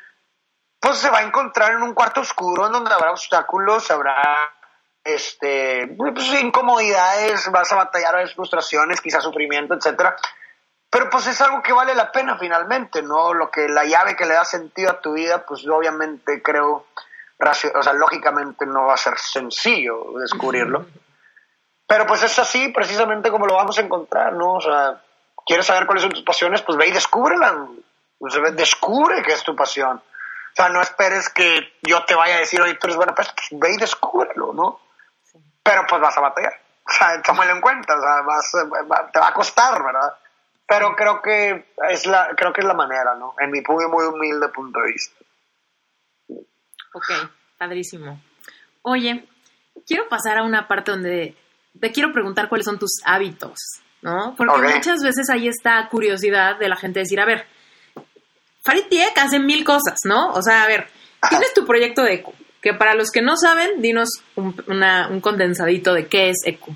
pues 0.81 0.97
se 0.97 1.09
va 1.09 1.19
a 1.19 1.23
encontrar 1.23 1.71
en 1.73 1.83
un 1.83 1.93
cuarto 1.93 2.21
oscuro 2.21 2.65
en 2.65 2.73
donde 2.73 2.91
habrá 2.93 3.11
obstáculos, 3.11 3.89
habrá 3.91 4.51
este, 5.03 5.87
pues, 5.95 6.33
incomodidades, 6.41 7.49
vas 7.51 7.71
a 7.71 7.75
batallar, 7.75 8.17
a 8.17 8.27
frustraciones, 8.27 8.99
quizás 8.99 9.23
sufrimiento, 9.23 9.75
etcétera. 9.75 10.15
Pero 10.89 11.09
pues 11.09 11.27
es 11.27 11.39
algo 11.39 11.61
que 11.63 11.71
vale 11.71 11.95
la 11.95 12.11
pena 12.11 12.37
finalmente, 12.37 13.01
¿no? 13.01 13.33
Lo 13.33 13.49
que 13.49 13.69
la 13.69 13.85
llave 13.85 14.15
que 14.15 14.25
le 14.25 14.33
da 14.33 14.43
sentido 14.43 14.91
a 14.91 14.99
tu 14.99 15.13
vida, 15.13 15.45
pues 15.45 15.65
obviamente 15.65 16.41
creo, 16.43 16.87
o 17.75 17.83
sea, 17.83 17.93
lógicamente 17.93 18.65
no 18.65 18.87
va 18.87 18.95
a 18.95 18.97
ser 18.97 19.17
sencillo 19.17 20.13
descubrirlo. 20.19 20.87
Pero 21.87 22.05
pues 22.07 22.23
es 22.23 22.37
así 22.39 22.69
precisamente 22.69 23.31
como 23.31 23.45
lo 23.45 23.55
vamos 23.55 23.77
a 23.77 23.81
encontrar, 23.81 24.33
¿no? 24.33 24.55
O 24.55 24.61
sea, 24.61 25.01
¿quieres 25.45 25.65
saber 25.65 25.85
cuáles 25.85 26.03
son 26.03 26.11
tus 26.11 26.23
pasiones? 26.23 26.61
Pues 26.61 26.77
ve 26.77 26.87
y 26.87 26.91
descúbrela. 26.91 27.67
Pues, 28.17 28.39
ve- 28.41 28.51
descubre 28.51 29.21
qué 29.23 29.33
es 29.33 29.43
tu 29.43 29.55
pasión. 29.55 30.01
O 30.51 30.55
sea, 30.55 30.69
no 30.69 30.81
esperes 30.81 31.29
que 31.29 31.73
yo 31.81 32.03
te 32.05 32.15
vaya 32.15 32.35
a 32.35 32.39
decir, 32.39 32.61
oye, 32.61 32.75
tú 32.75 32.87
eres 32.87 32.97
buena, 32.97 33.15
pues 33.15 33.33
ve 33.51 33.73
y 33.73 33.77
descúbrelo, 33.77 34.53
¿no? 34.53 34.79
Pero 35.63 35.85
pues 35.87 36.01
vas 36.01 36.17
a 36.17 36.21
batallar. 36.21 36.53
O 36.87 36.91
sea, 36.91 37.21
tómalo 37.21 37.51
en 37.51 37.61
cuenta, 37.61 37.95
o 37.95 38.01
sea, 38.01 38.21
vas, 38.21 38.51
te 39.13 39.19
va 39.19 39.27
a 39.27 39.33
costar, 39.33 39.81
¿verdad? 39.83 40.13
Pero 40.67 40.95
creo 40.95 41.21
que 41.21 41.73
es 41.89 42.05
la, 42.05 42.29
creo 42.35 42.51
que 42.53 42.61
es 42.61 42.67
la 42.67 42.73
manera, 42.73 43.15
¿no? 43.15 43.35
En 43.39 43.51
mi 43.51 43.61
muy, 43.61 43.87
muy 43.87 44.05
humilde 44.05 44.49
punto 44.49 44.79
de 44.79 44.87
vista. 44.87 45.15
Ok, 46.93 47.11
padrísimo. 47.57 48.21
Oye, 48.81 49.27
quiero 49.85 50.09
pasar 50.09 50.39
a 50.39 50.43
una 50.43 50.67
parte 50.67 50.91
donde 50.91 51.37
te 51.79 51.91
quiero 51.91 52.11
preguntar 52.11 52.49
cuáles 52.49 52.65
son 52.65 52.79
tus 52.79 53.01
hábitos 53.05 53.81
¿no? 54.01 54.33
Porque 54.35 54.67
muchas 54.73 55.01
veces 55.03 55.29
hay 55.29 55.47
esta 55.47 55.87
curiosidad 55.89 56.57
de 56.57 56.69
la 56.69 56.75
gente 56.75 56.99
decir, 56.99 57.19
a 57.19 57.25
ver, 57.25 57.45
Farid 58.63 58.85
hace 59.15 59.39
mil 59.39 59.63
cosas, 59.63 59.99
¿no? 60.05 60.31
O 60.33 60.41
sea, 60.41 60.63
a 60.63 60.67
ver, 60.67 60.87
tienes 61.29 61.53
tu 61.53 61.65
proyecto 61.65 62.03
de 62.03 62.15
ECU, 62.15 62.33
que 62.61 62.73
para 62.73 62.93
los 62.93 63.11
que 63.11 63.21
no 63.21 63.35
saben, 63.35 63.81
dinos 63.81 64.21
un, 64.35 64.55
un 64.67 65.21
condensadito 65.21 65.93
de 65.93 66.07
qué 66.07 66.29
es 66.29 66.37
ECU. 66.45 66.73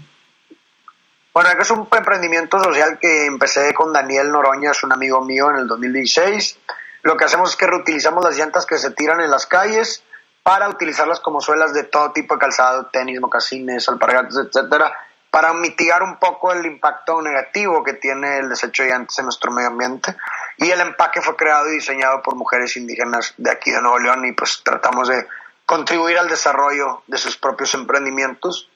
Bueno, 1.34 1.50
es 1.60 1.70
un 1.70 1.88
emprendimiento 1.92 2.58
social 2.64 2.98
que 2.98 3.26
empecé 3.26 3.74
con 3.74 3.92
Daniel 3.92 4.32
Noroña, 4.32 4.72
es 4.72 4.84
un 4.84 4.94
amigo 4.94 5.20
mío 5.22 5.50
en 5.50 5.58
el 5.58 5.68
2016. 5.68 6.60
Lo 7.04 7.18
que 7.18 7.26
hacemos 7.26 7.50
es 7.52 7.56
que 7.58 7.68
reutilizamos 7.68 8.24
las 8.24 8.38
llantas 8.38 8.66
que 8.66 8.78
se 8.78 8.92
tiran 8.92 9.20
en 9.20 9.30
las 9.30 9.46
calles 9.46 10.02
para 10.44 10.70
utilizarlas 10.70 11.20
como 11.20 11.42
suelas 11.42 11.74
de 11.74 11.84
todo 11.84 12.14
tipo 12.14 12.36
de 12.36 12.40
calzado, 12.40 12.86
tenis, 12.86 13.20
mocasines, 13.20 13.90
alpargatas, 13.90 14.38
etcétera, 14.46 14.98
para 15.30 15.54
mitigar 15.54 16.04
un 16.04 16.18
poco 16.20 16.54
el 16.54 16.66
impacto 16.66 17.22
negativo 17.22 17.84
que 17.84 17.94
tiene 17.94 18.38
el 18.38 18.48
desecho 18.48 18.84
de 18.84 18.90
llantas 18.90 19.20
en 19.20 19.26
nuestro 19.26 19.52
medio 19.52 19.68
ambiente. 19.68 20.16
Y 20.58 20.70
el 20.70 20.80
empaque 20.82 21.22
fue 21.22 21.36
creado 21.36 21.70
y 21.70 21.76
diseñado 21.76 22.22
por 22.22 22.36
mujeres 22.36 22.78
indígenas 22.78 23.34
de 23.38 23.52
aquí 23.52 23.72
de 23.72 23.82
Nuevo 23.82 24.00
León 24.00 24.26
y 24.26 24.32
pues 24.32 24.62
tratamos 24.64 25.10
de 25.10 25.28
contribuir 25.66 26.18
al 26.18 26.30
desarrollo 26.30 27.04
de 27.08 27.18
sus 27.18 27.38
propios 27.38 27.74
emprendimientos. 27.74 28.70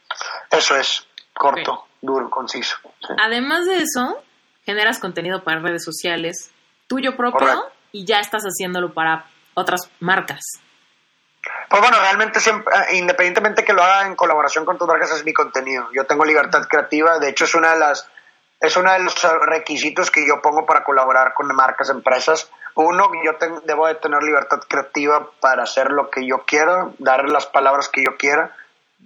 Eso 0.52 0.76
es, 0.76 1.08
corto 1.34 1.88
duro, 2.02 2.30
conciso. 2.30 2.78
Además 3.22 3.66
de 3.66 3.78
eso, 3.78 4.22
generas 4.66 5.00
contenido 5.00 5.44
para 5.44 5.60
redes 5.60 5.84
sociales, 5.84 6.52
tuyo 6.88 7.16
propio, 7.16 7.66
y 7.92 8.06
ya 8.06 8.20
estás 8.20 8.44
haciéndolo 8.44 8.94
para 8.94 9.26
otras 9.54 9.90
marcas. 10.00 10.42
Pues 11.70 11.82
bueno, 11.82 11.98
realmente 12.00 12.40
siempre, 12.40 12.74
eh, 12.76 12.98
independientemente 12.98 13.64
que 13.64 13.74
lo 13.74 13.84
haga 13.84 14.08
en 14.08 14.16
colaboración 14.16 14.66
con 14.66 14.78
tus 14.78 14.88
marcas, 14.88 15.12
es 15.12 15.24
mi 15.24 15.34
contenido. 15.34 15.88
Yo 15.94 16.06
tengo 16.06 16.26
libertad 16.26 16.68
creativa, 16.68 17.20
de 17.20 17.30
hecho 17.30 17.46
es 17.46 17.56
una 17.56 17.74
de 17.74 17.80
las 17.80 18.10
es 18.60 18.76
uno 18.76 18.92
de 18.92 19.00
los 19.00 19.16
requisitos 19.46 20.12
que 20.12 20.28
yo 20.28 20.42
pongo 20.42 20.66
para 20.66 20.84
colaborar 20.84 21.34
con 21.34 21.48
marcas, 21.56 21.90
empresas. 21.90 22.52
Uno, 22.76 23.10
yo 23.24 23.32
debo 23.64 23.88
de 23.88 23.96
tener 23.96 24.22
libertad 24.22 24.60
creativa 24.68 25.30
para 25.40 25.64
hacer 25.64 25.92
lo 25.92 26.10
que 26.10 26.28
yo 26.28 26.46
quiera, 26.46 26.90
dar 26.98 27.30
las 27.30 27.46
palabras 27.46 27.90
que 27.90 28.04
yo 28.04 28.18
quiera. 28.18 28.56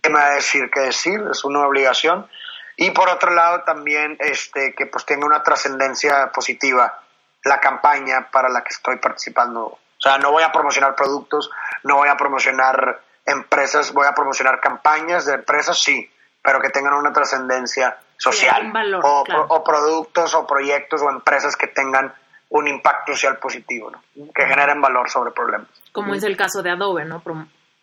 ¿Qué 0.02 0.10
me 0.10 0.20
va 0.20 0.28
a 0.28 0.36
decir 0.36 0.70
qué 0.74 0.82
decir? 0.82 1.22
Es 1.32 1.44
una 1.44 1.66
obligación 1.66 2.28
y 2.76 2.92
por 2.92 3.10
otro 3.10 3.32
lado 3.32 3.63
también 3.63 4.18
este 4.20 4.74
que 4.74 4.88
pues 4.88 5.06
tenga 5.06 5.26
una 5.26 5.44
trascendencia 5.44 6.32
positiva 6.32 7.02
la 7.44 7.60
campaña 7.60 8.30
para 8.32 8.50
la 8.50 8.63
que 8.63 8.74
estoy 8.74 8.98
participando. 8.98 9.66
O 9.66 9.80
sea, 10.00 10.18
no 10.18 10.32
voy 10.32 10.44
a 10.44 10.52
promocionar 10.52 10.96
productos, 10.96 11.50
no 11.84 11.98
voy 11.98 12.10
a 12.10 12.18
promocionar 12.18 13.02
empresas, 13.26 13.94
voy 13.94 14.08
a 14.08 14.13
promocionar 14.13 14.60
campañas 14.60 15.26
de 15.26 15.36
empresas, 15.36 15.82
sí, 15.82 16.12
pero 16.42 16.60
que 16.60 16.70
tengan 16.70 16.94
una 16.94 17.13
trascendencia 17.13 17.98
social. 18.24 18.72
o, 19.04 19.64
productos 19.64 20.34
o 20.34 20.48
proyectos 20.48 21.02
o 21.02 21.10
empresas 21.10 21.56
que 21.56 21.68
tengan 21.68 22.14
un 22.50 22.68
impacto 22.68 23.14
social 23.14 23.38
positivo, 23.38 23.92
¿no? 23.92 24.02
que 24.34 24.46
generen 24.46 24.80
valor 24.80 25.10
sobre 25.10 25.32
problemas. 25.32 25.68
Como 25.92 26.14
es 26.14 26.24
el 26.24 26.38
caso 26.38 26.62
de 26.62 26.72
Adobe, 26.72 27.04
¿no? 27.04 27.22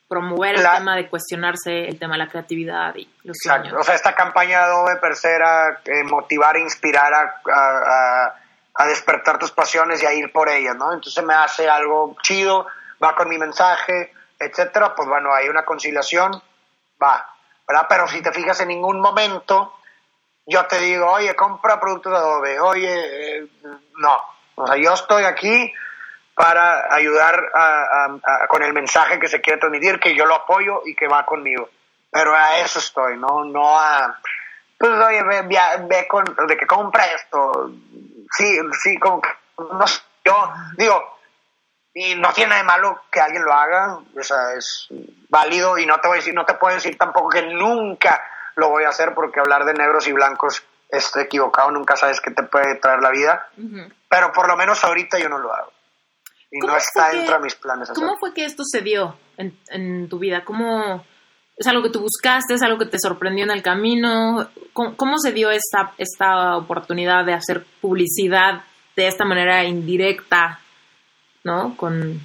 promover 0.09 0.57
el 0.57 0.63
tema 0.63 0.97
de 0.97 1.09
cuestionarse 1.09 1.87
el 1.87 1.99
tema 1.99 2.15
de 2.15 2.19
la 2.19 2.29
creatividad 2.29 2.95
y 2.95 3.09
los 3.25 3.37
Exacto. 3.45 3.77
O 3.79 3.83
sea, 3.83 3.95
esta 3.95 4.15
campaña 4.15 4.59
de 4.59 4.65
Adobe 4.65 4.97
per 4.97 5.13
eh, 5.13 6.05
motivar 6.05 6.57
e 6.57 6.61
inspirar 6.61 7.13
a, 7.13 8.35
a, 8.75 8.87
despertar 8.87 9.39
tus 9.39 9.53
pasiones 9.53 10.03
y 10.03 10.07
a 10.07 10.13
ir 10.13 10.33
por 10.33 10.49
ellas, 10.49 10.75
¿no? 10.75 10.93
Entonces 10.93 11.23
me 11.23 11.35
hace 11.35 11.69
algo 11.69 12.17
chido, 12.23 12.67
va 13.03 13.15
con 13.15 13.29
mi 13.29 13.39
mensaje, 13.39 14.13
etcétera, 14.39 14.95
pues 14.95 15.07
bueno, 15.09 15.35
hay 15.35 15.49
una 15.49 15.65
conciliación, 15.65 16.33
va, 17.01 17.27
¿verdad? 17.69 17.87
Pero 17.89 18.09
si 18.09 18.23
te 18.23 18.33
fijas 18.33 18.61
en 18.61 18.69
ningún 18.69 19.01
momento, 19.01 19.80
yo 20.51 20.67
te 20.67 20.79
digo, 20.81 21.07
oye, 21.07 21.35
compra 21.37 21.79
productos 21.79 22.13
de 22.13 22.19
Adobe, 22.19 22.61
oye, 22.61 23.39
eh, 23.39 23.47
no, 23.99 24.21
o 24.57 24.67
sea, 24.67 24.77
yo 24.77 24.93
estoy 24.95 25.23
aquí 25.23 25.73
para 26.35 26.93
ayudar 26.93 27.41
con 28.49 28.63
el 28.63 28.73
mensaje 28.73 29.19
que 29.19 29.29
se 29.29 29.41
quiere 29.41 29.61
transmitir, 29.61 30.01
que 30.01 30.17
yo 30.17 30.25
lo 30.25 30.35
apoyo 30.35 30.83
y 30.87 30.95
que 30.95 31.07
va 31.07 31.25
conmigo. 31.25 31.69
Pero 32.11 32.35
a 32.35 32.59
eso 32.59 32.79
estoy, 32.79 33.17
no, 33.17 33.45
no 33.45 33.79
a, 33.79 34.19
pues 34.79 34.91
oye, 34.91 35.23
ve, 35.23 35.43
ve, 35.43 36.09
con, 36.09 36.25
de 36.25 36.57
que 36.57 36.67
compra 36.67 37.05
esto. 37.07 37.71
Sí, 38.33 38.59
sí, 38.83 38.99
como 38.99 39.21
que, 39.21 39.29
no 39.59 39.85
yo 40.25 40.53
digo, 40.77 41.19
y 41.95 42.15
no 42.17 42.33
tiene 42.33 42.57
de 42.57 42.65
malo 42.65 43.03
que 43.11 43.21
alguien 43.21 43.45
lo 43.45 43.53
haga, 43.53 43.99
o 43.99 44.23
sea, 44.23 44.55
es 44.57 44.89
válido 45.29 45.79
y 45.79 45.87
no 45.87 46.01
te 46.01 46.09
voy 46.09 46.17
a 46.17 46.21
decir, 46.21 46.35
no 46.35 46.45
te 46.45 46.55
puedo 46.55 46.75
decir 46.75 46.97
tampoco 46.97 47.29
que 47.29 47.43
nunca 47.43 48.21
lo 48.61 48.71
voy 48.71 48.85
a 48.85 48.91
hacer 48.91 49.13
porque 49.15 49.41
hablar 49.41 49.65
de 49.65 49.75
negros 49.75 50.07
y 50.07 50.13
blancos 50.13 50.63
es 50.89 51.17
equivocado, 51.17 51.71
nunca 51.71 51.97
sabes 51.97 52.21
qué 52.21 52.31
te 52.31 52.43
puede 52.45 52.77
traer 52.77 53.01
la 53.01 53.11
vida, 53.11 53.49
pero 54.09 54.33
por 54.33 54.47
lo 54.47 54.57
menos 54.57 54.85
ahorita 54.85 55.19
yo 55.19 55.29
no 55.29 55.39
lo 55.39 55.53
hago 55.53 55.73
y 56.51 56.59
no 56.59 56.77
está 56.77 57.11
dentro 57.11 57.37
de 57.37 57.43
mis 57.43 57.55
planes. 57.55 57.91
¿Cómo 57.95 58.17
fue 58.19 58.35
que 58.35 58.45
esto 58.45 58.65
se 58.65 58.81
dio 58.81 59.17
en, 59.37 59.57
en, 59.69 60.09
tu 60.09 60.19
vida? 60.19 60.45
¿Cómo 60.45 61.05
es 61.57 61.67
algo 61.67 61.83
que 61.83 61.91
tú 61.91 62.01
buscaste? 62.01 62.55
¿Es 62.55 62.63
algo 62.63 62.79
que 62.79 62.87
te 62.87 62.99
sorprendió 62.99 63.45
en 63.45 63.53
el 63.53 63.63
camino? 63.63 64.49
¿Cómo, 64.73 65.19
se 65.19 65.33
dio 65.33 65.51
esta, 65.51 65.93
esta 65.97 66.57
oportunidad 66.57 67.25
de 67.25 67.35
hacer 67.35 67.65
publicidad 67.81 68.63
de 68.97 69.07
esta 69.07 69.25
manera 69.25 69.65
indirecta, 69.65 70.61
¿no? 71.45 71.77
Con... 71.77 72.21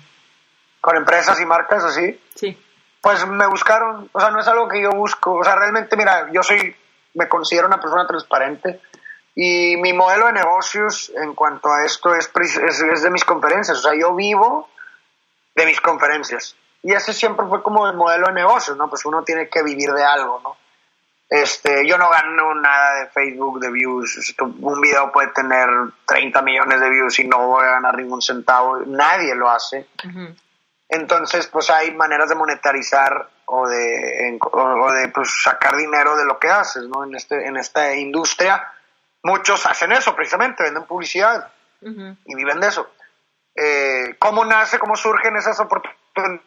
Con 0.82 0.98
empresas 0.98 1.40
y 1.40 1.46
marcas 1.46 1.84
así. 1.84 2.20
Sí. 2.36 2.58
Pues 3.06 3.24
me 3.28 3.46
buscaron, 3.46 4.10
o 4.12 4.20
sea, 4.20 4.32
no 4.32 4.40
es 4.40 4.48
algo 4.48 4.68
que 4.68 4.82
yo 4.82 4.90
busco, 4.90 5.34
o 5.36 5.44
sea, 5.44 5.56
realmente, 5.56 5.96
mira, 5.96 6.28
yo 6.32 6.42
soy, 6.42 6.76
me 7.14 7.30
considero 7.30 7.68
una 7.68 7.80
persona 7.80 8.08
transparente, 8.08 8.82
y 9.36 9.78
mi 9.78 9.94
modelo 9.94 10.26
de 10.26 10.34
negocios 10.34 11.12
en 11.16 11.36
cuanto 11.36 11.72
a 11.72 11.86
esto 11.86 12.16
es, 12.16 12.34
de 12.34 13.12
mis 13.12 13.24
conferencias, 13.24 13.78
o 13.78 13.82
sea, 13.84 13.92
yo 13.94 14.16
vivo 14.16 14.72
de 15.54 15.68
mis 15.68 15.80
conferencias. 15.82 16.56
Y 16.82 16.94
ese 16.94 17.14
siempre 17.14 17.46
fue 17.46 17.62
como 17.62 17.88
el 17.88 17.96
modelo 17.96 18.26
de 18.26 18.34
negocios, 18.34 18.76
¿no? 18.76 18.90
Pues 18.90 19.06
uno 19.06 19.24
tiene 19.24 19.50
que 19.50 19.62
vivir 19.62 19.92
de 19.92 20.04
algo, 20.04 20.42
¿no? 20.44 20.58
Este, 21.30 21.88
yo 21.88 22.00
no 22.00 22.10
gano 22.10 22.56
nada 22.56 23.02
de 23.02 23.08
Facebook, 23.12 23.60
de 23.60 23.70
views. 23.70 24.34
Un 24.40 24.82
video 24.82 25.12
puede 25.12 25.28
tener 25.28 25.70
30 26.08 26.42
millones 26.42 26.80
de 26.80 26.90
views 26.90 27.20
y 27.20 27.28
no 27.28 27.50
voy 27.50 27.66
a 27.66 27.72
ganar 27.74 27.98
ningún 27.98 28.24
centavo. 28.24 28.80
Nadie 28.80 29.36
lo 29.36 29.48
hace. 29.48 29.86
Entonces, 30.88 31.48
pues 31.48 31.70
hay 31.70 31.94
maneras 31.94 32.30
de 32.30 32.36
monetarizar 32.36 33.30
o 33.46 33.68
de, 33.68 34.40
o 34.42 34.92
de 34.92 35.10
pues, 35.10 35.42
sacar 35.44 35.76
dinero 35.76 36.16
de 36.16 36.26
lo 36.26 36.40
que 36.40 36.50
haces, 36.50 36.84
¿no? 36.88 37.04
En, 37.04 37.16
este, 37.16 37.48
en 37.48 37.58
esta 37.58 37.96
industria 37.96 38.72
Muchos 39.26 39.66
hacen 39.66 39.92
eso 39.92 40.16
precisamente, 40.16 40.62
venden 40.62 40.84
publicidad 40.84 41.52
y 41.82 42.36
viven 42.36 42.60
de 42.60 42.68
eso. 42.68 42.92
Eh, 43.56 44.16
¿Cómo 44.20 44.46
nace, 44.46 44.78
cómo 44.78 44.96
surgen 44.96 45.36
esas 45.36 45.60
oportunidades? 45.60 46.42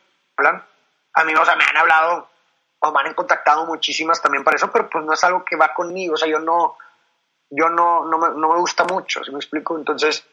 A 1.15 1.25
mí, 1.25 1.35
o 1.35 1.45
sea, 1.45 1.57
me 1.57 1.65
han 1.65 1.77
hablado 1.77 2.31
o 2.79 2.93
me 2.93 3.01
han 3.01 3.15
contactado 3.15 3.67
muchísimas 3.67 4.23
también 4.23 4.45
para 4.45 4.59
eso, 4.59 4.71
pero 4.71 4.89
pues 4.89 5.05
no 5.05 5.13
es 5.13 5.25
algo 5.25 5.45
que 5.45 5.57
va 5.57 5.75
conmigo, 5.75 6.15
o 6.15 6.17
sea, 6.17 6.29
yo 6.29 6.39
no, 6.39 6.77
yo 7.51 7.69
no, 7.69 8.05
no, 8.05 8.17
me, 8.17 8.29
no 8.29 8.49
me 8.53 8.61
gusta 8.61 8.85
mucho, 8.85 9.25
¿sí 9.25 9.33
me 9.33 9.39
explico? 9.39 9.77
Entonces, 9.77 10.25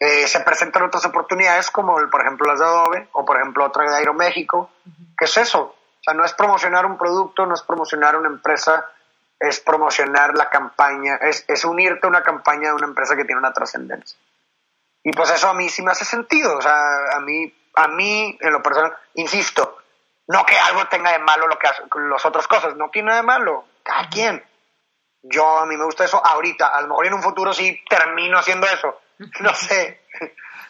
eh, 0.00 0.28
se 0.28 0.40
presentan 0.40 0.84
otras 0.84 1.04
oportunidades 1.06 1.70
como, 1.70 1.96
por 2.10 2.20
ejemplo, 2.20 2.46
las 2.46 2.60
de 2.60 2.64
Adobe 2.64 3.08
o, 3.12 3.24
por 3.24 3.36
ejemplo, 3.36 3.64
otra 3.64 3.90
de 3.90 3.96
Aeroméxico. 3.96 4.70
¿Qué 5.16 5.24
es 5.24 5.36
eso? 5.36 5.60
O 5.60 6.02
sea, 6.02 6.14
no 6.14 6.24
es 6.24 6.32
promocionar 6.34 6.86
un 6.86 6.96
producto, 6.96 7.46
no 7.46 7.54
es 7.54 7.62
promocionar 7.62 8.16
una 8.16 8.28
empresa, 8.28 8.86
es 9.40 9.60
promocionar 9.60 10.34
la 10.34 10.48
campaña, 10.48 11.16
es, 11.16 11.44
es 11.48 11.64
unirte 11.64 12.06
a 12.06 12.10
una 12.10 12.22
campaña 12.22 12.68
de 12.68 12.74
una 12.74 12.86
empresa 12.86 13.16
que 13.16 13.24
tiene 13.24 13.40
una 13.40 13.52
trascendencia. 13.52 14.18
Y 15.02 15.12
pues 15.12 15.30
eso 15.30 15.48
a 15.48 15.54
mí 15.54 15.68
sí 15.68 15.82
me 15.82 15.92
hace 15.92 16.04
sentido, 16.04 16.56
o 16.56 16.62
sea, 16.62 16.76
a 17.16 17.20
mí, 17.20 17.52
a 17.74 17.88
mí 17.88 18.36
en 18.40 18.52
lo 18.52 18.62
personal, 18.62 18.94
insisto, 19.14 19.78
no 20.26 20.44
que 20.44 20.56
algo 20.58 20.86
tenga 20.88 21.12
de 21.12 21.18
malo 21.18 21.46
lo 21.46 21.58
que 21.58 21.68
las 22.08 22.26
otras 22.26 22.46
cosas, 22.46 22.76
no 22.76 22.90
tiene 22.90 23.14
de 23.14 23.22
malo, 23.22 23.64
cada 23.82 24.08
quien. 24.08 24.44
Yo 25.22 25.58
a 25.58 25.66
mí 25.66 25.76
me 25.76 25.84
gusta 25.84 26.04
eso 26.04 26.24
ahorita, 26.24 26.68
a 26.68 26.82
lo 26.82 26.88
mejor 26.88 27.06
en 27.06 27.14
un 27.14 27.22
futuro 27.22 27.52
sí 27.52 27.82
termino 27.88 28.38
haciendo 28.38 28.66
eso, 28.66 29.00
no 29.40 29.54
sé, 29.54 30.00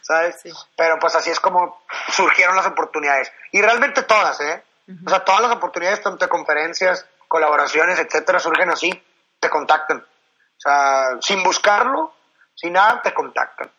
¿sabes? 0.03 0.43
Pero 0.77 0.99
pues 0.99 1.15
así 1.15 1.31
es 1.31 1.41
como 1.41 1.83
surgieron 2.09 2.57
las 2.57 2.67
oportunidades. 2.67 3.33
Y 3.53 3.61
realmente 3.61 4.03
todas, 4.03 4.41
¿eh? 4.41 4.63
O 5.05 5.11
sea, 5.11 5.25
todas 5.25 5.43
las 5.43 5.53
oportunidades, 5.53 6.03
tanto 6.03 6.25
de 6.25 6.31
conferencias, 6.31 7.07
colaboraciones, 7.29 7.99
etcétera, 7.99 8.39
surgen 8.39 8.71
así, 8.71 8.91
te 9.39 9.51
contactan. 9.51 9.99
O 9.99 10.61
sea, 10.61 11.19
sin 11.21 11.43
buscarlo, 11.43 12.15
sin 12.55 12.73
nada, 12.73 13.03
te 13.03 13.13
contactan. 13.13 13.71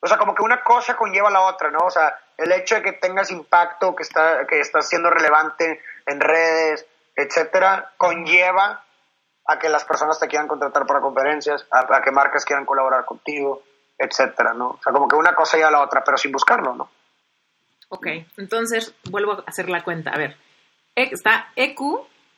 O 0.00 0.06
sea, 0.06 0.16
como 0.16 0.34
que 0.34 0.42
una 0.42 0.62
cosa 0.62 0.96
conlleva 0.96 1.28
a 1.28 1.32
la 1.32 1.40
otra, 1.40 1.70
¿no? 1.70 1.80
O 1.80 1.90
sea, 1.90 2.16
el 2.36 2.52
hecho 2.52 2.76
de 2.76 2.82
que 2.82 2.92
tengas 2.92 3.32
impacto, 3.32 3.96
que 3.96 4.04
está, 4.04 4.46
que 4.46 4.60
estás 4.60 4.88
siendo 4.88 5.10
relevante 5.10 5.82
en 6.06 6.20
redes, 6.20 6.86
etcétera, 7.16 7.92
conlleva 7.96 8.84
a 9.46 9.58
que 9.58 9.68
las 9.68 9.84
personas 9.84 10.18
te 10.18 10.26
quieran 10.26 10.48
contratar 10.48 10.86
para 10.86 11.00
conferencias, 11.00 11.66
a, 11.70 12.00
que 12.02 12.10
marcas 12.10 12.44
quieran 12.44 12.66
colaborar 12.66 13.04
contigo, 13.04 13.62
etcétera, 13.96 14.52
¿no? 14.54 14.70
O 14.70 14.80
sea, 14.82 14.92
como 14.92 15.08
que 15.08 15.16
una 15.16 15.34
cosa 15.34 15.56
lleva 15.56 15.68
a 15.68 15.72
la 15.72 15.82
otra, 15.82 16.02
pero 16.04 16.16
sin 16.16 16.32
buscarlo, 16.32 16.74
¿no? 16.74 16.90
Ok, 17.88 18.06
entonces 18.36 18.94
vuelvo 19.10 19.32
a 19.32 19.44
hacer 19.46 19.68
la 19.68 19.84
cuenta. 19.84 20.10
A 20.10 20.18
ver, 20.18 20.36
está 20.96 21.52
EQ, 21.54 21.78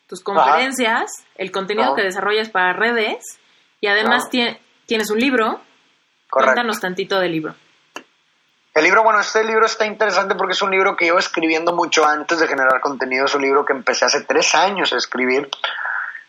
tus 0.06 0.22
conferencias, 0.22 1.10
el 1.36 1.50
contenido 1.50 1.94
que 1.94 2.02
desarrollas 2.02 2.50
para 2.50 2.72
redes 2.72 3.38
Y 3.80 3.86
además 3.86 4.28
tienes 4.30 5.10
un 5.10 5.18
libro. 5.18 5.60
Cuéntanos 6.30 6.80
tantito 6.80 7.18
del 7.18 7.32
libro. 7.32 7.54
El 8.74 8.84
libro, 8.84 9.02
bueno, 9.02 9.20
este 9.20 9.42
libro 9.42 9.66
está 9.66 9.86
interesante 9.86 10.34
porque 10.34 10.52
es 10.52 10.62
un 10.62 10.70
libro 10.70 10.94
que 10.96 11.06
llevo 11.06 11.18
escribiendo 11.18 11.72
mucho 11.72 12.06
antes 12.06 12.38
de 12.38 12.46
generar 12.46 12.80
contenido. 12.80 13.24
Es 13.24 13.34
un 13.34 13.42
libro 13.42 13.64
que 13.64 13.72
empecé 13.72 14.04
hace 14.04 14.22
tres 14.24 14.54
años 14.54 14.92
a 14.92 14.96
escribir. 14.96 15.48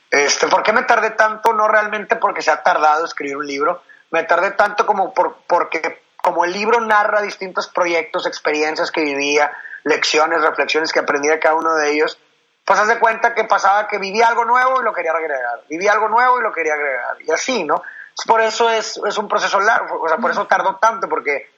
Este, 0.09 0.47
¿Por 0.47 0.63
qué 0.63 0.73
me 0.73 0.83
tardé 0.83 1.11
tanto? 1.11 1.53
No 1.53 1.67
realmente 1.67 2.15
porque 2.15 2.41
se 2.41 2.51
ha 2.51 2.63
tardado 2.63 3.05
escribir 3.05 3.37
un 3.37 3.45
libro. 3.45 3.83
Me 4.11 4.23
tardé 4.23 4.51
tanto 4.51 4.85
como 4.85 5.13
por, 5.13 5.37
porque 5.45 6.01
como 6.17 6.45
el 6.45 6.51
libro 6.51 6.81
narra 6.81 7.21
distintos 7.21 7.67
proyectos, 7.67 8.25
experiencias 8.25 8.91
que 8.91 9.01
vivía, 9.01 9.51
lecciones, 9.83 10.41
reflexiones 10.41 10.91
que 10.91 10.99
aprendí 10.99 11.27
de 11.27 11.39
cada 11.39 11.55
uno 11.55 11.75
de 11.75 11.91
ellos, 11.91 12.19
pues 12.65 12.79
haz 12.79 12.87
de 12.87 12.99
cuenta 12.99 13.33
que 13.33 13.45
pasaba 13.45 13.87
que 13.87 13.97
vivía 13.97 14.27
algo 14.27 14.45
nuevo 14.45 14.81
y 14.81 14.83
lo 14.83 14.93
quería 14.93 15.11
agregar, 15.11 15.63
vivía 15.69 15.91
algo 15.91 16.09
nuevo 16.09 16.39
y 16.39 16.43
lo 16.43 16.51
quería 16.51 16.73
agregar, 16.73 17.17
y 17.19 17.31
así, 17.31 17.63
¿no? 17.63 17.81
Por 18.27 18.41
eso 18.41 18.69
es, 18.69 18.99
es 19.07 19.17
un 19.17 19.27
proceso 19.27 19.59
largo, 19.59 20.01
o 20.01 20.07
sea, 20.07 20.17
por 20.17 20.31
eso 20.31 20.45
tardó 20.45 20.75
tanto, 20.75 21.07
porque 21.07 21.49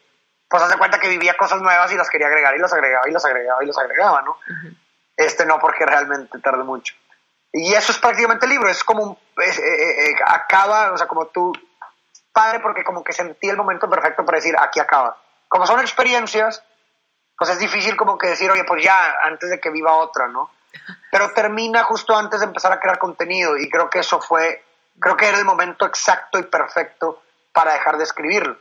pues 0.47 0.61
haz 0.61 0.69
de 0.69 0.77
cuenta 0.77 0.99
que 0.99 1.09
vivía 1.09 1.35
cosas 1.35 1.61
nuevas 1.61 1.91
y 1.91 1.97
las 1.97 2.09
quería 2.09 2.27
agregar 2.27 2.55
y 2.55 2.59
las 2.59 2.71
agregaba 2.71 3.09
y 3.09 3.11
las 3.11 3.25
agregaba 3.25 3.63
y 3.63 3.67
las 3.67 3.77
agregaba, 3.77 4.21
¿no? 4.21 4.37
Este 5.17 5.45
no, 5.45 5.59
porque 5.59 5.85
realmente 5.85 6.39
tardó 6.39 6.63
mucho. 6.63 6.93
Y 7.53 7.73
eso 7.73 7.91
es 7.91 7.97
prácticamente 7.97 8.45
el 8.45 8.51
libro, 8.51 8.69
es 8.69 8.83
como 8.83 9.03
un, 9.03 9.11
eh, 9.11 9.49
eh, 9.49 10.09
eh, 10.09 10.15
acaba, 10.25 10.91
o 10.93 10.97
sea, 10.97 11.07
como 11.07 11.27
tú, 11.27 11.51
padre, 12.31 12.59
porque 12.61 12.83
como 12.83 13.03
que 13.03 13.11
sentí 13.11 13.49
el 13.49 13.57
momento 13.57 13.89
perfecto 13.89 14.25
para 14.25 14.37
decir, 14.37 14.55
aquí 14.57 14.79
acaba. 14.79 15.17
Como 15.49 15.67
son 15.67 15.81
experiencias, 15.81 16.63
pues 17.37 17.49
es 17.49 17.59
difícil 17.59 17.97
como 17.97 18.17
que 18.17 18.27
decir, 18.27 18.49
oye, 18.49 18.63
pues 18.63 18.83
ya, 18.83 19.17
antes 19.23 19.49
de 19.49 19.59
que 19.59 19.69
viva 19.69 19.93
otra, 19.93 20.27
¿no? 20.27 20.51
Pero 21.11 21.33
termina 21.33 21.83
justo 21.83 22.15
antes 22.15 22.39
de 22.39 22.45
empezar 22.45 22.71
a 22.71 22.79
crear 22.79 22.97
contenido 22.97 23.57
y 23.57 23.69
creo 23.69 23.89
que 23.89 23.99
eso 23.99 24.21
fue, 24.21 24.63
creo 24.99 25.17
que 25.17 25.27
era 25.27 25.37
el 25.37 25.45
momento 25.45 25.85
exacto 25.85 26.39
y 26.39 26.43
perfecto 26.43 27.23
para 27.51 27.73
dejar 27.73 27.97
de 27.97 28.05
escribirlo. 28.05 28.57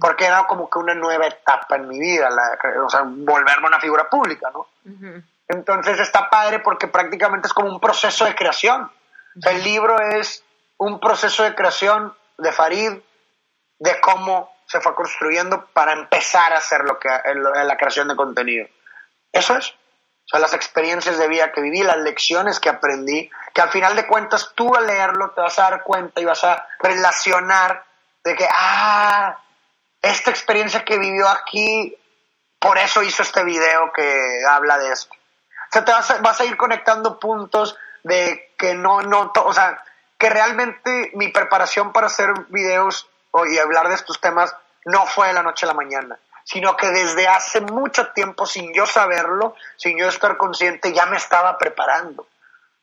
Porque 0.00 0.24
era 0.24 0.46
como 0.46 0.68
que 0.70 0.78
una 0.78 0.94
nueva 0.94 1.26
etapa 1.26 1.76
en 1.76 1.86
mi 1.86 1.98
vida, 1.98 2.30
o 2.82 2.88
sea, 2.88 3.02
volverme 3.04 3.66
una 3.66 3.78
figura 3.78 4.08
pública, 4.08 4.50
¿no? 4.50 4.66
Entonces 5.48 5.98
está 5.98 6.28
padre 6.28 6.58
porque 6.60 6.88
prácticamente 6.88 7.48
es 7.48 7.54
como 7.54 7.70
un 7.70 7.80
proceso 7.80 8.24
de 8.24 8.34
creación. 8.34 8.90
el 9.44 9.62
libro 9.62 9.98
es 10.00 10.44
un 10.76 11.00
proceso 11.00 11.42
de 11.42 11.54
creación 11.54 12.14
de 12.36 12.52
Farid, 12.52 12.92
de 13.78 14.00
cómo 14.00 14.52
se 14.66 14.80
fue 14.80 14.94
construyendo 14.94 15.66
para 15.72 15.92
empezar 15.92 16.52
a 16.52 16.58
hacer 16.58 16.82
lo 16.82 16.98
que 16.98 17.08
la 17.08 17.76
creación 17.76 18.08
de 18.08 18.16
contenido. 18.16 18.68
Eso 19.32 19.56
es. 19.56 19.70
O 19.70 20.30
sea, 20.30 20.40
las 20.40 20.52
experiencias 20.52 21.16
de 21.16 21.26
vida 21.26 21.52
que 21.52 21.62
viví, 21.62 21.82
las 21.82 21.96
lecciones 21.96 22.60
que 22.60 22.68
aprendí, 22.68 23.30
que 23.54 23.62
al 23.62 23.70
final 23.70 23.96
de 23.96 24.06
cuentas 24.06 24.52
tú 24.54 24.74
al 24.74 24.86
leerlo 24.86 25.30
te 25.30 25.40
vas 25.40 25.58
a 25.58 25.70
dar 25.70 25.82
cuenta 25.82 26.20
y 26.20 26.26
vas 26.26 26.44
a 26.44 26.66
relacionar 26.80 27.82
de 28.22 28.36
que, 28.36 28.46
ah, 28.50 29.38
esta 30.02 30.30
experiencia 30.30 30.84
que 30.84 30.98
vivió 30.98 31.26
aquí, 31.28 31.96
por 32.58 32.76
eso 32.76 33.02
hizo 33.02 33.22
este 33.22 33.42
video 33.42 33.90
que 33.94 34.42
habla 34.46 34.76
de 34.76 34.92
esto. 34.92 35.17
O 35.68 35.72
sea, 35.72 35.84
te 35.84 35.92
vas 35.92 36.10
a, 36.10 36.18
vas 36.18 36.40
a 36.40 36.44
ir 36.44 36.56
conectando 36.56 37.18
puntos 37.18 37.76
de 38.02 38.54
que 38.56 38.74
no, 38.74 39.02
no, 39.02 39.32
o 39.44 39.52
sea, 39.52 39.82
que 40.18 40.30
realmente 40.30 41.12
mi 41.14 41.28
preparación 41.28 41.92
para 41.92 42.06
hacer 42.06 42.30
videos 42.48 43.08
y 43.48 43.58
hablar 43.58 43.88
de 43.88 43.94
estos 43.94 44.20
temas 44.20 44.54
no 44.84 45.06
fue 45.06 45.28
de 45.28 45.34
la 45.34 45.42
noche 45.42 45.66
a 45.66 45.68
la 45.68 45.74
mañana, 45.74 46.18
sino 46.44 46.76
que 46.76 46.88
desde 46.88 47.28
hace 47.28 47.60
mucho 47.60 48.08
tiempo, 48.08 48.46
sin 48.46 48.72
yo 48.72 48.86
saberlo, 48.86 49.54
sin 49.76 49.98
yo 49.98 50.08
estar 50.08 50.36
consciente, 50.36 50.92
ya 50.92 51.06
me 51.06 51.16
estaba 51.16 51.58
preparando. 51.58 52.26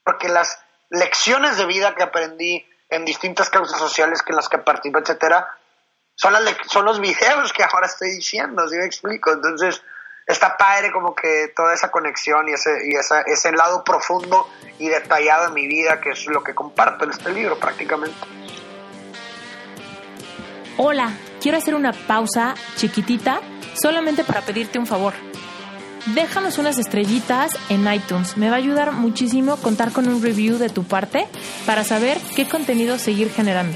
Porque 0.03 0.29
las 0.29 0.59
lecciones 0.89 1.57
de 1.57 1.65
vida 1.65 1.95
que 1.95 2.03
aprendí 2.03 2.65
en 2.89 3.05
distintas 3.05 3.49
causas 3.49 3.79
sociales 3.79 4.21
que 4.21 4.31
en 4.31 4.37
las 4.37 4.49
que 4.49 4.59
participé, 4.59 4.99
etcétera, 4.99 5.57
son, 6.13 6.33
las, 6.33 6.43
son 6.67 6.85
los 6.85 6.99
videos 7.01 7.51
que 7.51 7.63
ahora 7.63 7.87
estoy 7.87 8.11
diciendo, 8.11 8.67
¿sí 8.69 8.77
me 8.77 8.85
explico? 8.85 9.31
Entonces, 9.33 9.81
está 10.27 10.57
padre 10.57 10.91
como 10.91 11.15
que 11.15 11.51
toda 11.55 11.73
esa 11.73 11.91
conexión 11.91 12.47
y 12.49 12.53
ese, 12.53 12.71
y 12.87 12.95
esa, 12.95 13.21
ese 13.21 13.51
lado 13.51 13.83
profundo 13.83 14.49
y 14.79 14.87
detallado 14.89 15.47
de 15.47 15.53
mi 15.53 15.67
vida, 15.67 16.01
que 16.01 16.11
es 16.11 16.25
lo 16.27 16.43
que 16.43 16.55
comparto 16.55 17.05
en 17.05 17.11
este 17.11 17.31
libro 17.31 17.57
prácticamente. 17.59 18.17
Hola, 20.77 21.13
quiero 21.41 21.57
hacer 21.57 21.75
una 21.75 21.93
pausa 21.93 22.55
chiquitita 22.75 23.39
solamente 23.75 24.23
para 24.23 24.41
pedirte 24.41 24.79
un 24.79 24.87
favor. 24.87 25.13
Déjanos 26.13 26.59
unas 26.59 26.77
estrellitas 26.77 27.51
en 27.69 27.91
iTunes. 27.91 28.37
Me 28.37 28.49
va 28.49 28.55
a 28.55 28.59
ayudar 28.59 28.91
muchísimo 28.91 29.57
contar 29.57 29.91
con 29.91 30.07
un 30.07 30.21
review 30.21 30.57
de 30.57 30.69
tu 30.69 30.83
parte 30.83 31.27
para 31.65 31.83
saber 31.83 32.19
qué 32.35 32.47
contenido 32.47 32.99
seguir 32.99 33.31
generando. 33.31 33.75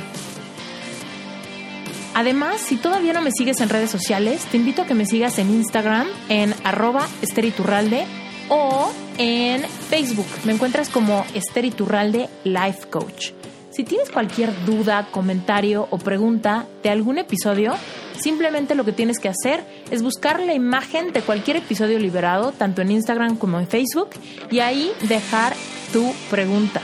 Además, 2.15 2.61
si 2.61 2.75
todavía 2.75 3.13
no 3.13 3.21
me 3.21 3.31
sigues 3.31 3.61
en 3.61 3.69
redes 3.69 3.91
sociales, 3.91 4.45
te 4.45 4.57
invito 4.57 4.81
a 4.81 4.85
que 4.85 4.93
me 4.93 5.05
sigas 5.05 5.39
en 5.39 5.49
Instagram 5.49 6.07
en 6.27 6.53
arroba 6.63 7.07
esteriturralde 7.21 8.05
o 8.49 8.91
en 9.17 9.61
Facebook. 9.63 10.27
Me 10.43 10.53
encuentras 10.53 10.89
como 10.89 11.25
Esteriturralde 11.33 12.29
Life 12.43 12.89
Coach. 12.89 13.31
Si 13.71 13.83
tienes 13.83 14.09
cualquier 14.09 14.51
duda, 14.65 15.07
comentario 15.11 15.87
o 15.91 15.97
pregunta 15.99 16.65
de 16.83 16.89
algún 16.89 17.19
episodio, 17.19 17.75
simplemente 18.19 18.75
lo 18.75 18.83
que 18.83 18.91
tienes 18.91 19.19
que 19.19 19.29
hacer 19.29 19.63
es 19.91 20.01
buscar 20.01 20.39
la 20.41 20.53
imagen 20.53 21.13
de 21.13 21.21
cualquier 21.21 21.57
episodio 21.57 21.99
liberado, 21.99 22.51
tanto 22.51 22.81
en 22.81 22.91
Instagram 22.91 23.37
como 23.37 23.59
en 23.59 23.67
Facebook, 23.67 24.09
y 24.49 24.59
ahí 24.59 24.91
dejar 25.07 25.53
tu 25.93 26.11
pregunta. 26.29 26.81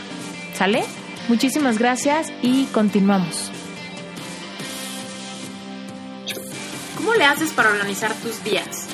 ¿Sale? 0.54 0.84
Muchísimas 1.28 1.80
gracias 1.80 2.32
y 2.42 2.66
continuamos. 2.66 3.52
¿Cómo 7.06 7.18
le 7.18 7.26
haces 7.26 7.54
para 7.54 7.70
organizar 7.70 8.12
tus 8.16 8.44
días? 8.44 8.88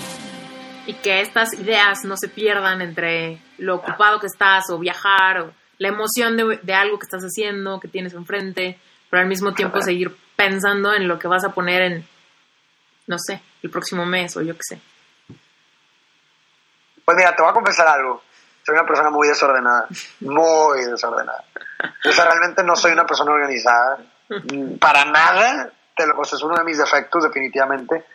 Y 0.86 0.95
que 0.95 1.22
estas 1.22 1.53
ideas 1.53 2.03
no 2.03 2.18
se 2.18 2.28
pierdan 2.28 2.82
entre 2.82 3.41
lo 3.57 3.76
ocupado 3.76 4.20
que 4.20 4.28
estás 4.28 4.70
o 4.70 4.78
viajar 4.78 5.39
o 5.39 5.53
la 5.78 5.88
emoción 5.88 6.36
de, 6.36 6.74
algo 6.74 6.99
que 6.99 7.05
estás 7.05 7.24
haciendo, 7.24 7.80
que 7.80 7.88
tienes 7.88 8.14
enfrente, 8.14 8.78
pero 9.09 9.22
al 9.22 9.30
mismo 9.30 9.53
tiempo 9.53 9.82
seguir 9.82 10.14
pensando 10.36 10.93
en 10.93 11.07
lo 11.07 11.18
que 11.18 11.30
vas 11.30 11.45
a 11.45 11.53
poner 11.53 11.84
en, 11.84 12.07
no 13.07 13.18
sé, 13.18 13.41
el 13.64 13.70
próximo 13.70 14.05
mes 14.05 14.36
o 14.36 14.41
yo 14.41 14.55
qué 14.55 14.64
sé. 14.68 14.82
Pues 17.05 17.16
mira, 17.16 17.34
te 17.34 17.41
voy 17.41 17.51
a 17.51 17.53
confesar 17.53 17.88
algo. 17.88 18.24
Soy 18.66 18.76
una 18.76 18.86
persona 18.86 19.09
muy 19.09 19.30
desordenada, 19.30 19.88
muy 20.20 20.84
desordenada. 20.84 21.45
Yo 22.03 22.12
realmente 22.12 22.62
no 22.62 22.76
soy 22.76 22.91
una 22.91 23.05
persona 23.05 23.32
organizada, 23.32 23.99
para 24.82 25.05
nada 25.05 25.72
o 26.06 26.24
sea, 26.24 26.38
es 26.38 26.43
uno 26.43 26.56
de 26.56 26.64
mis 26.64 26.78
defectos 26.78 27.24
definitivamente. 27.24 28.06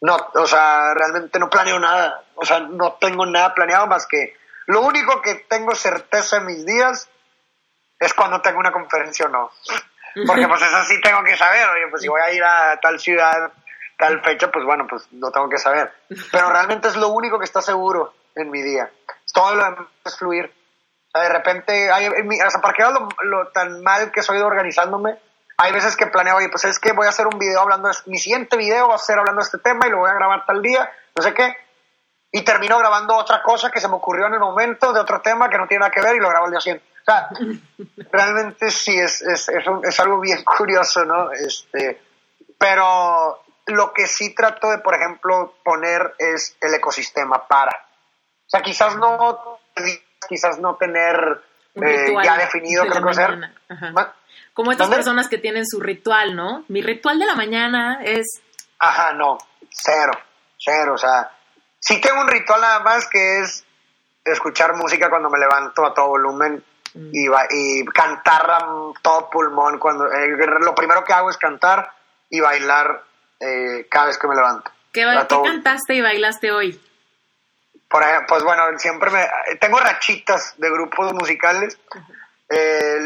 No, 0.00 0.16
o 0.34 0.46
sea, 0.46 0.92
realmente 0.94 1.38
no 1.38 1.48
planeo 1.48 1.78
nada. 1.78 2.22
O 2.34 2.44
sea, 2.44 2.60
no 2.60 2.94
tengo 2.94 3.24
nada 3.26 3.54
planeado 3.54 3.86
más 3.86 4.06
que 4.06 4.36
lo 4.66 4.82
único 4.82 5.22
que 5.22 5.46
tengo 5.48 5.74
certeza 5.74 6.38
en 6.38 6.46
mis 6.46 6.66
días 6.66 7.08
es 7.98 8.12
cuando 8.14 8.40
tengo 8.42 8.58
una 8.58 8.72
conferencia 8.72 9.26
o 9.26 9.28
no. 9.28 9.50
Porque 10.26 10.48
pues 10.48 10.62
eso 10.62 10.82
sí 10.84 11.00
tengo 11.00 11.22
que 11.22 11.36
saber, 11.36 11.68
oye, 11.68 11.88
pues 11.90 12.02
si 12.02 12.08
voy 12.08 12.20
a 12.20 12.32
ir 12.32 12.42
a 12.42 12.78
tal 12.80 12.98
ciudad, 12.98 13.52
tal 13.98 14.22
fecha, 14.22 14.50
pues 14.50 14.64
bueno, 14.64 14.86
pues 14.88 15.06
lo 15.12 15.30
tengo 15.30 15.48
que 15.48 15.58
saber. 15.58 15.92
Pero 16.32 16.50
realmente 16.50 16.88
es 16.88 16.96
lo 16.96 17.08
único 17.08 17.38
que 17.38 17.44
está 17.44 17.60
seguro 17.60 18.14
en 18.34 18.50
mi 18.50 18.62
día. 18.62 18.90
Todo 19.32 19.54
lo 19.54 19.64
demás 19.64 19.86
es 20.04 20.18
fluir. 20.18 20.46
O 20.46 21.10
sea, 21.18 21.22
de 21.22 21.28
repente, 21.28 21.90
hay, 21.92 22.08
o 22.08 22.50
sea, 22.50 22.60
para 22.60 22.74
qué 22.74 22.82
lo, 22.82 23.08
lo 23.24 23.48
tan 23.48 23.82
mal 23.82 24.10
que 24.10 24.22
soy 24.22 24.38
de 24.38 24.44
organizándome, 24.44 25.18
hay 25.58 25.72
veces 25.72 25.96
que 25.96 26.06
planeo, 26.06 26.36
oye, 26.36 26.48
pues 26.48 26.64
es 26.64 26.78
que 26.78 26.92
voy 26.92 27.06
a 27.06 27.10
hacer 27.10 27.26
un 27.26 27.38
video 27.38 27.60
hablando, 27.60 27.88
de, 27.88 27.94
mi 28.06 28.18
siguiente 28.18 28.56
video 28.56 28.88
va 28.88 28.96
a 28.96 28.98
ser 28.98 29.18
hablando 29.18 29.40
de 29.40 29.46
este 29.46 29.58
tema 29.58 29.86
y 29.86 29.90
lo 29.90 29.98
voy 29.98 30.10
a 30.10 30.14
grabar 30.14 30.44
tal 30.44 30.60
día, 30.60 30.90
no 31.14 31.22
sé 31.22 31.32
qué, 31.32 31.56
y 32.32 32.42
termino 32.42 32.78
grabando 32.78 33.16
otra 33.16 33.42
cosa 33.42 33.70
que 33.70 33.80
se 33.80 33.88
me 33.88 33.94
ocurrió 33.94 34.26
en 34.26 34.34
el 34.34 34.40
momento 34.40 34.92
de 34.92 35.00
otro 35.00 35.22
tema 35.22 35.48
que 35.48 35.58
no 35.58 35.66
tiene 35.66 35.80
nada 35.80 35.90
que 35.90 36.02
ver 36.02 36.16
y 36.16 36.20
lo 36.20 36.28
grabo 36.28 36.46
el 36.46 36.52
día 36.52 36.60
siguiente. 36.60 36.86
O 37.00 37.04
sea, 37.10 37.28
realmente 38.12 38.70
sí, 38.70 38.98
es, 38.98 39.22
es, 39.22 39.48
es, 39.48 39.64
es, 39.84 40.00
algo 40.00 40.20
bien 40.20 40.44
curioso, 40.58 41.04
¿no? 41.04 41.32
Este, 41.32 42.02
pero 42.58 43.42
lo 43.66 43.92
que 43.92 44.06
sí 44.06 44.34
trato 44.34 44.70
de, 44.70 44.78
por 44.78 44.94
ejemplo, 44.94 45.54
poner 45.64 46.14
es 46.18 46.56
el 46.60 46.74
ecosistema 46.74 47.46
para. 47.46 47.72
O 47.72 48.48
sea, 48.48 48.62
quizás 48.62 48.96
no, 48.96 49.58
quizás 50.28 50.58
no 50.58 50.76
tener 50.76 51.42
eh, 51.74 52.14
ya 52.22 52.36
definido 52.36 52.84
qué 52.84 52.98
hacer. 52.98 53.38
Como 54.56 54.72
estas 54.72 54.88
personas 54.88 55.28
que 55.28 55.36
tienen 55.36 55.66
su 55.66 55.80
ritual, 55.80 56.34
¿no? 56.34 56.64
Mi 56.68 56.80
ritual 56.80 57.18
de 57.18 57.26
la 57.26 57.34
mañana 57.34 57.98
es... 58.02 58.40
Ajá, 58.78 59.12
no, 59.12 59.36
cero, 59.70 60.12
cero, 60.58 60.94
o 60.94 60.96
sea, 60.96 61.30
sí 61.78 62.00
tengo 62.00 62.22
un 62.22 62.26
ritual 62.26 62.62
nada 62.62 62.80
más 62.80 63.06
que 63.06 63.40
es 63.40 63.66
escuchar 64.24 64.74
música 64.74 65.10
cuando 65.10 65.28
me 65.28 65.38
levanto 65.38 65.84
a 65.84 65.92
todo 65.92 66.08
volumen 66.08 66.64
mm. 66.94 67.10
y, 67.12 67.26
y 67.50 67.84
cantar 67.84 68.50
a 68.50 68.66
todo 69.02 69.28
pulmón. 69.28 69.78
cuando 69.78 70.06
eh, 70.06 70.34
Lo 70.60 70.74
primero 70.74 71.04
que 71.04 71.12
hago 71.12 71.28
es 71.28 71.36
cantar 71.36 71.92
y 72.30 72.40
bailar 72.40 73.04
eh, 73.38 73.86
cada 73.90 74.06
vez 74.06 74.16
que 74.16 74.26
me 74.26 74.36
levanto. 74.36 74.70
¿Qué, 74.90 75.04
cantaste 75.28 75.96
y 75.96 76.00
bailaste 76.00 76.50
hoy? 76.50 76.80
Por 77.90 78.02
pues 78.26 78.42
bueno, 78.42 78.62
siempre 78.78 79.10
me... 79.10 79.28
Tengo 79.60 79.78
rachitas 79.80 80.54
de 80.56 80.70
grupos 80.70 81.12
musicales 81.12 81.78
Eh, 82.48 82.96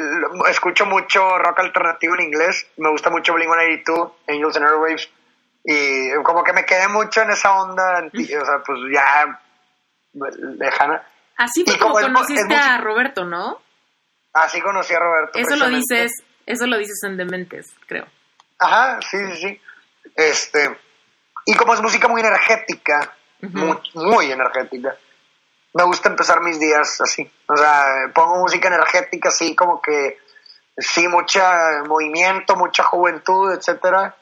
escucho 0.51 0.84
mucho 0.86 1.38
rock 1.38 1.61
alternativo 1.61 2.14
en 2.14 2.26
inglés. 2.26 2.66
Me 2.76 2.91
gusta 2.91 3.11
mucho 3.11 3.32
Blink-182, 3.34 4.12
Angels 4.28 4.57
and 4.57 4.66
Airwaves. 4.66 5.11
Y 5.64 6.12
como 6.22 6.43
que 6.43 6.53
me 6.53 6.64
quedé 6.64 6.88
mucho 6.88 7.22
en 7.22 7.30
esa 7.30 7.53
onda, 7.61 8.05
o 8.12 8.45
sea, 8.45 8.62
pues 8.64 8.78
ya 8.93 9.41
lejana. 10.59 11.07
Así 11.36 11.64
fue 11.64 11.78
como, 11.78 11.95
conociste 11.95 12.55
a 12.55 12.78
Roberto, 12.78 13.24
¿no? 13.24 13.61
Así 14.32 14.61
conocí 14.61 14.95
a 14.95 14.99
Roberto. 14.99 15.38
Eso 15.38 15.57
lo 15.57 15.68
dices, 15.68 16.12
eso 16.47 16.66
lo 16.66 16.78
dices 16.78 17.01
en 17.05 17.16
Dementes, 17.16 17.74
creo. 17.86 18.07
Ajá, 18.59 19.01
sí, 19.03 19.18
sí, 19.32 19.36
sí. 19.36 19.61
Este, 20.14 20.78
y 21.47 21.55
como 21.55 21.74
es 21.74 21.80
música 21.80 22.09
muy 22.09 22.20
energética, 22.20 23.14
muy, 23.41 23.78
muy 23.95 24.30
energética, 24.30 24.97
me 25.73 25.85
gusta 25.85 26.09
empezar 26.09 26.41
mis 26.41 26.59
días 26.59 27.01
así. 27.01 27.31
O 27.47 27.57
sea, 27.57 28.11
pongo 28.14 28.37
música 28.41 28.68
energética 28.68 29.29
así 29.29 29.55
como 29.55 29.81
que 29.81 30.18
sí, 30.77 31.09
mucha 31.09 31.83
movimiento, 31.87 32.57
mucha 32.57 32.85
juventud, 32.85 33.53
etcétera. 33.53 34.16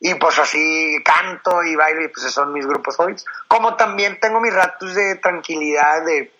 Y 0.00 0.14
pues 0.14 0.38
así 0.38 0.96
canto 1.04 1.62
y 1.62 1.76
bailo 1.76 2.04
y 2.04 2.08
pues 2.08 2.24
esos 2.24 2.34
son 2.34 2.52
mis 2.52 2.66
grupos 2.66 2.96
favoritos. 2.96 3.24
Como 3.48 3.76
también 3.76 4.18
tengo 4.20 4.40
mis 4.40 4.54
ratos 4.54 4.94
de 4.94 5.16
tranquilidad, 5.16 6.04
de 6.04 6.32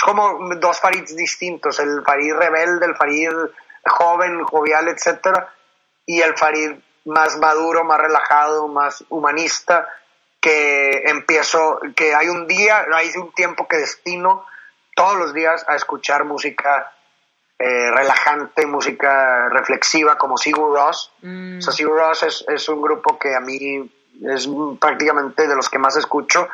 es 0.00 0.04
como 0.04 0.54
dos 0.56 0.80
Farids 0.80 1.14
distintos, 1.14 1.78
el 1.78 2.02
Farid 2.02 2.32
rebelde, 2.34 2.86
el 2.86 2.96
Farid 2.96 3.28
joven, 3.84 4.44
jovial, 4.44 4.88
etcétera, 4.88 5.52
y 6.06 6.20
el 6.20 6.36
Farid 6.38 6.72
más 7.04 7.36
maduro, 7.38 7.84
más 7.84 7.98
relajado, 7.98 8.68
más 8.68 9.04
humanista, 9.10 9.86
que 10.40 11.02
empiezo, 11.06 11.78
que 11.94 12.14
hay 12.14 12.28
un 12.28 12.46
día, 12.46 12.86
hay 12.92 13.10
un 13.16 13.32
tiempo 13.32 13.68
que 13.68 13.76
destino 13.76 14.46
todos 14.94 15.16
los 15.16 15.34
días 15.34 15.64
a 15.68 15.76
escuchar 15.76 16.24
música 16.24 16.92
eh, 17.58 17.90
relajante, 17.90 18.66
música 18.66 19.48
reflexiva 19.50 20.16
como 20.16 20.38
Sigur 20.38 20.74
Ross. 20.74 21.12
Mm. 21.20 21.58
O 21.58 21.60
sea, 21.60 21.72
Sigur 21.72 21.96
Ross 21.96 22.22
es, 22.22 22.44
es, 22.48 22.68
un 22.70 22.80
grupo 22.80 23.18
que 23.18 23.34
a 23.34 23.40
mí 23.40 23.90
es 24.22 24.48
prácticamente 24.80 25.46
de 25.46 25.54
los 25.54 25.68
que 25.68 25.78
más 25.78 25.96
escucho 25.96 26.48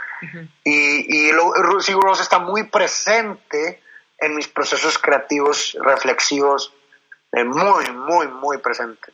y, 0.65 1.29
y 1.29 1.33
Sigur 1.81 2.05
Ross 2.05 2.21
está 2.21 2.39
muy 2.39 2.65
presente 2.65 3.83
en 4.19 4.35
mis 4.35 4.49
procesos 4.49 4.99
creativos, 4.99 5.77
reflexivos, 5.81 6.73
eh, 7.33 7.45
muy, 7.45 7.91
muy, 7.93 8.29
muy 8.29 8.59
presente. 8.59 9.13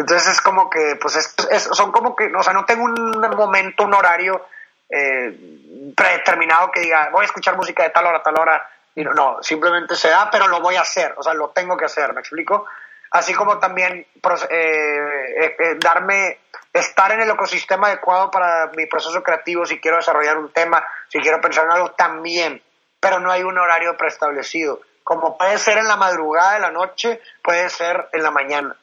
Entonces 0.00 0.28
es 0.28 0.40
como 0.40 0.70
que, 0.70 0.96
pues, 0.98 1.16
es, 1.16 1.62
son 1.72 1.92
como 1.92 2.16
que, 2.16 2.32
o 2.34 2.42
sea, 2.42 2.54
no 2.54 2.64
tengo 2.64 2.84
un 2.84 3.20
momento, 3.36 3.84
un 3.84 3.92
horario 3.92 4.46
eh, 4.88 5.92
predeterminado 5.94 6.70
que 6.70 6.80
diga, 6.80 7.10
voy 7.12 7.22
a 7.22 7.26
escuchar 7.26 7.54
música 7.54 7.82
de 7.82 7.90
tal 7.90 8.06
hora, 8.06 8.22
tal 8.22 8.38
hora. 8.38 8.66
Y 8.94 9.04
no, 9.04 9.12
no, 9.12 9.42
simplemente 9.42 9.94
se 9.96 10.08
da, 10.08 10.30
pero 10.30 10.48
lo 10.48 10.60
voy 10.60 10.76
a 10.76 10.80
hacer, 10.80 11.14
o 11.18 11.22
sea, 11.22 11.34
lo 11.34 11.50
tengo 11.50 11.76
que 11.76 11.84
hacer, 11.84 12.14
¿me 12.14 12.20
explico? 12.20 12.64
Así 13.10 13.34
como 13.34 13.58
también 13.58 14.06
eh, 14.48 15.56
eh, 15.58 15.76
darme, 15.78 16.40
estar 16.72 17.12
en 17.12 17.20
el 17.20 17.30
ecosistema 17.30 17.88
adecuado 17.88 18.30
para 18.30 18.70
mi 18.74 18.86
proceso 18.86 19.22
creativo, 19.22 19.66
si 19.66 19.80
quiero 19.80 19.98
desarrollar 19.98 20.38
un 20.38 20.50
tema, 20.50 20.82
si 21.08 21.20
quiero 21.20 21.42
pensar 21.42 21.66
en 21.66 21.72
algo, 21.72 21.90
también, 21.90 22.62
pero 22.98 23.20
no 23.20 23.30
hay 23.30 23.42
un 23.42 23.58
horario 23.58 23.98
preestablecido. 23.98 24.80
Como 25.04 25.36
puede 25.36 25.58
ser 25.58 25.76
en 25.76 25.88
la 25.88 25.96
madrugada 25.96 26.54
de 26.54 26.60
la 26.60 26.70
noche, 26.70 27.20
puede 27.42 27.68
ser 27.68 28.08
en 28.12 28.22
la 28.22 28.30
mañana 28.30 28.74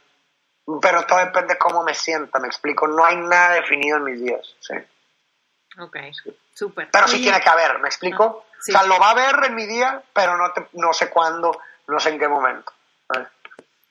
pero 0.81 1.03
todo 1.03 1.19
depende 1.19 1.53
de 1.53 1.59
cómo 1.59 1.83
me 1.83 1.93
sienta, 1.93 2.39
me 2.39 2.47
explico. 2.47 2.87
No 2.87 3.05
hay 3.05 3.15
nada 3.17 3.55
definido 3.55 3.97
en 3.97 4.03
mis 4.03 4.21
días. 4.21 4.55
Sí. 4.59 4.75
Ok, 5.79 5.97
súper. 6.53 6.89
Pero 6.91 7.07
sí 7.07 7.21
tiene 7.21 7.39
que 7.39 7.49
haber, 7.49 7.79
¿me 7.79 7.87
explico? 7.87 8.43
Ah, 8.45 8.57
o 8.57 8.71
sea, 8.71 8.83
lo 8.83 8.99
va 8.99 9.11
a 9.11 9.15
ver 9.15 9.35
en 9.45 9.55
mi 9.55 9.65
día, 9.65 10.01
pero 10.13 10.35
no, 10.35 10.51
no 10.73 10.93
sé 10.93 11.09
cuándo, 11.09 11.51
no 11.87 11.99
sé 11.99 12.09
en 12.09 12.19
qué 12.19 12.27
momento. 12.27 12.71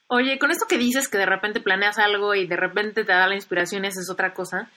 Oye, 0.09 0.39
con 0.39 0.51
esto 0.51 0.67
que 0.67 0.79
dices 0.79 1.09
que 1.09 1.19
de 1.19 1.27
repente 1.27 1.61
planeas 1.61 1.99
algo 1.99 2.35
y 2.35 2.47
de 2.47 2.57
repente 2.57 3.05
te 3.05 3.13
da 3.13 3.27
la 3.27 3.35
inspiración, 3.35 3.85
esa 3.85 4.01
es 4.01 4.11
otra 4.11 4.35
cosa. 4.35 4.69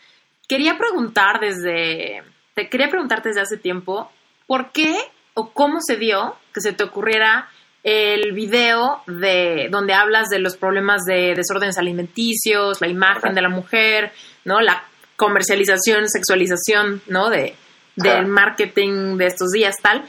Quería 0.47 0.77
preguntar 0.77 1.39
desde, 1.39 2.23
te 2.55 2.69
quería 2.69 2.89
preguntar 2.89 3.21
desde 3.21 3.41
hace 3.41 3.57
tiempo, 3.57 4.11
¿por 4.47 4.71
qué 4.71 4.97
o 5.33 5.51
cómo 5.51 5.79
se 5.81 5.97
dio 5.97 6.37
que 6.53 6.61
se 6.61 6.73
te 6.73 6.83
ocurriera 6.83 7.49
el 7.89 8.33
video 8.33 9.01
de 9.07 9.67
donde 9.71 9.93
hablas 9.93 10.29
de 10.29 10.39
los 10.39 10.57
problemas 10.57 11.05
de 11.05 11.33
desórdenes 11.35 11.77
alimenticios, 11.77 12.81
la 12.81 12.87
imagen 12.87 13.33
de 13.33 13.41
la 13.41 13.49
mujer, 13.49 14.11
¿no? 14.45 14.61
La 14.61 14.83
comercialización, 15.15 16.07
sexualización, 16.07 17.01
¿no? 17.07 17.29
De, 17.29 17.55
del 17.95 18.27
marketing 18.27 19.17
de 19.17 19.25
estos 19.25 19.49
días, 19.51 19.75
tal. 19.81 20.05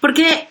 Porque, 0.00 0.48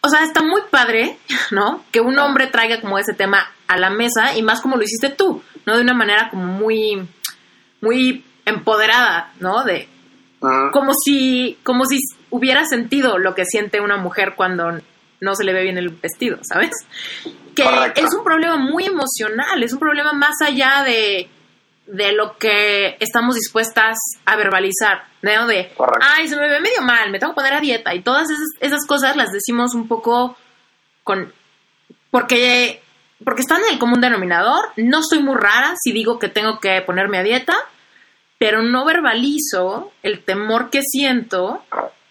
o 0.00 0.08
sea, 0.08 0.24
está 0.24 0.42
muy 0.42 0.62
padre, 0.70 1.18
¿no? 1.52 1.84
Que 1.92 2.00
un 2.00 2.18
hombre 2.18 2.48
traiga 2.48 2.80
como 2.80 2.98
ese 2.98 3.14
tema 3.14 3.50
a 3.68 3.76
la 3.76 3.90
mesa 3.90 4.36
y 4.36 4.42
más 4.42 4.60
como 4.60 4.76
lo 4.76 4.82
hiciste 4.82 5.10
tú, 5.10 5.42
¿no? 5.66 5.76
De 5.76 5.82
una 5.82 5.94
manera 5.94 6.30
como 6.30 6.46
muy, 6.46 7.08
muy 7.80 8.24
empoderada, 8.44 9.32
¿no? 9.40 9.62
De, 9.64 9.88
como 10.72 10.92
si, 10.94 11.58
como 11.62 11.84
si 11.84 11.98
hubiera 12.30 12.64
sentido 12.64 13.18
lo 13.18 13.36
que 13.36 13.44
siente 13.44 13.80
una 13.80 13.96
mujer 13.96 14.34
cuando 14.34 14.80
no 15.22 15.36
se 15.36 15.44
le 15.44 15.52
ve 15.52 15.62
bien 15.62 15.78
el 15.78 15.90
vestido, 15.90 16.38
¿sabes? 16.42 16.70
Que 17.54 17.62
es 17.94 18.12
un 18.12 18.24
problema 18.24 18.56
muy 18.56 18.86
emocional, 18.86 19.62
es 19.62 19.72
un 19.72 19.78
problema 19.78 20.12
más 20.12 20.34
allá 20.44 20.82
de, 20.84 21.30
de 21.86 22.12
lo 22.12 22.36
que 22.38 22.96
estamos 22.98 23.36
dispuestas 23.36 23.98
a 24.24 24.34
verbalizar, 24.34 25.04
¿no? 25.22 25.46
De, 25.46 25.70
ay, 26.00 26.26
se 26.26 26.36
me 26.36 26.48
ve 26.48 26.60
medio 26.60 26.82
mal, 26.82 27.10
me 27.12 27.20
tengo 27.20 27.34
que 27.34 27.36
poner 27.36 27.54
a 27.54 27.60
dieta 27.60 27.94
y 27.94 28.02
todas 28.02 28.30
esas, 28.30 28.48
esas 28.58 28.84
cosas 28.84 29.14
las 29.14 29.30
decimos 29.30 29.74
un 29.74 29.86
poco 29.86 30.36
con... 31.04 31.32
porque 32.10 32.82
porque 33.24 33.42
están 33.42 33.62
en 33.62 33.74
el 33.74 33.78
común 33.78 34.00
denominador, 34.00 34.72
no 34.76 35.04
soy 35.04 35.20
muy 35.20 35.36
rara 35.36 35.74
si 35.80 35.92
digo 35.92 36.18
que 36.18 36.28
tengo 36.28 36.58
que 36.58 36.82
ponerme 36.82 37.18
a 37.18 37.22
dieta, 37.22 37.54
pero 38.38 38.62
no 38.62 38.84
verbalizo 38.84 39.92
el 40.02 40.24
temor 40.24 40.68
que 40.70 40.82
siento 40.82 41.62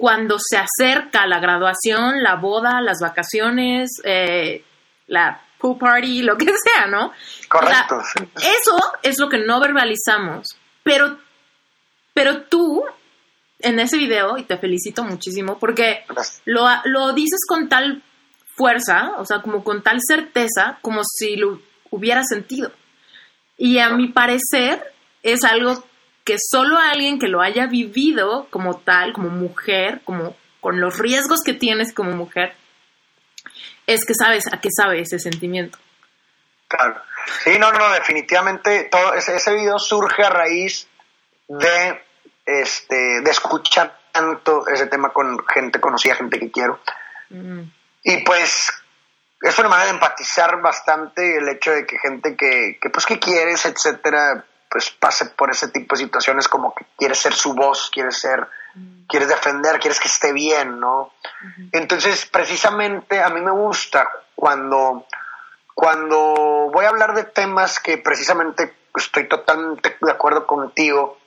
cuando 0.02 0.38
se 0.40 0.58
acerca 0.58 1.28
la 1.28 1.40
graduación, 1.40 2.24
la 2.24 2.38
boda, 2.38 2.82
las 2.82 2.98
vacaciones, 3.00 4.02
eh, 4.04 4.66
la 5.06 5.40
pool 5.60 5.78
party, 5.78 6.24
lo 6.24 6.36
que 6.38 6.46
sea, 6.64 6.88
¿no? 6.88 7.12
Correcto. 7.48 8.00
eso 8.36 8.78
es 9.04 9.20
lo 9.20 9.30
que 9.30 9.38
no 9.38 9.60
verbalizamos. 9.60 10.58
Pero, 10.82 11.20
pero 12.16 12.42
tú, 12.46 12.84
en 13.60 13.80
ese 13.80 13.98
video, 13.98 14.40
y 14.40 14.44
te 14.46 14.58
felicito 14.58 15.04
muchísimo, 15.04 15.60
porque 15.60 16.04
lo, 16.46 16.66
lo 16.86 17.14
dices 17.14 17.42
con 17.48 17.70
tal 17.70 18.02
fuerza, 18.58 19.12
o 19.20 19.26
sea, 19.26 19.44
como 19.44 19.64
con 19.64 19.84
tal 19.84 20.00
certeza, 20.02 20.80
como 20.82 21.02
si 21.04 21.36
lo 21.36 21.62
hubiera 21.92 22.24
sentido. 22.24 22.72
Y 23.56 23.78
a 23.78 23.92
mi 23.92 24.08
parecer 24.08 24.84
es 25.22 25.44
algo 25.44 25.86
que 26.32 26.38
solo 26.40 26.78
alguien 26.78 27.20
que 27.20 27.28
lo 27.28 27.42
haya 27.42 27.68
vivido 27.68 28.48
como 28.50 28.80
tal, 28.80 29.12
como 29.12 29.28
mujer, 29.28 30.00
como 30.06 30.38
con 30.62 30.80
los 30.80 30.98
riesgos 30.98 31.42
que 31.46 31.54
tienes 31.54 31.94
como 31.94 32.12
mujer, 32.12 32.56
es 33.86 34.06
que 34.06 34.14
sabes 34.14 34.46
a 34.48 34.62
qué 34.62 34.70
sabe 34.74 35.02
ese 35.02 35.20
sentimiento. 35.20 35.78
Claro. 36.70 37.02
Sí, 37.44 37.60
no, 37.60 37.74
no, 37.74 37.92
definitivamente 37.92 38.88
todo 38.90 39.14
ese, 39.14 39.36
ese 39.36 39.54
video 39.54 39.78
surge 39.78 40.24
a 40.24 40.30
raíz 40.30 40.88
de 41.50 42.02
este 42.46 43.20
de 43.22 43.30
escuchar 43.30 44.00
tanto 44.14 44.66
ese 44.70 44.88
tema 44.88 45.12
con 45.12 45.38
gente 45.54 45.82
conocida, 45.82 46.16
gente 46.16 46.40
que 46.40 46.50
quiero. 46.50 46.80
Mm. 47.30 47.64
Y 48.04 48.24
pues 48.24 48.72
es 49.42 49.60
una 49.60 49.68
manera 49.68 49.90
de 49.90 49.96
empatizar 49.96 50.62
bastante 50.62 51.40
el 51.40 51.50
hecho 51.50 51.72
de 51.72 51.86
que 51.86 52.00
gente 52.00 52.38
que, 52.38 52.80
que 52.82 52.90
pues 52.90 53.06
que 53.06 53.20
quieres, 53.20 53.66
etcétera, 53.66 54.46
pues 54.72 54.90
pase 54.90 55.26
por 55.26 55.52
ese 55.52 55.68
tipo 55.68 55.96
de 55.96 56.04
situaciones 56.04 56.48
como 56.48 56.74
que 56.74 56.86
quieres 56.98 57.20
ser 57.20 57.34
su 57.34 57.54
voz, 57.54 57.90
quieres 57.92 58.18
ser, 58.18 58.48
quieres 59.06 59.28
defender, 59.28 59.82
quieres 59.82 60.00
que 60.00 60.08
esté 60.08 60.32
bien, 60.32 60.80
¿no? 60.80 61.12
Entonces, 61.74 62.26
precisamente 62.26 63.22
a 63.22 63.30
mí 63.30 63.42
me 63.42 63.52
gusta 63.52 64.10
cuando, 64.34 65.06
cuando 65.76 66.70
voy 66.72 66.86
a 66.86 66.90
hablar 66.90 67.14
de 67.14 67.26
temas 67.26 67.82
que 67.82 67.98
precisamente 67.98 68.74
estoy 68.96 69.28
totalmente 69.28 69.98
de 70.00 70.12
acuerdo 70.12 70.48
contigo, 70.48 71.18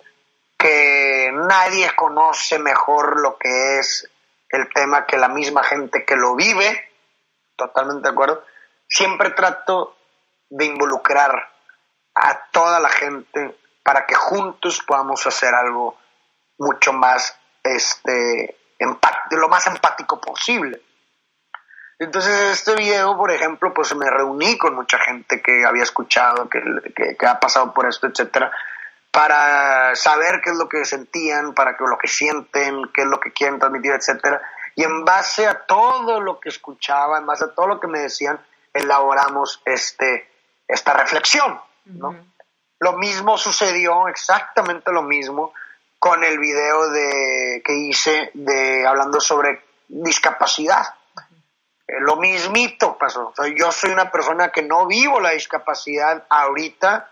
que 0.57 1.31
nadie 1.35 1.95
conoce 1.95 2.59
mejor 2.59 3.21
lo 3.21 3.37
que 3.37 3.79
es 3.79 4.11
el 4.49 4.71
tema 4.73 5.05
que 5.05 5.19
la 5.19 5.29
misma 5.29 5.63
gente 5.65 6.07
que 6.07 6.17
lo 6.17 6.35
vive, 6.35 6.93
totalmente 7.57 8.09
de 8.09 8.13
acuerdo, 8.15 8.43
siempre 8.89 9.33
trato 9.33 9.99
de 10.49 10.65
involucrar 10.65 11.54
a 12.15 12.47
toda 12.51 12.81
la 12.81 12.89
gente 12.89 13.59
para 13.83 14.07
que 14.07 14.15
juntos 14.15 14.83
podamos 14.87 15.27
hacer 15.27 15.55
algo 15.55 15.99
mucho 16.59 16.93
más, 16.93 17.39
este, 17.63 18.57
lo 19.31 19.49
más 19.49 19.67
empático 19.67 20.21
posible. 20.21 20.81
Entonces, 21.99 22.35
este 22.53 22.75
video, 22.75 23.17
por 23.17 23.31
ejemplo, 23.31 23.73
pues 23.73 23.95
me 23.95 24.11
reuní 24.11 24.59
con 24.59 24.75
mucha 24.75 24.99
gente 24.99 25.41
que 25.43 25.65
había 25.65 25.85
escuchado, 25.85 26.49
que, 26.49 26.61
que, 27.19 27.27
ha 27.27 27.39
pasado 27.39 27.73
por 27.73 27.87
esto, 27.87 28.09
etcétera, 28.09 28.51
para 29.11 29.95
saber 29.95 30.41
qué 30.43 30.51
es 30.51 30.57
lo 30.57 30.69
que 30.69 30.85
sentían, 30.85 31.55
para 31.55 31.77
que 31.77 31.85
lo 31.85 31.97
que 31.97 32.09
sienten, 32.09 32.91
qué 32.93 33.03
es 33.03 33.07
lo 33.07 33.21
que 33.21 33.33
quieren 33.33 33.61
transmitir, 33.61 33.93
etcétera. 33.93 34.43
Y 34.75 34.83
en 34.83 35.05
base 35.05 35.47
a 35.47 35.61
todo 35.67 36.21
lo 36.21 36.41
que 36.41 36.49
escuchaba, 36.49 37.19
en 37.19 37.27
base 37.27 37.45
a 37.45 37.55
todo 37.55 37.69
lo 37.69 37.81
que 37.81 37.87
me 37.87 38.01
decían, 38.01 38.45
elaboramos 38.73 39.63
este, 39.65 40.29
esta 40.67 40.95
reflexión, 40.95 41.61
¿no? 41.87 42.35
Lo 42.81 42.93
mismo 42.95 43.39
sucedió, 43.39 44.09
exactamente 44.09 44.93
lo 44.93 45.03
mismo, 45.03 45.53
con 45.99 46.23
el 46.23 46.39
video 46.39 46.91
de, 46.91 47.63
que 47.65 47.75
hice 47.75 48.31
de, 48.35 48.87
hablando 48.87 49.21
sobre 49.21 49.65
discapacidad. 49.89 50.95
Eh, 51.87 52.01
lo 52.01 52.17
mismito 52.17 52.99
pasó. 52.99 53.33
yo 53.57 53.73
soy 53.73 53.91
una 53.91 54.11
persona 54.11 54.51
que 54.51 54.63
no 54.63 54.87
vivo 54.87 55.21
la 55.21 55.31
discapacidad 55.31 56.27
ahorita, 56.29 57.11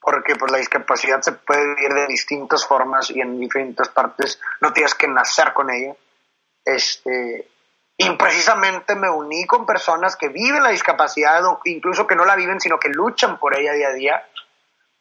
porque 0.00 0.34
pues 0.36 0.50
la 0.50 0.58
discapacidad 0.58 1.20
se 1.20 1.32
puede 1.32 1.74
vivir 1.74 1.92
de 1.92 2.06
distintas 2.06 2.66
formas 2.66 3.10
y 3.10 3.20
en 3.20 3.38
diferentes 3.38 3.88
partes, 3.88 4.40
no 4.60 4.72
tienes 4.72 4.94
que 4.94 5.08
nacer 5.08 5.52
con 5.52 5.70
ella. 5.70 5.94
Este, 6.64 7.51
y 8.04 8.16
precisamente 8.16 8.94
me 8.94 9.08
uní 9.08 9.44
con 9.46 9.66
personas 9.66 10.16
que 10.16 10.28
viven 10.28 10.62
la 10.62 10.70
discapacidad 10.70 11.44
o 11.44 11.60
incluso 11.64 12.06
que 12.06 12.16
no 12.16 12.24
la 12.24 12.36
viven, 12.36 12.60
sino 12.60 12.78
que 12.78 12.88
luchan 12.88 13.38
por 13.38 13.56
ella 13.56 13.72
día 13.72 13.88
a 13.88 13.92
día, 13.92 14.28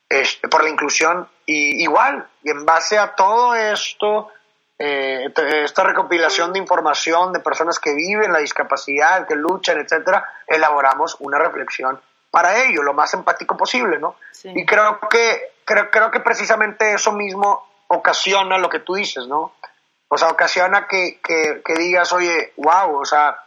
este, 0.10 0.47
por 0.47 0.64
la 0.64 0.70
inclusión. 0.70 1.28
Y 1.45 1.82
igual, 1.82 2.28
y 2.43 2.52
en 2.52 2.66
base 2.66 2.97
a 2.97 3.16
todo 3.16 3.56
esto, 3.56 4.30
eh, 4.78 5.32
esta 5.64 5.84
recopilación 5.84 6.54
de 6.54 6.60
información 6.60 7.34
de 7.34 7.39
personas 7.39 7.80
que 7.80 7.93
viven 7.93 8.32
la 8.32 8.39
discapacidad, 8.39 9.28
que 9.28 9.36
luchan, 9.36 9.80
etcétera, 9.80 10.24
elaboramos 10.47 11.18
una 11.20 11.38
reflexión 11.38 11.99
para 12.30 12.64
ello, 12.64 12.82
lo 12.82 12.93
más 12.93 13.14
empático 13.14 13.58
posible, 13.58 13.99
¿no? 13.99 14.16
Y 14.43 14.66
creo 14.66 14.99
que, 15.10 15.54
creo, 15.66 15.91
creo 15.91 16.10
que 16.10 16.22
precisamente 16.22 16.93
eso 16.93 17.12
mismo 17.12 17.68
ocasiona 17.88 18.58
lo 18.58 18.70
que 18.70 18.80
tú 18.80 18.95
dices, 18.95 19.28
¿no? 19.28 19.54
O 20.14 20.18
sea, 20.18 20.28
ocasiona 20.28 20.88
que, 20.88 21.22
que, 21.22 21.74
digas, 21.78 22.12
oye, 22.12 22.51
wow, 22.57 22.99
o 22.99 23.05
sea, 23.05 23.45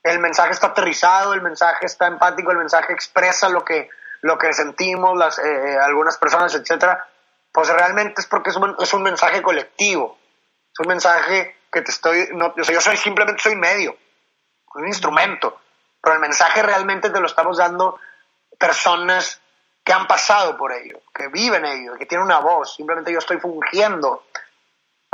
el 0.00 0.20
mensaje 0.20 0.52
está 0.52 0.68
aterrizado, 0.68 1.34
el 1.34 1.42
mensaje 1.42 1.86
está 1.86 2.06
empático, 2.06 2.52
el 2.52 2.58
mensaje 2.58 2.92
expresa 2.92 3.48
lo 3.48 3.64
que, 3.64 3.90
lo 4.20 4.38
que 4.38 4.52
sentimos 4.52 5.18
las, 5.18 5.40
eh, 5.40 5.42
eh, 5.42 5.76
algunas 5.76 6.16
personas, 6.16 6.54
etcétera, 6.54 7.04
pues 7.50 7.68
realmente 7.68 8.20
es 8.20 8.28
porque 8.28 8.50
es 8.50 8.56
un, 8.56 8.76
es 8.78 8.94
un, 8.94 9.02
mensaje 9.02 9.42
colectivo, 9.42 10.16
es 10.72 10.78
un 10.78 10.86
mensaje 10.86 11.56
que 11.72 11.82
te 11.82 11.90
estoy, 11.90 12.28
no, 12.32 12.54
yo 12.54 12.80
soy 12.80 12.96
simplemente 12.96 13.42
soy 13.42 13.56
medio, 13.56 13.96
un 14.76 14.86
instrumento, 14.86 15.62
pero 16.00 16.14
el 16.14 16.20
mensaje 16.20 16.62
realmente 16.62 17.10
te 17.10 17.18
lo 17.18 17.26
estamos 17.26 17.56
dando 17.56 17.98
personas 18.56 19.40
que 19.82 19.92
han 19.92 20.06
pasado 20.06 20.56
por 20.56 20.70
ello, 20.70 21.00
que 21.12 21.26
viven 21.26 21.64
ello, 21.64 21.96
que 21.98 22.06
tienen 22.06 22.24
una 22.24 22.38
voz, 22.38 22.76
simplemente 22.76 23.12
yo 23.12 23.18
estoy 23.18 23.38
fungiendo 23.40 24.22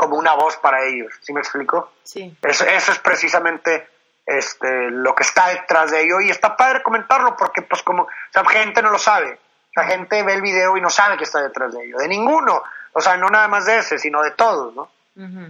como 0.01 0.17
una 0.17 0.33
voz 0.33 0.57
para 0.57 0.83
ellos. 0.87 1.13
¿Sí 1.21 1.35
me 1.35 1.41
explico? 1.41 1.93
Sí. 2.05 2.35
Eso, 2.41 2.65
es 2.65 2.99
precisamente 3.01 3.87
este, 4.25 4.91
lo 4.91 5.15
que 5.15 5.25
está 5.25 5.49
detrás 5.49 5.91
de 5.91 6.03
ello 6.03 6.23
y 6.23 6.31
está 6.31 6.57
padre 6.57 6.83
comentarlo 6.83 7.37
porque 7.37 7.61
pues 7.61 7.83
como 7.83 8.09
la 8.33 8.43
gente 8.49 8.81
no 8.81 8.91
lo 8.91 8.99
sabe. 8.99 9.39
La 9.77 9.85
gente 9.85 10.23
ve 10.23 10.33
el 10.33 10.41
video 10.41 10.75
y 10.79 10.81
no 10.81 10.89
sabe 10.89 11.19
qué 11.19 11.25
está 11.25 11.43
detrás 11.43 11.75
de 11.75 11.85
ello, 11.85 11.99
de 11.99 12.09
ninguno. 12.09 12.63
O 12.95 13.01
sea, 13.03 13.19
no 13.19 13.29
nada 13.29 13.47
más 13.47 13.67
de 13.67 13.77
ese, 13.77 13.99
sino 13.99 14.23
de 14.23 14.31
todos, 14.31 14.75
¿no? 14.75 14.91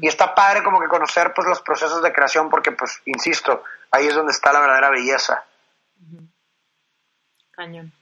Y 0.01 0.09
está 0.09 0.35
padre 0.35 0.65
como 0.65 0.81
que 0.81 0.89
conocer 0.89 1.33
pues 1.33 1.47
los 1.47 1.63
procesos 1.63 2.03
de 2.03 2.13
creación 2.13 2.51
porque 2.51 2.73
pues, 2.73 3.01
insisto, 3.05 3.63
ahí 3.93 4.09
es 4.09 4.17
donde 4.17 4.33
está 4.33 4.53
la 4.53 4.59
verdadera 4.59 4.91
belleza. 4.91 5.45
Cañón. 7.53 7.93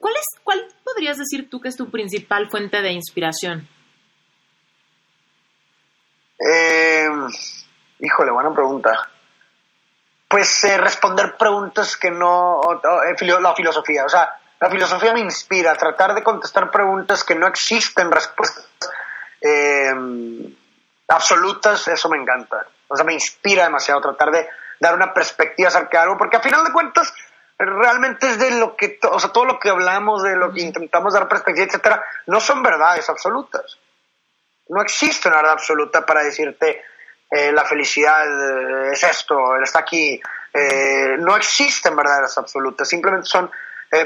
¿Cuál, 0.00 0.14
es, 0.16 0.24
¿Cuál 0.42 0.66
podrías 0.82 1.16
decir 1.16 1.48
tú 1.48 1.60
que 1.60 1.68
es 1.68 1.76
tu 1.76 1.92
principal 1.92 2.50
fuente 2.50 2.82
de 2.82 2.90
inspiración? 2.90 3.68
Eh, 6.38 7.08
híjole, 8.00 8.30
buena 8.30 8.52
pregunta. 8.52 9.10
Pues 10.28 10.64
eh, 10.64 10.78
responder 10.78 11.36
preguntas 11.36 11.96
que 11.96 12.10
no... 12.10 12.60
Eh, 13.06 13.40
la 13.40 13.54
filosofía, 13.54 14.04
o 14.04 14.08
sea, 14.08 14.34
la 14.60 14.70
filosofía 14.70 15.12
me 15.12 15.20
inspira, 15.20 15.74
tratar 15.74 16.14
de 16.14 16.22
contestar 16.22 16.70
preguntas 16.70 17.22
que 17.24 17.34
no 17.34 17.46
existen 17.46 18.10
respuestas 18.10 18.68
eh, 19.44 19.94
absolutas, 21.08 21.86
eso 21.88 22.08
me 22.08 22.16
encanta. 22.16 22.66
O 22.88 22.96
sea, 22.96 23.04
me 23.04 23.12
inspira 23.12 23.64
demasiado 23.64 24.00
tratar 24.00 24.30
de 24.30 24.48
dar 24.80 24.94
una 24.94 25.12
perspectiva 25.12 25.68
acerca 25.68 25.98
de 25.98 26.04
algo, 26.04 26.18
porque 26.18 26.38
a 26.38 26.40
final 26.40 26.64
de 26.64 26.72
cuentas 26.72 27.12
realmente 27.58 28.26
es 28.26 28.38
de 28.38 28.52
lo 28.52 28.74
que, 28.74 28.98
o 29.10 29.20
sea, 29.20 29.30
todo 29.30 29.44
lo 29.44 29.58
que 29.58 29.68
hablamos, 29.68 30.22
de 30.22 30.34
lo 30.34 30.52
que 30.52 30.62
intentamos 30.62 31.12
dar 31.12 31.28
perspectiva, 31.28 31.66
etcétera, 31.66 32.02
no 32.26 32.40
son 32.40 32.62
verdades 32.62 33.08
absolutas. 33.08 33.78
No 34.68 34.82
existe 34.82 35.28
una 35.28 35.38
verdad 35.38 35.52
absoluta 35.52 36.04
para 36.04 36.22
decirte 36.22 36.82
eh, 37.30 37.52
la 37.52 37.64
felicidad 37.64 38.24
eh, 38.26 38.92
es 38.92 39.02
esto, 39.02 39.56
está 39.62 39.80
aquí. 39.80 40.20
Eh, 40.52 41.16
no 41.18 41.36
existen 41.36 41.96
verdades 41.96 42.36
absolutas, 42.38 42.88
simplemente 42.88 43.26
son 43.26 43.50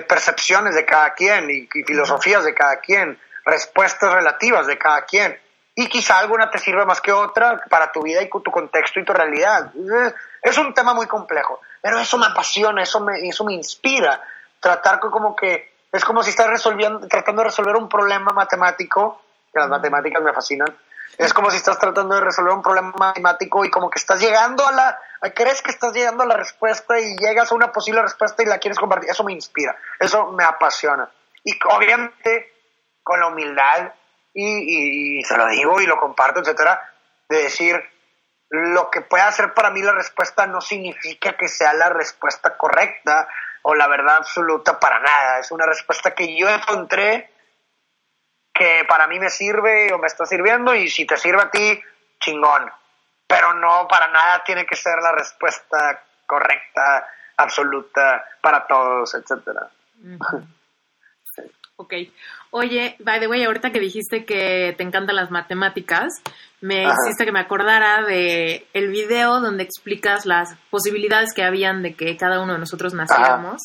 percepciones 0.07 0.75
de 0.75 0.85
cada 0.85 1.15
quien 1.15 1.51
y, 1.51 1.67
filosofías 1.83 2.45
de 2.45 2.53
cada 2.53 2.79
quien, 2.79 3.19
respuestas 3.43 4.13
relativas 4.13 4.67
de 4.67 4.77
cada 4.77 5.07
quien. 5.07 5.39
Y 5.75 5.89
quizá 5.89 6.19
alguna 6.19 6.51
te 6.51 6.59
sirve 6.59 6.85
más 6.85 7.01
que 7.01 7.11
otra 7.11 7.63
para 7.71 7.91
tu 7.91 8.03
vida 8.03 8.21
y 8.21 8.29
tu 8.29 8.51
contexto 8.51 9.01
y 9.01 9.05
tu 9.07 9.15
realidad. 9.15 9.73
Es 10.43 10.59
un 10.59 10.75
tema 10.75 10.93
muy 10.93 11.07
complejo, 11.07 11.63
pero 11.81 11.99
eso 11.99 12.19
me 12.19 12.27
apasiona, 12.27 12.83
eso 12.83 13.01
me, 13.01 13.27
eso 13.27 13.45
me 13.45 13.55
inspira. 13.55 14.21
Tratar 14.61 15.01
como 15.01 15.35
que 15.35 15.73
es 15.91 16.05
como 16.05 16.23
si 16.23 16.31
estás 16.31 16.49
resolviendo, 16.49 17.09
tratando 17.09 17.41
de 17.41 17.49
resolver 17.49 17.77
un 17.77 17.89
problema 17.89 18.33
matemático 18.33 19.23
que 19.53 19.61
las 19.61 19.69
matemáticas 19.69 20.23
me 20.23 20.33
fascinan. 20.33 20.77
Es 21.17 21.33
como 21.33 21.51
si 21.51 21.57
estás 21.57 21.79
tratando 21.79 22.15
de 22.15 22.21
resolver 22.21 22.53
un 22.53 22.63
problema 22.63 22.93
matemático 22.97 23.65
y 23.65 23.71
como 23.71 23.91
que 23.91 23.99
estás 23.99 24.21
llegando 24.21 24.67
a 24.67 24.73
la, 24.73 24.99
crees 25.35 25.63
que 25.63 25.71
estás 25.71 25.93
llegando 25.93 26.23
a 26.23 26.27
la 26.27 26.37
respuesta 26.37 27.01
y 27.01 27.17
llegas 27.17 27.51
a 27.51 27.55
una 27.55 27.73
posible 27.73 28.03
respuesta 28.03 28.43
y 28.43 28.47
la 28.47 28.59
quieres 28.59 28.79
compartir. 28.79 29.11
Eso 29.11 29.25
me 29.25 29.33
inspira, 29.33 29.77
eso 29.99 30.31
me 30.33 30.45
apasiona. 30.45 31.11
Y 31.43 31.59
obviamente 31.71 32.53
con 33.03 33.19
la 33.21 33.29
humildad 33.29 33.93
y, 34.35 35.19
y, 35.19 35.25
se 35.25 35.37
lo 35.37 35.47
digo 35.49 35.81
y 35.81 35.87
lo 35.87 35.99
comparto, 35.99 36.41
etcétera, 36.41 36.93
de 37.29 37.43
decir 37.43 37.83
lo 38.51 38.91
que 38.91 39.01
pueda 39.01 39.31
ser 39.33 39.55
para 39.55 39.71
mí 39.71 39.83
la 39.83 39.93
respuesta 39.93 40.47
no 40.47 40.61
significa 40.61 41.37
que 41.37 41.49
sea 41.49 41.73
la 41.73 41.89
respuesta 41.89 42.57
correcta 42.57 43.29
o 43.63 43.75
la 43.75 43.89
verdad 43.89 44.17
absoluta 44.19 44.79
para 44.79 45.01
nada. 45.01 45.41
Es 45.41 45.51
una 45.51 45.67
respuesta 45.67 46.15
que 46.15 46.39
yo 46.39 46.49
encontré 46.49 47.31
que 48.59 48.85
para 48.89 49.07
mí 49.07 49.19
me 49.19 49.31
sirve 49.31 49.93
o 49.93 49.99
me 49.99 50.07
está 50.09 50.27
sirviendo 50.27 50.75
y 50.75 50.89
si 50.89 51.07
te 51.07 51.17
sirve 51.17 51.43
a 51.43 51.51
ti, 51.51 51.81
chingón. 52.21 52.71
Pero 53.27 53.55
no, 53.55 53.87
para 53.89 54.09
nada 54.09 54.43
tiene 54.45 54.67
que 54.67 54.77
ser 54.77 54.99
la 55.03 55.13
respuesta 55.13 56.03
correcta, 56.27 57.07
absoluta 57.37 58.25
para 58.41 58.67
todos, 58.67 59.15
etcétera. 59.15 59.69
Ok. 61.77 61.95
Oye, 62.51 62.97
by 62.99 63.21
the 63.21 63.29
way, 63.29 63.45
ahorita 63.45 63.71
que 63.71 63.79
dijiste 63.79 64.25
que 64.25 64.75
te 64.77 64.83
encantan 64.83 65.15
las 65.15 65.31
matemáticas, 65.31 66.13
me 66.61 66.85
hiciste 66.85 67.25
que 67.25 67.33
me 67.33 67.41
acordara 67.41 68.03
de 68.03 68.67
el 68.73 68.89
video 68.89 69.41
donde 69.41 69.63
explicas 69.63 70.27
las 70.27 70.57
posibilidades 70.71 71.33
que 71.33 71.45
habían 71.45 71.83
de 71.83 71.95
que 71.95 72.17
cada 72.17 72.43
uno 72.43 72.55
de 72.55 72.59
nosotros 72.59 72.95
naciéramos. 72.95 73.63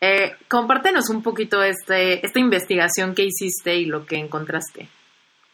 Eh, 0.00 0.36
compártenos 0.48 1.10
un 1.10 1.22
poquito 1.22 1.62
este, 1.62 2.24
esta 2.24 2.38
investigación 2.38 3.14
que 3.14 3.22
hiciste 3.22 3.74
y 3.74 3.86
lo 3.86 4.06
que 4.06 4.16
encontraste. 4.16 4.88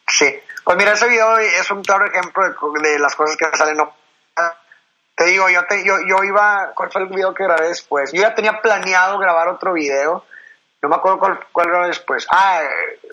Sí, 0.07 0.27
pues 0.63 0.77
mira, 0.77 0.93
ese 0.93 1.07
video 1.07 1.37
es 1.37 1.69
un 1.71 1.83
claro 1.83 2.05
ejemplo 2.05 2.43
de, 2.81 2.99
las 2.99 3.15
cosas 3.15 3.35
que 3.37 3.45
salen. 3.57 3.77
Te 5.15 5.25
digo, 5.25 5.49
yo, 5.49 5.65
te, 5.65 5.83
yo, 5.85 5.95
yo 6.07 6.23
iba, 6.23 6.73
¿cuál 6.75 6.91
fue 6.91 7.01
el 7.03 7.07
video 7.07 7.33
que 7.33 7.45
grabé 7.45 7.69
después? 7.69 8.11
Yo 8.13 8.21
ya 8.21 8.35
tenía 8.35 8.61
planeado 8.61 9.17
grabar 9.17 9.47
otro 9.47 9.73
video, 9.73 10.25
no 10.81 10.89
me 10.89 10.95
acuerdo 10.95 11.19
cuál, 11.19 11.39
cuál 11.51 11.67
grabé 11.67 11.87
después. 11.87 12.27
Ah, 12.29 12.61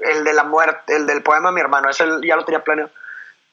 el 0.02 0.24
de 0.24 0.32
la 0.34 0.44
muerte, 0.44 0.96
el 0.96 1.06
del 1.06 1.22
poema 1.22 1.48
de 1.48 1.54
mi 1.54 1.60
hermano, 1.60 1.88
ese 1.88 2.04
ya 2.26 2.36
lo 2.36 2.44
tenía 2.44 2.62
planeado. 2.62 2.90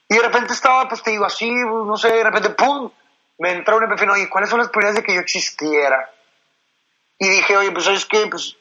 Y 0.09 0.15
de 0.15 0.23
repente 0.23 0.53
estaba, 0.53 0.89
pues 0.89 1.03
te 1.03 1.11
digo, 1.11 1.25
así, 1.25 1.49
no 1.49 1.95
sé, 1.95 2.11
de 2.11 2.23
repente, 2.23 2.49
¡pum! 2.49 2.91
Me 3.37 3.51
entró 3.51 3.77
un 3.77 3.83
epifenio, 3.83 4.17
y 4.17 4.27
¿cuáles 4.27 4.49
son 4.49 4.59
las 4.59 4.69
probabilidades 4.69 5.03
de 5.03 5.07
que 5.07 5.13
yo 5.13 5.21
existiera? 5.21 6.09
Y 7.19 7.29
dije, 7.29 7.57
oye, 7.57 7.71
pues 7.71 7.85
¿sabes 7.85 8.05
qué? 8.05 8.25
Pues 8.27 8.55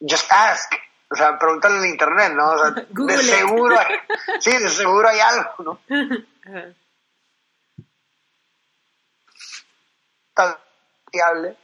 just 0.00 0.30
ask. 0.32 0.72
O 1.12 1.16
sea, 1.16 1.38
pregúntale 1.38 1.78
en 1.78 1.86
internet, 1.86 2.32
¿no? 2.32 2.52
O 2.52 2.58
sea, 2.58 2.70
de 2.70 3.18
seguro 3.18 3.76
hay, 3.78 3.96
sí, 4.38 4.56
de 4.56 4.68
seguro 4.68 5.08
hay 5.08 5.18
algo, 5.18 5.54
¿no? 5.58 5.80
Tal 10.34 10.56
fiable. 11.10 11.56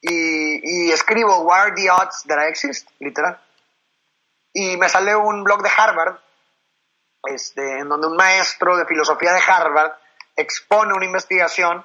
Y, 0.00 0.86
y 0.88 0.92
escribo, 0.92 1.40
what 1.42 1.58
are 1.58 1.74
the 1.74 1.90
odds 1.90 2.24
that 2.26 2.38
I 2.38 2.48
exist? 2.48 2.88
Literal. 2.98 3.38
Y 4.52 4.76
me 4.76 4.88
sale 4.88 5.14
un 5.14 5.44
blog 5.44 5.62
de 5.62 5.70
Harvard, 5.76 6.18
este, 7.24 7.80
en 7.80 7.88
donde 7.88 8.06
un 8.08 8.16
maestro 8.16 8.76
de 8.76 8.86
filosofía 8.86 9.32
de 9.32 9.42
Harvard 9.46 9.92
expone 10.34 10.94
una 10.94 11.04
investigación 11.04 11.84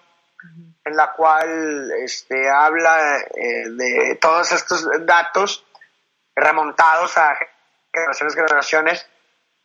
en 0.86 0.96
la 0.96 1.12
cual 1.14 1.92
este, 2.04 2.48
habla 2.50 3.18
eh, 3.18 3.70
de 3.70 4.18
todos 4.22 4.52
estos 4.52 4.88
datos 5.02 5.66
remontados 6.36 7.18
a 7.18 7.36
generaciones, 7.92 8.36
generaciones, 8.36 9.10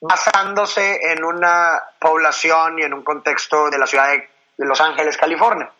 basándose 0.00 1.12
en 1.12 1.22
una 1.24 1.82
población 2.00 2.78
y 2.78 2.84
en 2.84 2.94
un 2.94 3.04
contexto 3.04 3.68
de 3.68 3.78
la 3.78 3.86
ciudad 3.86 4.08
de, 4.08 4.28
Los 4.56 4.80
Ángeles, 4.80 5.16
California. 5.16 5.70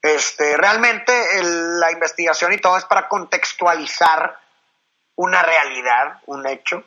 Este, 0.00 0.56
realmente 0.56 1.12
la 1.42 1.90
investigación 1.90 2.52
y 2.52 2.58
todo 2.58 2.78
es 2.78 2.84
para 2.84 3.08
contextualizar 3.08 4.38
una 5.16 5.42
realidad, 5.42 6.20
un 6.26 6.46
hecho, 6.46 6.84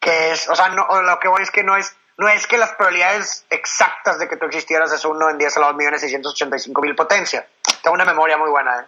que 0.00 0.32
es, 0.32 0.48
o 0.48 0.54
sea, 0.54 0.68
no, 0.68 0.86
lo 1.02 1.18
que 1.18 1.28
voy 1.28 1.42
es 1.42 1.50
que 1.50 1.62
no 1.62 1.76
es, 1.76 1.96
no 2.16 2.28
es 2.28 2.46
que 2.46 2.58
las 2.58 2.72
probabilidades 2.72 3.44
exactas 3.50 4.18
de 4.18 4.28
que 4.28 4.36
tú 4.36 4.46
existieras 4.46 4.92
es 4.92 5.04
uno 5.04 5.28
en 5.30 5.38
10 5.38 5.56
a 5.56 5.60
la 5.60 5.66
2 5.68 5.76
millones 5.76 6.00
685 6.00 6.80
mil 6.80 6.94
potencia. 6.94 7.46
Tengo 7.82 7.94
una 7.94 8.04
memoria 8.04 8.36
muy 8.36 8.50
buena, 8.50 8.80
¿eh? 8.80 8.86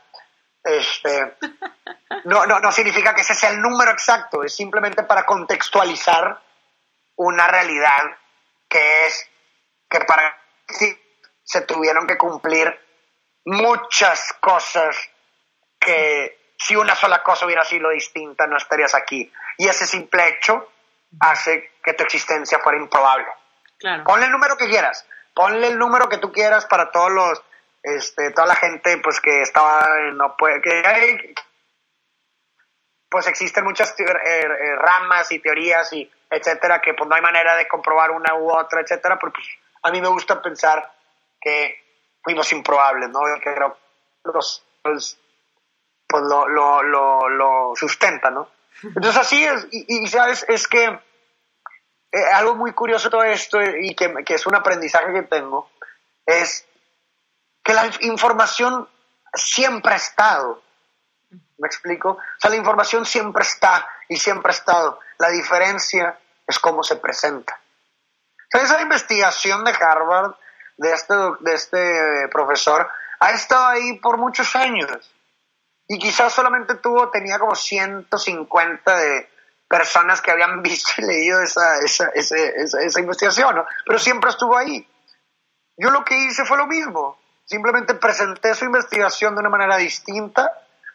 Este, 0.65 1.37
no, 2.25 2.47
no, 2.47 2.61
no 2.61 2.73
significa 2.73 3.15
que 3.15 3.21
ese 3.21 3.35
sea 3.35 3.51
el 3.51 3.61
número 3.61 3.93
exacto, 3.93 4.43
es 4.43 4.55
simplemente 4.55 5.05
para 5.05 5.25
contextualizar 5.25 6.41
una 7.17 7.47
realidad 7.47 8.17
que 8.69 9.07
es 9.07 9.29
que 9.89 10.01
para 10.01 10.37
sí 10.69 10.99
se 11.45 11.61
tuvieron 11.63 12.07
que 12.07 12.19
cumplir 12.19 12.79
muchas 13.45 14.33
cosas 14.41 14.97
que 15.79 16.53
si 16.59 16.75
una 16.75 16.97
sola 16.97 17.23
cosa 17.23 17.47
hubiera 17.47 17.65
sido 17.65 17.91
distinta 17.91 18.47
no 18.47 18.57
estarías 18.57 18.95
aquí. 18.95 19.33
Y 19.59 19.69
ese 19.69 19.87
simple 19.87 20.29
hecho 20.29 20.73
hace 21.21 21.73
que 21.83 21.95
tu 21.95 22.05
existencia 22.05 22.59
fuera 22.59 22.79
improbable. 22.79 23.27
Ponle 24.05 24.27
el 24.27 24.33
número 24.33 24.57
que 24.57 24.69
quieras, 24.69 25.07
ponle 25.35 25.69
el 25.69 25.79
número 25.79 26.09
que 26.09 26.19
tú 26.19 26.33
quieras 26.33 26.67
para 26.67 26.91
todos 26.91 27.11
los, 27.11 27.43
este, 27.83 28.31
toda 28.31 28.47
la 28.47 28.57
gente 28.57 28.99
pues 28.99 29.21
que 29.21 29.43
estaba, 29.43 29.87
no 30.15 30.37
puede, 30.37 30.61
que 30.63 30.83
hay, 30.85 31.35
pues 33.09 33.27
existen 33.29 33.65
muchas 33.65 33.95
eh, 34.01 34.05
eh, 34.05 34.77
ramas 34.77 35.31
y 35.31 35.39
teorías 35.39 35.93
y 35.93 36.11
etcétera, 36.31 36.81
que 36.81 36.95
pues 36.95 37.09
no 37.09 37.15
hay 37.15 37.23
manera 37.23 37.57
de 37.57 37.69
comprobar 37.69 38.11
una 38.11 38.35
u 38.35 38.51
otra, 38.51 38.81
etcétera, 38.81 39.19
pero 39.21 39.33
pues 39.33 39.47
a 39.83 39.91
mí 39.91 40.01
me 40.01 40.09
gusta 40.09 40.43
pensar 40.43 40.93
que 41.41 41.85
fuimos 42.23 42.51
improbables, 42.53 43.11
¿no? 43.11 43.21
Que 43.41 43.55
creo 43.55 43.77
los, 44.25 44.65
pues, 44.83 45.19
pues 46.09 46.23
lo, 46.25 46.49
lo, 46.49 46.83
lo, 46.83 47.29
lo, 47.29 47.73
sustenta, 47.77 48.31
¿no? 48.31 48.51
Entonces 48.83 49.17
así 49.17 49.45
es, 49.45 49.67
y, 49.71 50.07
sabes, 50.09 50.45
es 50.49 50.67
que 50.67 50.99
eh, 52.13 52.25
algo 52.33 52.55
muy 52.55 52.73
curioso 52.73 53.11
todo 53.11 53.25
esto 53.25 53.61
y 53.63 53.95
que, 53.95 54.15
es 54.27 54.47
un 54.47 54.55
aprendizaje 54.55 55.13
que 55.13 55.23
tengo, 55.23 55.71
es 56.25 56.67
que 57.63 57.75
la 57.75 57.91
información 58.01 58.89
siempre 59.35 59.95
ha 59.95 59.97
estado, 59.97 60.63
¿Me 61.59 61.69
explico? 61.69 62.11
O 62.11 62.41
sea, 62.41 62.51
la 62.51 62.57
información 62.57 63.07
siempre 63.07 63.43
está 63.43 63.89
y 64.09 64.17
siempre 64.17 64.51
ha 64.51 64.55
estado. 64.55 65.01
La 65.19 65.31
diferencia 65.31 66.19
es 66.47 66.59
cómo 66.59 66.83
se 66.83 66.97
presenta. 66.97 67.59
O 68.39 68.49
sea, 68.51 68.63
esa 68.63 68.83
investigación 68.83 69.65
de 69.65 69.73
Harvard, 69.73 70.35
de 70.77 70.93
este, 70.93 71.15
de 71.41 71.55
este 71.55 72.29
profesor, 72.31 72.89
ha 73.21 73.31
estado 73.31 73.69
ahí 73.69 73.99
por 74.01 74.19
muchos 74.19 74.55
años. 74.55 75.13
Y 75.89 75.99
quizás 75.99 76.33
solamente 76.33 76.75
tuvo, 76.77 77.11
tenía 77.11 77.39
como 77.39 77.55
150 77.55 78.97
de 78.97 79.31
personas 79.69 80.21
que 80.21 80.31
habían 80.31 80.63
visto 80.63 80.91
y 80.99 81.03
leído 81.03 81.41
esa, 81.41 81.79
esa, 81.79 82.09
esa, 82.15 82.37
esa 82.37 83.01
investigación, 83.01 83.57
¿no? 83.57 83.67
Pero 83.85 83.99
siempre 83.99 84.31
estuvo 84.31 84.57
ahí. 84.57 84.87
Yo 85.77 85.91
lo 85.91 86.05
que 86.05 86.17
hice 86.17 86.45
fue 86.45 86.57
lo 86.57 86.67
mismo. 86.67 87.19
Simplemente 87.45 87.95
presenté 87.95 88.55
su 88.55 88.65
investigación 88.65 89.35
de 89.35 89.41
una 89.41 89.51
manera 89.51 89.77
distinta 89.77 90.51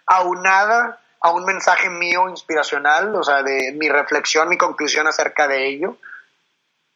aunada 0.05 0.99
a 1.21 1.31
un 1.31 1.45
mensaje 1.45 1.89
mío 1.89 2.27
inspiracional, 2.29 3.15
o 3.15 3.23
sea, 3.23 3.43
de 3.43 3.73
mi 3.73 3.87
reflexión, 3.87 4.49
mi 4.49 4.57
conclusión 4.57 5.07
acerca 5.07 5.47
de 5.47 5.67
ello. 5.67 5.97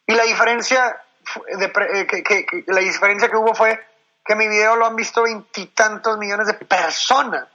Y 0.08 0.14
la 0.16 0.24
diferencia, 0.24 1.02
de, 1.58 1.66
eh, 1.66 2.08
que, 2.08 2.64
la 2.68 2.82
diferencia 2.82 3.30
que 3.30 3.38
hubo 3.38 3.54
fue 3.54 3.80
que 4.26 4.36
mi 4.36 4.48
video 4.48 4.76
lo 4.76 4.88
han 4.88 4.96
visto 4.96 5.24
veintitantos 5.24 6.18
millones 6.18 6.48
de 6.48 6.54
personas. 6.54 7.48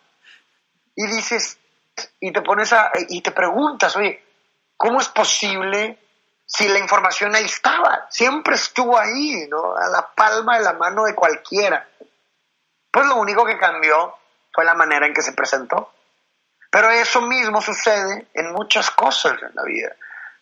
Y 0.95 1.07
dices, 1.09 1.59
y 2.21 2.33
te 2.33 2.43
pones 2.43 2.73
a, 2.73 2.91
y 3.09 3.21
te 3.23 3.33
preguntas, 3.33 3.97
oye, 3.97 4.23
¿cómo 4.77 5.01
es 5.01 5.09
posible 5.09 5.99
si 6.45 6.69
la 6.69 6.79
información 6.79 7.35
ahí 7.35 7.45
estaba? 7.45 8.07
Siempre 8.11 8.55
estuvo 8.55 8.99
ahí, 8.99 9.47
¿no? 9.49 9.77
A 9.77 9.89
la 9.89 10.11
palma 10.15 10.59
de 10.59 10.65
la 10.65 10.73
mano 10.75 11.05
de 11.05 11.15
cualquiera. 11.15 11.89
Pues 12.91 13.07
lo 13.07 13.17
único 13.17 13.45
que 13.45 13.59
cambió 13.59 14.17
fue 14.53 14.65
la 14.65 14.75
manera 14.75 15.07
en 15.07 15.15
que 15.15 15.23
se 15.23 15.33
presentó. 15.33 15.93
Pero 16.71 16.91
eso 16.91 17.21
mismo 17.23 17.61
sucede 17.61 18.29
en 18.33 18.53
muchas 18.53 18.91
cosas 18.93 19.33
en 19.43 19.55
la 19.55 19.65
vida, 19.65 19.95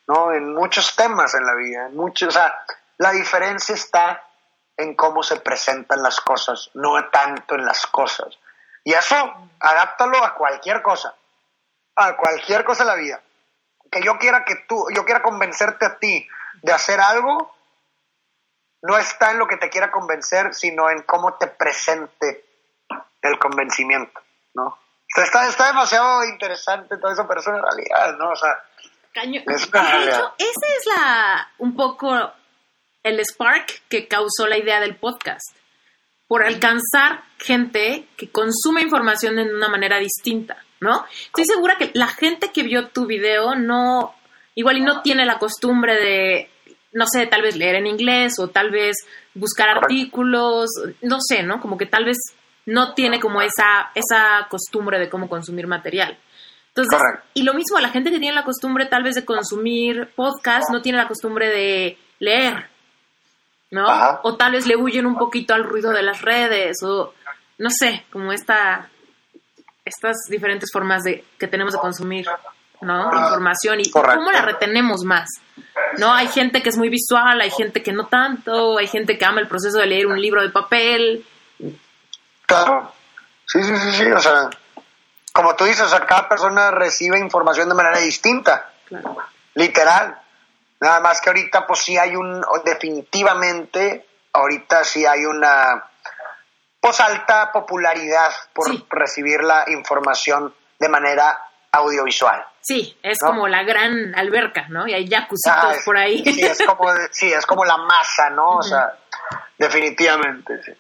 ¿no? 0.07 0.33
En 0.33 0.55
muchos 0.55 0.95
temas 0.95 1.35
en 1.35 1.45
la 1.45 1.55
vida, 1.55 1.89
muchos, 1.91 2.29
o 2.29 2.33
sea, 2.33 2.55
la 2.99 3.13
diferencia 3.13 3.75
está 3.75 4.23
en 4.77 4.95
cómo 4.95 5.23
se 5.23 5.41
presentan 5.41 6.03
las 6.03 6.21
cosas, 6.21 6.71
no 6.75 7.09
tanto 7.09 7.55
en 7.55 7.65
las 7.65 7.87
cosas. 7.87 8.39
Y 8.85 8.93
eso, 8.93 9.17
adáptalo 9.59 10.23
a 10.23 10.35
cualquier 10.35 10.83
cosa, 10.83 11.15
a 11.99 12.17
cualquier 12.17 12.65
cosa 12.65 12.83
en 12.83 12.89
la 12.89 12.95
vida. 12.95 13.21
Que 13.91 14.03
yo 14.03 14.19
quiera 14.19 14.45
que 14.45 14.55
tú, 14.69 14.87
yo 14.95 15.05
quiera 15.05 15.23
convencerte 15.23 15.87
a 15.87 15.99
ti 15.99 16.27
de 16.63 16.73
hacer 16.73 17.01
algo, 17.01 17.55
no 18.83 18.97
está 18.97 19.31
en 19.33 19.39
lo 19.39 19.47
que 19.47 19.57
te 19.57 19.71
quiera 19.71 19.91
convencer, 19.91 20.55
sino 20.55 20.91
en 20.91 21.03
cómo 21.03 21.35
te 21.35 21.49
presente 21.49 22.45
el 23.23 23.39
convencimiento, 23.39 24.21
¿no? 24.55 24.79
está, 25.17 25.49
está 25.49 25.67
demasiado 25.67 26.25
interesante 26.25 26.97
todo 26.99 27.13
eso, 27.13 27.27
pero 27.27 27.41
es 27.41 27.47
una 27.47 27.63
realidad, 27.63 28.17
¿no? 28.19 28.31
O 28.31 28.37
sea, 28.37 28.63
Caño. 29.13 29.43
Es 29.47 29.63
esa 29.63 30.35
es 30.39 30.87
la, 30.87 31.51
un 31.59 31.75
poco 31.75 32.33
el 33.03 33.21
spark 33.21 33.83
que 33.89 34.07
causó 34.07 34.47
la 34.47 34.59
idea 34.59 34.81
del 34.81 34.97
podcast. 34.97 35.57
Por 36.27 36.45
alcanzar 36.45 37.25
gente 37.39 38.07
que 38.17 38.31
consume 38.31 38.83
información 38.83 39.37
de 39.37 39.45
una 39.45 39.69
manera 39.69 39.99
distinta, 39.99 40.63
¿no? 40.81 41.05
Estoy 41.27 41.45
segura 41.45 41.77
que 41.79 41.91
la 41.95 42.09
gente 42.09 42.51
que 42.53 42.63
vio 42.63 42.89
tu 42.89 43.07
video 43.07 43.55
no, 43.55 44.15
igual 44.55 44.79
y 44.79 44.83
no 44.83 45.03
tiene 45.03 45.25
la 45.25 45.39
costumbre 45.39 45.95
de, 45.95 46.51
no 46.93 47.07
sé, 47.07 47.27
tal 47.27 47.43
vez 47.43 47.57
leer 47.57 47.77
en 47.77 47.87
inglés 47.87 48.35
o 48.39 48.49
tal 48.49 48.71
vez 48.71 48.97
buscar 49.35 49.69
artículos, 49.69 50.69
no 51.03 51.19
sé, 51.21 51.43
¿no? 51.43 51.61
Como 51.61 51.77
que 51.77 51.87
tal 51.87 52.05
vez 52.05 52.17
no 52.67 52.95
tiene 52.95 53.19
como 53.21 53.41
esa, 53.41 53.91
esa 53.95 54.47
costumbre 54.51 54.99
de 54.99 55.09
cómo 55.09 55.29
consumir 55.29 55.67
material. 55.67 56.19
Entonces, 56.69 57.01
y 57.35 57.43
lo 57.43 57.55
mismo 57.55 57.77
a 57.77 57.81
la 57.81 57.89
gente 57.89 58.11
que 58.11 58.21
tiene 58.21 58.35
la 58.35 58.45
costumbre 58.45 58.87
tal 58.87 59.03
vez 59.03 59.17
de 59.17 59.25
consumir 59.25 60.11
podcast, 60.15 60.71
no 60.71 60.81
tiene 60.81 60.99
la 60.99 61.09
costumbre 61.09 61.49
de 61.49 61.99
leer, 62.21 62.69
¿no? 63.71 63.85
O 64.23 64.37
tal 64.37 64.53
vez 64.53 64.67
le 64.67 64.77
huyen 64.77 65.07
un 65.07 65.17
poquito 65.17 65.55
al 65.55 65.65
ruido 65.65 65.91
de 65.91 66.03
las 66.03 66.23
redes, 66.23 66.77
o 66.85 67.15
no 67.59 67.71
sé, 67.71 68.05
como 68.13 68.33
esta, 68.33 68.91
estas 69.89 70.17
diferentes 70.29 70.71
formas 70.73 71.03
de 71.03 71.25
que 71.39 71.49
tenemos 71.49 71.73
de 71.73 71.81
consumir, 71.81 72.27
¿no? 72.81 73.07
Información 73.07 73.81
y 73.81 73.91
cómo 73.91 74.31
la 74.31 74.43
retenemos 74.43 75.03
más. 75.05 75.29
¿No? 75.97 76.13
Hay 76.13 76.29
gente 76.29 76.63
que 76.63 76.69
es 76.69 76.77
muy 76.77 76.91
visual, 76.91 77.41
hay 77.41 77.51
gente 77.51 77.83
que 77.83 77.93
no 77.93 78.07
tanto, 78.07 78.79
hay 78.79 78.87
gente 78.87 79.17
que 79.17 79.25
ama 79.25 79.41
el 79.41 79.49
proceso 79.49 79.79
de 79.79 79.87
leer 79.87 80.07
un 80.07 80.21
libro 80.21 80.43
de 80.43 80.51
papel, 80.51 81.25
Claro, 82.49 82.91
sí, 83.45 83.63
sí, 83.63 83.77
sí, 83.77 83.93
sí, 83.93 84.11
o 84.11 84.19
sea, 84.21 84.49
como 85.35 85.55
tú 85.55 85.65
dices, 85.65 85.83
o 85.83 85.89
sea, 85.91 86.07
cada 86.07 86.31
persona 86.31 86.71
recibe 86.71 87.19
información 87.19 87.69
de 87.69 87.75
manera 87.75 87.99
distinta, 87.99 88.71
literal. 89.53 90.19
Nada 90.81 91.01
más 91.01 91.21
que 91.21 91.29
ahorita, 91.29 91.67
pues 91.67 91.81
sí 91.81 91.99
hay 91.99 92.17
un, 92.17 92.43
definitivamente, 92.65 94.07
ahorita 94.33 94.83
sí 94.83 95.05
hay 95.05 95.27
una, 95.27 95.91
pues 96.81 97.01
alta 97.01 97.51
popularidad 97.53 98.31
por 98.53 98.67
recibir 98.91 99.43
la 99.43 99.65
información 99.69 100.55
de 100.79 100.89
manera 100.89 101.39
audiovisual. 101.73 102.45
Sí, 102.61 102.97
es 103.03 103.19
como 103.19 103.49
la 103.49 103.63
gran 103.63 104.15
alberca, 104.15 104.67
¿no? 104.69 104.87
Y 104.87 104.95
hay 104.95 105.09
jacuzzitos 105.09 105.85
por 105.85 105.97
ahí. 105.97 106.23
Sí 106.25 106.43
es, 106.43 106.63
como, 106.63 106.91
sí, 107.11 107.33
es 107.33 107.47
como 107.47 107.65
la 107.65 107.77
masa, 107.79 108.31
¿no? 108.31 108.57
O 108.57 108.63
sea, 108.63 108.93
definitivamente, 109.59 110.63
sí. 110.63 110.73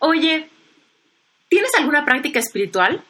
Oye, 0.00 0.50
¿Tienes 1.48 1.70
alguna 1.78 2.04
práctica 2.04 2.40
espiritual? 2.40 3.02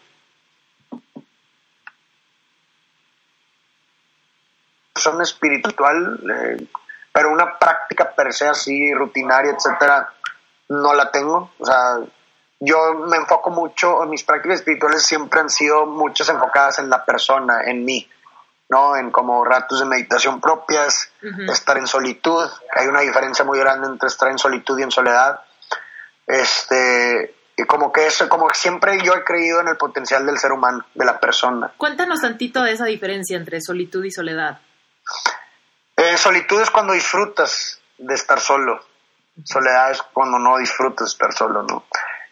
Son 4.95 5.21
espiritual, 5.23 6.21
eh, 6.31 6.67
pero 7.13 7.31
una 7.31 7.59
práctica 7.59 8.15
per 8.15 8.33
se 8.33 8.49
así, 8.49 8.93
rutinaria, 8.93 9.53
etcétera, 9.53 10.13
no 10.69 10.95
la 10.95 11.11
tengo. 11.11 11.51
O 11.59 11.65
sea, 11.65 11.99
yo 12.61 12.95
me 12.95 13.17
enfoco 13.17 13.51
mucho, 13.51 14.01
mis 14.07 14.25
prácticas 14.25 14.61
espirituales 14.61 15.03
siempre 15.03 15.41
han 15.41 15.51
sido 15.51 15.87
muchas 15.87 16.29
enfocadas 16.29 16.79
en 16.79 16.89
la 16.89 17.05
persona, 17.05 17.63
en 17.65 17.85
mí, 17.85 18.09
¿no? 18.69 18.97
En 18.97 19.11
como 19.11 19.45
ratos 19.45 19.81
de 19.81 19.87
meditación 19.87 20.41
propias, 20.41 21.11
estar 21.49 21.77
en 21.79 21.87
solitud. 21.87 22.49
Hay 22.75 22.87
una 22.87 23.01
diferencia 23.01 23.45
muy 23.45 23.59
grande 23.59 23.89
entre 23.89 24.09
estar 24.09 24.31
en 24.31 24.39
solitud 24.39 24.79
y 24.79 24.83
en 24.83 24.91
soledad. 24.91 25.41
Este, 26.27 27.35
y 27.57 27.65
como 27.65 27.93
que 27.93 28.07
eso, 28.07 28.29
como 28.29 28.49
siempre 28.51 28.99
yo 29.03 29.15
he 29.15 29.25
creído 29.25 29.61
en 29.61 29.69
el 29.69 29.77
potencial 29.77 30.27
del 30.27 30.39
ser 30.39 30.53
humano, 30.53 30.85
de 30.95 31.05
la 31.05 31.21
persona. 31.21 31.73
Cuéntanos 31.77 32.21
tantito 32.21 32.63
de 32.63 32.73
esa 32.73 32.87
diferencia 32.87 33.37
entre 33.37 33.61
solitud 33.61 34.05
y 34.05 34.11
soledad. 34.11 34.61
Eh, 35.97 36.13
Eh, 36.13 36.19
solitud 36.19 36.61
es 36.61 36.71
cuando 36.71 36.93
disfrutas 36.93 37.81
de 37.99 38.15
estar 38.15 38.41
solo. 38.41 38.81
Soledad 39.45 39.91
es 39.91 40.03
cuando 40.03 40.39
no 40.39 40.57
disfrutas 40.59 41.09
estar 41.13 41.33
solo, 41.33 41.63
¿no? 41.63 41.85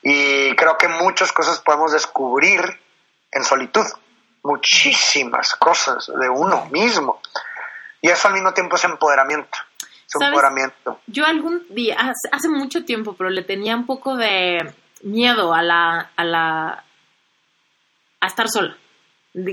Y 0.03 0.55
creo 0.57 0.77
que 0.79 0.89
muchas 0.89 1.33
cosas 1.33 1.61
podemos 1.61 1.93
descubrir 1.93 2.61
en 3.33 3.45
solitud. 3.45 3.85
Muchísimas 4.43 5.55
cosas 5.55 6.07
de 6.07 6.29
uno 6.29 6.67
mismo. 6.67 7.21
Y 8.01 8.09
eso 8.11 8.29
al 8.29 8.35
mismo 8.35 8.53
tiempo 8.53 8.77
es 8.77 8.85
empoderamiento. 8.85 9.59
Es 10.07 10.21
empoderamiento. 10.21 11.01
Yo 11.07 11.25
algún 11.25 11.67
día, 11.71 11.97
hace, 12.31 12.49
mucho 12.49 12.85
tiempo, 12.85 13.15
pero 13.17 13.31
le 13.31 13.43
tenía 13.43 13.75
un 13.75 13.87
poco 13.87 14.17
de 14.17 14.59
miedo 15.03 15.55
a 15.55 15.63
la, 15.63 16.11
a 16.15 16.25
la, 16.25 16.85
a 18.21 18.27
estar 18.27 18.49
sola. 18.49 18.77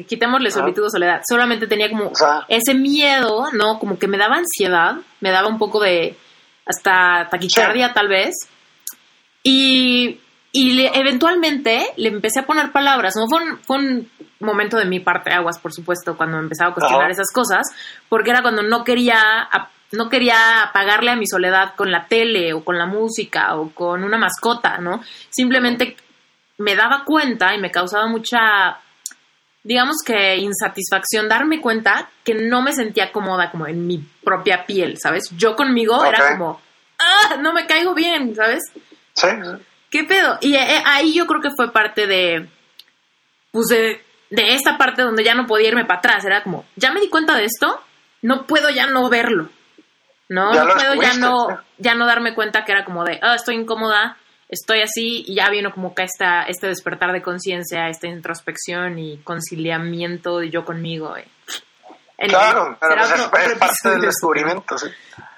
Quitémosle 0.08 0.52
solitud 0.52 0.86
o 0.86 0.90
soledad. 0.90 1.22
Solamente 1.28 1.66
tenía 1.68 1.90
como 1.90 2.10
O 2.10 2.16
sea- 2.16 2.46
ese 2.50 2.74
miedo, 2.74 3.46
¿no? 3.54 3.80
Como 3.80 3.98
que 3.98 4.08
me 4.08 4.18
daba 4.18 4.36
ansiedad, 4.36 4.96
me 5.22 5.32
daba 5.32 5.48
un 5.48 5.58
poco 5.58 5.80
de 5.80 6.18
hasta 6.66 7.28
taquicardia 7.30 7.94
tal 7.94 8.08
vez. 8.08 8.36
Y, 9.44 10.20
y 10.52 10.74
le- 10.74 10.92
eventualmente 11.00 11.88
le 11.98 12.10
empecé 12.10 12.42
a 12.42 12.46
poner 12.46 12.72
palabras, 12.72 13.16
¿no? 13.16 13.28
Fue 13.28 13.44
un, 13.44 13.58
fue 13.60 13.78
un 13.78 14.12
momento 14.40 14.78
de 14.78 14.86
mi 14.86 15.00
parte 15.00 15.32
aguas, 15.32 15.60
por 15.60 15.74
supuesto, 15.74 16.16
cuando 16.18 16.38
me 16.38 16.44
empezaba 16.44 16.72
a 16.72 16.74
cuestionar 16.74 17.06
Ajá. 17.06 17.12
esas 17.14 17.32
cosas, 17.34 17.68
porque 18.10 18.30
era 18.32 18.42
cuando 18.42 18.62
no 18.64 18.84
quería, 18.84 19.48
no 19.92 20.10
quería 20.10 20.64
apagarle 20.64 21.12
a 21.12 21.16
mi 21.16 21.26
soledad 21.28 21.74
con 21.76 21.92
la 21.92 22.06
tele 22.08 22.54
o 22.54 22.64
con 22.64 22.78
la 22.78 22.86
música 22.86 23.56
o 23.56 23.72
con 23.72 24.04
una 24.04 24.18
mascota, 24.18 24.78
¿no? 24.78 25.02
Simplemente 25.30 25.96
me 26.58 26.76
daba 26.76 27.04
cuenta 27.06 27.56
y 27.56 27.60
me 27.60 27.72
causaba 27.72 28.06
mucha, 28.08 28.78
digamos 29.64 29.98
que 30.06 30.38
insatisfacción 30.38 31.30
darme 31.30 31.62
cuenta 31.62 32.10
que 32.24 32.34
no 32.34 32.62
me 32.62 32.74
sentía 32.74 33.12
cómoda 33.12 33.52
como 33.52 33.68
en 33.68 33.86
mi 33.86 34.00
propia 34.24 34.66
piel, 34.66 34.98
¿sabes? 35.02 35.30
Yo 35.38 35.56
conmigo 35.56 36.04
era 36.04 36.32
como, 36.32 36.60
ah, 37.00 37.38
no 37.38 37.54
me 37.54 37.68
caigo 37.68 37.94
bien, 37.94 38.36
¿sabes? 38.36 38.64
Sí. 39.14 39.28
¿Qué 39.90 40.04
pedo? 40.06 40.38
Y 40.42 40.56
eh, 40.56 40.82
ahí 40.86 41.14
yo 41.14 41.28
creo 41.28 41.42
que 41.42 41.52
fue 41.56 41.72
parte 41.72 42.08
de, 42.08 42.48
pues 43.52 43.68
de, 43.68 44.02
de 44.30 44.56
esta 44.56 44.78
parte 44.78 45.02
donde 45.02 45.24
ya 45.24 45.36
no 45.36 45.46
podía 45.46 45.68
irme 45.68 45.86
para 45.86 46.00
atrás, 46.00 46.26
era 46.26 46.44
como, 46.44 46.66
ya 46.76 46.92
me 46.92 47.02
di 47.02 47.10
cuenta 47.10 47.36
de 47.36 47.46
esto, 47.46 47.80
no 48.22 48.48
puedo 48.48 48.70
ya 48.70 48.88
no 48.88 49.10
verlo, 49.10 49.50
¿no? 50.30 50.54
Ya 50.54 50.64
no 50.64 50.74
puedo 50.74 50.96
ya 50.96 51.14
no, 51.16 51.48
ya 51.78 51.94
no 51.94 52.06
darme 52.06 52.34
cuenta 52.34 52.64
que 52.64 52.72
era 52.72 52.86
como 52.86 53.04
de, 53.04 53.20
ah, 53.22 53.36
estoy 53.36 53.56
incómoda, 53.56 54.18
estoy 54.52 54.82
así, 54.82 55.24
y 55.28 55.36
ya 55.36 55.50
vino 55.50 55.72
como 55.74 55.96
que 55.96 56.04
esta, 56.04 56.44
este 56.44 56.68
despertar 56.68 57.12
de 57.14 57.22
conciencia, 57.24 57.90
esta 57.90 58.08
introspección 58.08 59.00
y 59.00 59.18
conciliamiento 59.24 60.38
de 60.40 60.50
yo 60.52 60.64
conmigo. 60.66 61.18
eh. 61.18 61.26
Anyway, 62.18 62.30
Claro, 62.40 62.78
pero 62.80 62.96
pues 62.98 63.12
es, 63.12 63.20
otro- 63.22 63.40
es 63.40 63.46
otro 63.48 63.60
parte 63.60 63.90
del 63.90 64.02
descubrimiento, 64.02 64.78
sí. 64.78 64.88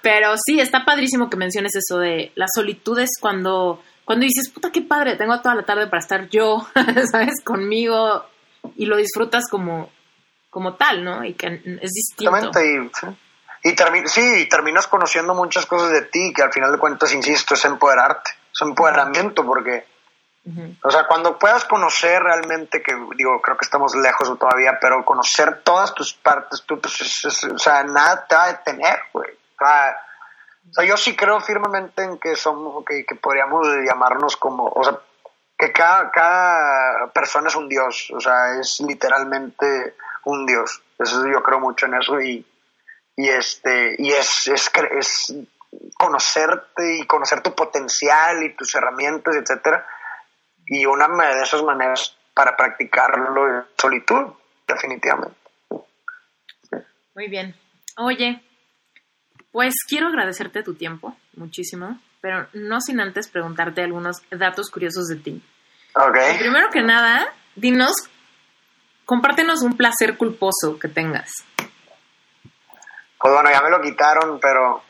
Pero 0.01 0.33
sí, 0.45 0.59
está 0.59 0.83
padrísimo 0.83 1.29
que 1.29 1.37
menciones 1.37 1.71
eso 1.75 1.97
de 1.99 2.33
la 2.35 2.45
solitud 2.53 2.99
es 2.99 3.11
cuando, 3.21 3.81
cuando 4.03 4.25
dices, 4.25 4.49
puta, 4.49 4.69
qué 4.69 4.81
padre, 4.81 5.15
tengo 5.15 5.39
toda 5.41 5.55
la 5.55 5.63
tarde 5.63 5.87
para 5.87 6.01
estar 6.01 6.27
yo, 6.29 6.67
¿sabes? 7.11 7.41
Conmigo 7.45 8.25
y 8.75 8.85
lo 8.85 8.97
disfrutas 8.97 9.45
como, 9.49 9.89
como 10.49 10.73
tal, 10.75 11.05
¿no? 11.05 11.23
Y 11.23 11.35
que 11.35 11.47
es 11.47 11.91
distinto. 11.91 12.35
Exactamente, 12.35 12.61
y, 12.83 12.89
sí. 12.99 13.17
Y 13.65 13.75
termi- 13.77 14.07
sí, 14.07 14.41
y 14.41 14.49
terminas 14.49 14.87
conociendo 14.87 15.33
muchas 15.33 15.65
cosas 15.65 15.89
de 15.91 16.01
ti 16.01 16.33
que 16.35 16.41
al 16.41 16.51
final 16.51 16.69
de 16.73 16.79
cuentas, 16.79 17.13
insisto, 17.13 17.53
es 17.53 17.63
empoderarte, 17.63 18.31
es 18.53 18.61
empoderamiento 18.61 19.45
porque, 19.45 19.85
o 20.83 20.91
sea, 20.91 21.07
cuando 21.07 21.39
puedas 21.39 21.63
conocer 21.65 22.21
realmente, 22.21 22.81
que 22.83 22.93
digo, 23.15 23.41
creo 23.41 23.55
que 23.57 23.63
estamos 23.65 23.95
lejos 23.95 24.37
todavía, 24.37 24.77
pero 24.79 25.05
conocer 25.05 25.61
todas 25.63 25.93
tus 25.93 26.13
partes, 26.13 26.63
tú, 26.65 26.79
pues, 26.81 26.99
es- 27.01 27.25
es- 27.25 27.43
o 27.45 27.57
sea, 27.57 27.83
nada 27.83 28.25
te 28.27 28.35
va 28.35 28.43
a 28.43 28.51
detener, 28.53 28.99
güey. 29.13 29.31
O 29.31 29.65
sea, 29.65 29.97
o 30.69 30.73
sea, 30.73 30.85
yo 30.85 30.97
sí 30.97 31.15
creo 31.15 31.39
firmemente 31.39 32.03
en 32.03 32.17
que 32.17 32.35
somos, 32.35 32.83
que, 32.85 33.05
que 33.05 33.15
podríamos 33.15 33.67
llamarnos 33.85 34.35
como, 34.37 34.65
o 34.67 34.83
sea, 34.83 34.97
que 35.57 35.71
cada, 35.71 36.11
cada 36.11 37.07
persona 37.13 37.47
es 37.47 37.55
un 37.55 37.69
dios, 37.69 38.11
o 38.13 38.19
sea, 38.19 38.59
es 38.59 38.81
literalmente 38.81 39.95
un 40.25 40.45
dios. 40.45 40.81
Eso 40.99 41.25
yo 41.27 41.41
creo 41.43 41.59
mucho 41.59 41.85
en 41.85 41.93
eso 41.95 42.19
y, 42.19 42.45
y 43.15 43.29
este, 43.29 43.95
y 43.97 44.11
es, 44.11 44.47
es, 44.47 44.71
es 44.91 45.33
conocerte 46.03 46.97
y 46.99 47.07
conocer 47.07 47.41
tu 47.41 47.55
potencial 47.55 48.43
y 48.43 48.55
tus 48.55 48.75
herramientas, 48.75 49.35
etcétera. 49.35 49.87
Y 50.65 50.85
una 50.85 51.07
de 51.07 51.41
esas 51.41 51.63
maneras 51.63 52.17
para 52.33 52.55
practicarlo 52.57 53.59
es 53.59 53.65
solitud, 53.77 54.33
definitivamente. 54.67 55.37
Muy 57.15 57.27
bien. 57.29 57.55
Oye, 57.97 58.43
pues 59.51 59.75
quiero 59.87 60.07
agradecerte 60.07 60.63
tu 60.63 60.73
tiempo, 60.73 61.15
muchísimo, 61.35 61.99
pero 62.21 62.47
no 62.53 62.81
sin 62.81 62.99
antes 62.99 63.29
preguntarte 63.29 63.81
algunos 63.81 64.17
datos 64.31 64.69
curiosos 64.71 65.07
de 65.07 65.17
ti. 65.17 65.43
Ok. 65.95 66.17
Primero 66.39 66.69
que 66.71 66.81
nada, 66.81 67.27
dinos, 67.55 67.93
compártenos 69.05 69.61
un 69.61 69.77
placer 69.77 70.17
culposo 70.17 70.79
que 70.79 70.87
tengas. 70.87 71.31
Pues 73.19 73.33
bueno, 73.33 73.51
ya 73.51 73.61
me 73.61 73.69
lo 73.69 73.79
quitaron, 73.79 74.39
pero 74.39 74.83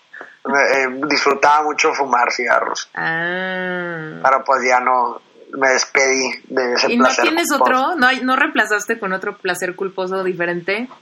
eh, 0.46 0.88
disfrutaba 1.08 1.64
mucho 1.64 1.94
fumar 1.94 2.32
cigarros. 2.32 2.90
Ah. 2.96 4.20
Pero 4.24 4.44
pues 4.46 4.62
ya 4.68 4.80
no 4.80 5.22
me 5.58 5.70
despedí 5.70 6.30
de 6.46 6.74
ese 6.74 6.92
¿Y 6.92 6.98
no 6.98 7.06
placer. 7.06 7.24
tienes 7.26 7.48
culposo. 7.50 7.72
otro? 7.88 7.96
¿No, 7.96 8.08
hay- 8.08 8.22
¿No 8.22 8.36
reemplazaste 8.36 9.00
con 9.00 9.14
otro 9.14 9.38
placer 9.38 9.76
culposo 9.76 10.24
diferente? 10.24 10.74
Digo 10.76 10.96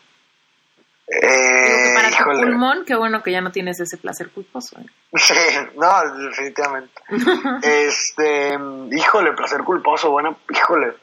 que 1.22 1.92
Eh, 1.92 1.94
para 1.94 2.10
tu 2.10 2.24
pulmón, 2.24 2.86
qué 2.86 2.96
bueno 2.96 3.22
que 3.22 3.32
ya 3.34 3.42
no 3.42 3.52
tienes 3.52 3.80
ese 3.82 3.98
placer 3.98 4.30
culposo. 4.30 4.80
¿eh? 4.80 4.86
Sí, 5.16 5.34
no, 5.78 6.16
definitivamente. 6.18 6.94
este, 7.64 8.58
híjole, 8.92 9.34
placer 9.34 9.62
culposo, 9.64 10.10
bueno, 10.12 10.38
híjole. 10.50 10.94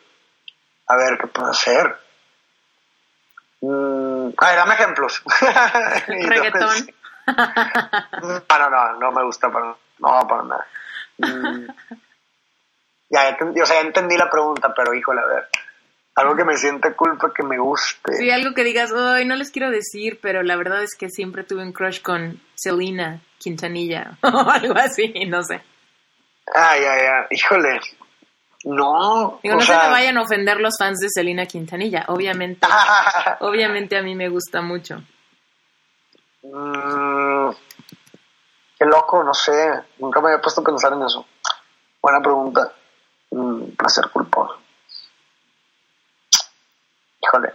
A 0.86 0.96
ver, 0.96 1.18
¿qué 1.20 1.26
puedo 1.26 1.50
hacer? 1.50 1.94
Mm, 3.60 4.30
a 4.36 4.46
ver, 4.48 4.56
dame 4.56 4.74
ejemplos. 4.74 5.22
Y 6.08 6.26
Reggaetón. 6.26 6.90
No, 8.22 8.58
no, 8.58 8.70
no, 8.70 8.98
no 8.98 9.12
me 9.12 9.24
gusta 9.24 9.50
para 9.50 9.74
No, 9.98 10.26
para 10.28 10.42
nada. 10.42 10.66
Mm. 11.18 11.66
Ya, 13.10 13.36
o 13.40 13.66
sea, 13.66 13.80
ya 13.80 13.86
entendí 13.86 14.16
la 14.16 14.30
pregunta, 14.30 14.72
pero 14.74 14.94
híjole, 14.94 15.20
a 15.20 15.26
ver. 15.26 15.48
Algo 16.14 16.34
que 16.34 16.44
me 16.44 16.56
siente 16.56 16.94
culpa 16.94 17.32
que 17.32 17.44
me 17.44 17.58
guste. 17.58 18.16
Sí, 18.16 18.30
algo 18.30 18.52
que 18.52 18.64
digas, 18.64 18.90
hoy 18.90 19.24
no 19.24 19.36
les 19.36 19.50
quiero 19.50 19.70
decir, 19.70 20.18
pero 20.20 20.42
la 20.42 20.56
verdad 20.56 20.82
es 20.82 20.96
que 20.96 21.08
siempre 21.08 21.44
tuve 21.44 21.62
un 21.62 21.72
crush 21.72 22.02
con 22.02 22.40
Selena 22.56 23.20
Quintanilla 23.38 24.18
o 24.22 24.50
algo 24.50 24.74
así, 24.76 25.12
no 25.28 25.42
sé. 25.44 25.62
Ay, 26.54 26.82
ay, 26.84 27.00
ay, 27.06 27.26
híjole. 27.30 27.80
No. 28.64 29.38
Digo, 29.42 29.54
no 29.54 29.60
sea, 29.60 29.80
se 29.80 29.86
me 29.86 29.92
vayan 29.92 30.18
a 30.18 30.22
ofender 30.22 30.60
los 30.60 30.74
fans 30.76 30.98
de 30.98 31.08
Selena 31.08 31.46
Quintanilla, 31.46 32.04
obviamente. 32.08 32.66
Obviamente 33.40 33.96
a 33.96 34.02
mí 34.02 34.16
me 34.16 34.28
gusta 34.28 34.60
mucho. 34.60 35.00
Mm, 36.52 37.50
qué 38.78 38.84
loco, 38.84 39.22
no 39.22 39.34
sé. 39.34 39.70
Nunca 39.98 40.20
me 40.20 40.28
había 40.28 40.40
puesto 40.42 40.60
a 40.60 40.64
pensar 40.64 40.92
en 40.92 41.02
eso. 41.02 41.26
Buena 42.00 42.20
pregunta. 42.20 42.72
Mm, 43.30 43.70
placer 43.76 44.08
culposo. 44.10 44.58
Híjole. 47.22 47.52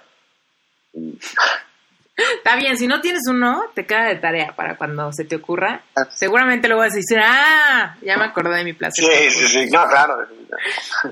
Está 2.15 2.55
bien, 2.57 2.77
si 2.77 2.87
no 2.87 3.01
tienes 3.01 3.23
uno, 3.27 3.63
te 3.73 3.85
queda 3.87 4.05
de 4.05 4.17
tarea 4.17 4.55
para 4.55 4.77
cuando 4.77 5.11
se 5.11 5.25
te 5.25 5.37
ocurra. 5.37 5.81
Seguramente 6.11 6.67
luego 6.67 6.83
vas 6.83 6.93
a 6.93 6.97
decir, 6.97 7.19
ah, 7.19 7.97
ya 8.01 8.17
me 8.17 8.25
acordé 8.25 8.55
de 8.57 8.63
mi 8.63 8.73
placer. 8.73 9.03
Sí, 9.03 9.31
sí, 9.31 9.47
sí. 9.47 9.69
No, 9.71 9.87
claro. 9.87 10.27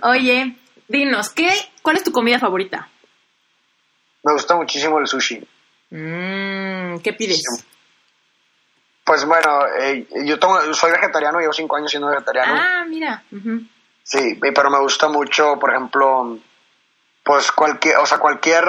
Oye, 0.04 0.56
dinos, 0.88 1.30
¿qué, 1.32 1.50
¿cuál 1.82 1.98
es 1.98 2.04
tu 2.04 2.12
comida 2.12 2.38
favorita? 2.38 2.88
Me 4.24 4.34
gusta 4.34 4.56
muchísimo 4.56 5.00
el 5.00 5.08
sushi. 5.08 5.40
Mm, 5.90 7.00
¿Qué 7.00 7.14
pides? 7.18 7.44
Pues 9.12 9.26
bueno, 9.26 9.68
eh, 9.78 10.07
yo 10.24 10.39
tomo- 10.39 10.74
soy 10.74 10.89
vegetariano, 10.93 11.38
llevo 11.41 11.51
cinco 11.51 11.76
años 11.76 11.91
siendo 11.91 12.07
vegetariano. 12.07 12.53
Ah, 12.57 12.86
mira. 12.88 13.22
Sí, 14.03 14.39
pero 14.55 14.70
me 14.70 14.80
gusta 14.80 15.09
mucho, 15.09 15.59
por 15.59 15.72
ejemplo, 15.72 16.38
pues 17.22 17.51
cualquier, 17.51 17.97
o 17.97 18.05
sea, 18.05 18.20
cualquier, 18.20 18.64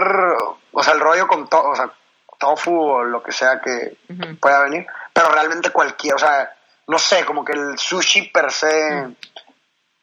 o 0.72 0.82
sea, 0.82 0.94
el 0.94 0.98
rollo 1.00 1.28
con 1.28 1.48
to, 1.48 1.62
o 1.62 1.76
sea, 1.76 1.92
tofu 2.40 2.76
o 2.76 3.04
lo 3.04 3.22
que 3.22 3.30
sea 3.30 3.60
que 3.60 3.98
pueda 4.40 4.64
venir, 4.64 4.84
pero 5.12 5.28
realmente 5.30 5.70
cualquier, 5.70 6.14
o 6.14 6.18
sea, 6.18 6.52
no 6.88 6.98
sé, 6.98 7.24
como 7.24 7.44
que 7.44 7.52
el 7.52 7.78
sushi 7.78 8.22
per 8.32 8.50
se 8.50 9.14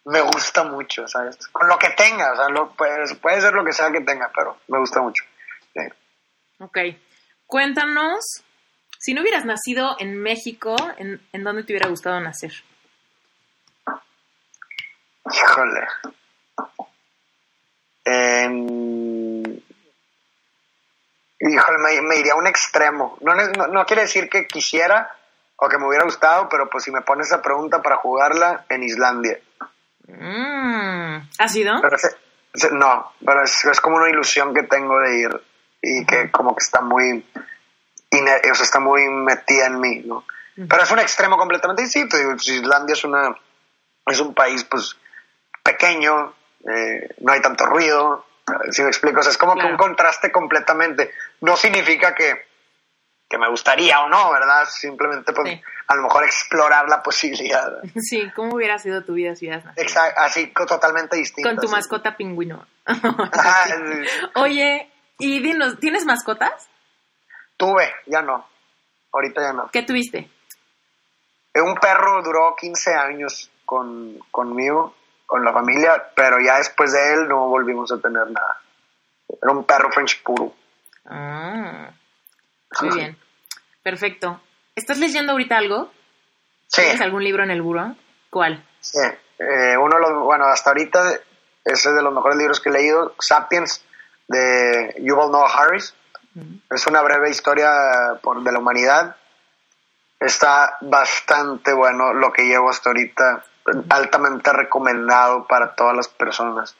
me 0.05 0.21
gusta 0.21 0.63
mucho, 0.63 1.05
¿sabes? 1.09 1.35
Con 1.49 1.67
lo 1.67 1.77
que 1.77 1.89
tenga, 1.89 2.31
o 2.31 2.35
sea, 2.37 2.47
lo, 2.47 2.69
puede, 2.71 3.13
puede 3.15 3.41
ser 3.41 3.51
lo 3.53 3.65
que 3.65 3.73
sea 3.73 3.91
que 3.91 3.99
tenga, 3.99 4.31
pero 4.33 4.55
me 4.69 4.79
gusta 4.79 5.01
mucho. 5.01 5.21
Sí. 5.73 5.81
Ok. 6.59 6.77
Cuéntanos, 7.45 8.43
si 8.99 9.13
no 9.15 9.21
hubieras 9.21 9.45
nacido 9.45 9.95
en 9.99 10.21
México, 10.21 10.75
¿en, 10.97 11.19
en 11.33 11.43
dónde 11.43 11.63
te 11.63 11.73
hubiera 11.73 11.89
gustado 11.89 12.19
nacer? 12.19 12.51
Híjole. 15.31 15.87
En- 18.05 19.63
Híjole, 21.41 21.77
me, 21.77 22.01
me 22.01 22.15
iría 22.17 22.33
a 22.33 22.37
un 22.37 22.47
extremo. 22.47 23.17
No, 23.21 23.33
no, 23.33 23.67
no 23.67 23.85
quiere 23.85 24.01
decir 24.03 24.29
que 24.29 24.45
quisiera 24.45 25.15
o 25.55 25.69
que 25.69 25.77
me 25.77 25.87
hubiera 25.87 26.03
gustado, 26.03 26.49
pero 26.49 26.69
pues 26.69 26.83
si 26.83 26.91
me 26.91 27.01
pones 27.01 27.27
esa 27.27 27.41
pregunta 27.41 27.81
para 27.81 27.95
jugarla 27.97 28.65
en 28.67 28.83
Islandia. 28.83 29.39
Mm, 30.07 31.17
¿Ha 31.37 31.47
sido? 31.47 31.81
Pero 31.81 31.95
no, 32.73 33.13
pero 33.25 33.43
es, 33.43 33.63
es 33.65 33.79
como 33.79 33.97
una 33.97 34.09
ilusión 34.09 34.53
que 34.53 34.63
tengo 34.63 34.99
de 34.99 35.17
ir 35.17 35.29
y 35.81 36.05
que 36.05 36.29
como 36.29 36.53
que 36.55 36.63
está 36.63 36.81
muy, 36.81 37.25
o 38.11 38.55
sea, 38.55 38.63
está 38.63 38.79
muy 38.79 39.07
metida 39.09 39.67
en 39.67 39.79
mí, 39.79 40.01
¿no? 40.05 40.25
Pero 40.55 40.83
es 40.83 40.91
un 40.91 40.99
extremo 40.99 41.37
completamente 41.37 41.83
distinto. 41.83 42.17
Islandia 42.17 42.93
es 42.93 43.03
una, 43.05 43.33
es 44.07 44.19
un 44.19 44.33
país 44.33 44.63
pues 44.65 44.95
pequeño, 45.63 46.33
eh, 46.69 47.15
no 47.19 47.31
hay 47.31 47.41
tanto 47.41 47.65
ruido, 47.65 48.25
si 48.71 48.81
me 48.81 48.89
explico, 48.89 49.19
o 49.19 49.23
sea, 49.23 49.31
es 49.31 49.37
como 49.37 49.53
que 49.53 49.59
Claro. 49.61 49.75
un 49.75 49.77
contraste 49.77 50.31
completamente. 50.31 51.11
No 51.41 51.55
significa 51.55 52.13
que, 52.15 52.45
que 53.29 53.37
me 53.37 53.47
gustaría 53.49 54.01
o 54.01 54.09
no, 54.09 54.31
¿verdad? 54.31 54.65
Simplemente 54.67 55.31
pues 55.31 55.47
Sí. 55.49 55.61
a 55.87 55.95
lo 55.95 56.01
mejor 56.03 56.23
explorar 56.25 56.89
la 56.89 57.01
posibilidad. 57.03 57.71
Sí, 58.01 58.29
¿cómo 58.35 58.55
hubiera 58.55 58.79
sido 58.79 59.03
tu 59.05 59.13
vida 59.13 59.35
si 59.35 59.45
hubieras 59.45 59.63
nacido? 59.65 59.85
Exa- 59.87 60.13
así 60.17 60.47
totalmente 60.47 61.15
distinto. 61.15 61.47
Con 61.49 61.57
tu 61.57 61.67
así. 61.67 61.75
mascota 61.75 62.17
pingüino. 62.17 62.65
Ajá, 62.85 63.65
sí. 63.67 64.27
Oye, 64.35 64.91
y 65.19 65.39
dinos, 65.41 65.79
¿tienes 65.79 66.05
mascotas? 66.05 66.67
Tuve, 67.59 67.93
ya 68.05 68.21
no. 68.21 68.47
Ahorita 69.11 69.41
ya 69.41 69.51
no. 69.51 69.69
¿Qué 69.69 69.83
tuviste? 69.83 70.29
Eh, 71.53 71.59
Un 71.61 71.75
perro 71.75 72.23
duró 72.23 72.55
15 72.55 72.93
años 72.93 73.51
con, 73.65 74.17
conmigo, 74.31 74.95
con 75.25 75.43
la 75.43 75.51
familia, 75.51 76.11
pero 76.15 76.37
ya 76.39 76.57
después 76.57 76.93
de 76.93 77.13
él 77.13 77.27
no 77.27 77.49
volvimos 77.49 77.91
a 77.91 77.99
tener 77.99 78.27
nada. 78.31 78.61
Era 79.27 79.51
un 79.51 79.65
perro 79.65 79.91
French 79.91 80.23
puro. 80.23 80.53
Ah, 81.05 81.91
muy 82.81 82.95
bien. 82.95 83.17
Perfecto. 83.83 84.39
¿Estás 84.73 84.97
leyendo 84.99 85.33
ahorita 85.33 85.57
algo? 85.57 85.91
Sí, 86.67 86.81
¿Tienes 86.81 87.01
algún 87.01 87.25
libro 87.25 87.43
en 87.43 87.51
el 87.51 87.61
buró? 87.61 87.93
¿Cuál? 88.29 88.65
sí. 88.79 88.99
Eh, 89.41 89.77
uno 89.77 89.95
de 89.95 90.01
los, 90.01 90.23
bueno, 90.25 90.45
hasta 90.45 90.69
ahorita 90.71 91.13
ese 91.63 91.89
es 91.89 91.95
de 91.95 92.01
los 92.01 92.13
mejores 92.13 92.37
libros 92.37 92.59
que 92.59 92.67
he 92.69 92.73
leído, 92.73 93.15
Sapiens, 93.19 93.85
de 94.27 94.95
Yuval 94.99 95.31
Noah 95.31 95.49
Harris. 95.49 95.95
Es 96.69 96.87
una 96.87 97.01
breve 97.01 97.29
historia 97.29 97.69
por, 98.21 98.43
de 98.43 98.51
la 98.51 98.59
humanidad. 98.59 99.15
Está 100.19 100.77
bastante 100.81 101.73
bueno 101.73 102.13
lo 102.13 102.31
que 102.33 102.43
llevo 102.43 102.69
hasta 102.69 102.89
ahorita, 102.89 103.43
altamente 103.89 104.51
recomendado 104.51 105.47
para 105.47 105.75
todas 105.75 105.95
las 105.95 106.07
personas 106.07 106.75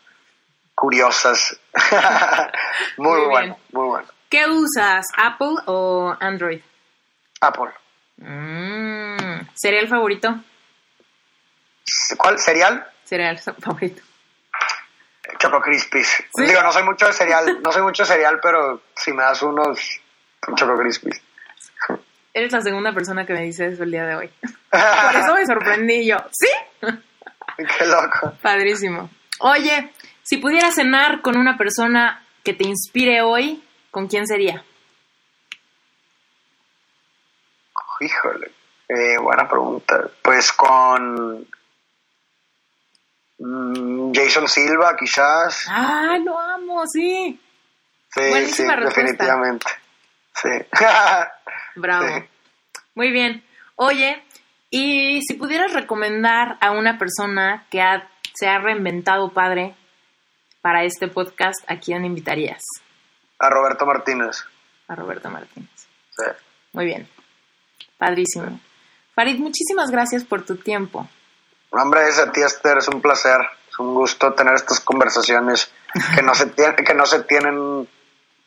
curiosas. 0.75 1.59
muy, 2.97 3.19
Muy 3.19 3.29
bueno, 3.29 3.57
muy 3.71 3.87
bueno. 3.87 4.07
¿Qué 4.29 4.45
usas? 4.47 5.05
¿Apple 5.17 5.55
o 5.65 6.15
Android? 6.19 6.61
Apple. 7.41 7.71
Mm, 8.17 9.47
¿Cereal 9.55 9.87
favorito? 9.87 10.35
¿Cuál? 12.17 12.39
¿Cereal? 12.39 12.85
Cereal 13.03 13.39
favorito. 13.39 14.01
Choco 15.37 15.61
Crispies. 15.61 16.23
¿Sí? 16.35 16.45
Digo, 16.45 16.61
no 16.61 16.71
soy 16.71 16.83
mucho 16.83 17.07
de 17.07 17.13
cereal, 17.13 17.59
no 17.61 17.71
soy 17.71 17.81
mucho 17.81 18.03
de 18.03 18.09
cereal, 18.09 18.39
pero 18.41 18.81
si 18.95 19.13
me 19.13 19.23
das 19.23 19.41
unos 19.41 19.79
Choco 20.55 20.77
Crispies. 20.77 21.21
Eres 22.33 22.53
la 22.53 22.61
segunda 22.61 22.93
persona 22.93 23.25
que 23.25 23.33
me 23.33 23.41
dice 23.41 23.67
eso 23.67 23.83
el 23.83 23.91
día 23.91 24.05
de 24.05 24.15
hoy. 24.15 24.29
Por 24.69 25.15
eso 25.15 25.33
me 25.33 25.45
sorprendí 25.45 26.07
yo. 26.07 26.17
¿Sí? 26.31 26.49
Qué 27.57 27.85
loco. 27.85 28.33
Padrísimo. 28.41 29.09
Oye, 29.39 29.91
si 30.23 30.37
pudieras 30.37 30.75
cenar 30.75 31.21
con 31.21 31.37
una 31.37 31.57
persona 31.57 32.23
que 32.43 32.53
te 32.53 32.67
inspire 32.67 33.21
hoy, 33.21 33.63
¿con 33.91 34.07
quién 34.07 34.27
sería? 34.27 34.63
Híjole, 37.99 38.51
eh, 38.87 39.17
buena 39.17 39.47
pregunta. 39.49 40.09
Pues 40.21 40.53
con 40.53 41.45
mm, 43.39 44.11
Jason 44.13 44.47
Silva, 44.47 44.95
quizás. 44.97 45.65
¡Ah, 45.69 46.17
lo 46.23 46.37
amo! 46.39 46.83
Sí. 46.87 47.39
Sí, 48.13 48.21
sí, 48.23 48.29
buenísima 48.29 48.75
respuesta. 48.75 49.01
definitivamente. 49.01 49.65
Sí. 50.35 50.49
Bravo. 51.75 52.07
Sí. 52.07 52.23
Muy 52.95 53.11
bien. 53.11 53.43
Oye, 53.75 54.23
y 54.69 55.21
si 55.21 55.35
pudieras 55.35 55.73
recomendar 55.73 56.57
a 56.61 56.71
una 56.71 56.97
persona 56.97 57.65
que 57.69 57.81
ha- 57.81 58.09
se 58.33 58.47
ha 58.47 58.59
reinventado 58.59 59.29
padre 59.31 59.75
para 60.61 60.83
este 60.83 61.07
podcast, 61.07 61.59
¿a 61.69 61.77
quién 61.79 62.03
invitarías? 62.05 62.61
A 63.39 63.49
Roberto 63.49 63.85
Martínez. 63.85 64.43
A 64.87 64.95
Roberto 64.95 65.29
Martínez. 65.29 65.69
Sí. 66.11 66.25
Muy 66.73 66.85
bien. 66.85 67.07
Padrísimo. 67.97 68.59
Farid, 69.15 69.39
muchísimas 69.39 69.91
gracias 69.91 70.23
por 70.23 70.45
tu 70.45 70.55
tiempo. 70.57 71.07
Hombre, 71.71 72.07
es 72.09 72.19
a 72.19 72.31
ti, 72.31 72.41
Esther, 72.41 72.77
es 72.79 72.87
un 72.87 73.01
placer. 73.01 73.37
Es 73.71 73.79
un 73.79 73.93
gusto 73.93 74.33
tener 74.33 74.53
estas 74.55 74.79
conversaciones 74.79 75.71
que 76.15 76.21
no 76.21 76.33
se, 76.35 76.47
tien- 76.55 76.75
que 76.83 76.93
no 76.93 77.05
se 77.05 77.23
tienen 77.23 77.87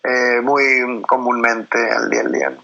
eh, 0.04 0.40
muy 0.42 1.02
comúnmente 1.06 1.78
al 1.90 2.10
día 2.10 2.20
al 2.22 2.32
día. 2.32 2.50
¿no? 2.50 2.62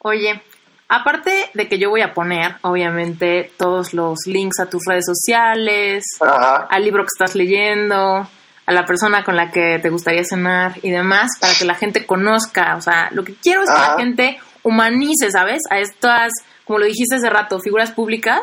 Oye, 0.00 0.42
aparte 0.88 1.50
de 1.54 1.68
que 1.68 1.78
yo 1.78 1.88
voy 1.90 2.02
a 2.02 2.12
poner, 2.12 2.56
obviamente, 2.62 3.50
todos 3.56 3.94
los 3.94 4.18
links 4.26 4.60
a 4.60 4.66
tus 4.68 4.82
redes 4.86 5.06
sociales, 5.06 6.04
Ajá. 6.20 6.66
al 6.70 6.84
libro 6.84 7.02
que 7.02 7.08
estás 7.14 7.34
leyendo, 7.34 8.28
a 8.66 8.72
la 8.72 8.84
persona 8.84 9.24
con 9.24 9.36
la 9.36 9.50
que 9.50 9.78
te 9.80 9.88
gustaría 9.90 10.24
cenar 10.24 10.74
y 10.82 10.90
demás, 10.90 11.30
para 11.40 11.54
que 11.54 11.64
la 11.64 11.74
gente 11.74 12.04
conozca. 12.06 12.76
O 12.76 12.80
sea, 12.82 13.08
lo 13.12 13.24
que 13.24 13.34
quiero 13.34 13.62
es 13.62 13.70
que 13.70 13.76
la 13.78 13.96
gente 13.96 14.38
humanice, 14.62 15.30
¿sabes? 15.30 15.60
A 15.70 15.78
estas, 15.78 16.32
como 16.64 16.78
lo 16.78 16.84
dijiste 16.86 17.16
hace 17.16 17.28
rato, 17.30 17.58
figuras 17.60 17.90
públicas, 17.92 18.40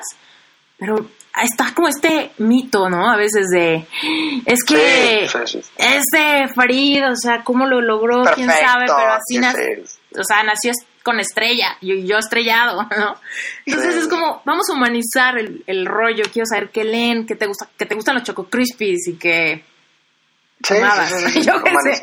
pero 0.82 1.06
está 1.44 1.74
como 1.76 1.88
este 1.88 2.32
mito, 2.40 2.90
¿no? 2.90 3.10
A 3.10 3.16
veces 3.16 3.46
de, 3.54 3.86
es 4.46 4.64
que 4.66 5.28
Sí, 5.30 5.38
sí, 5.46 5.62
sí. 5.62 5.70
este 5.78 6.48
Farid, 6.54 7.08
o 7.08 7.16
sea, 7.16 7.44
¿cómo 7.44 7.68
lo 7.68 7.80
logró? 7.82 8.24
¿Quién 8.36 8.50
sabe? 8.50 8.86
Pero 8.88 9.14
así 9.14 9.36
sí, 9.36 9.40
nació, 9.40 9.64
o 10.20 10.24
sea, 10.24 10.44
nació 10.44 10.72
es- 10.72 10.86
con 11.04 11.20
estrella 11.20 11.78
y 11.82 12.06
yo 12.06 12.18
estrellado, 12.18 12.84
¿no? 12.98 13.16
Entonces 13.66 13.96
es 13.96 14.08
como, 14.08 14.42
vamos 14.46 14.70
a 14.70 14.74
humanizar 14.74 15.38
el, 15.38 15.64
el 15.68 15.86
rollo, 15.86 16.24
quiero 16.34 16.46
saber 16.48 16.70
qué 16.72 16.84
leen, 16.84 17.26
qué 17.28 17.36
te 17.36 17.46
gusta, 17.46 17.70
que 17.78 17.86
te 17.86 17.94
gustan 17.96 18.16
los 18.16 18.24
Choco 18.24 18.46
Crispies 18.50 19.08
y 19.08 19.14
que 19.18 19.64
Yo 21.44 21.64
qué 21.64 21.72
sé. 21.84 22.02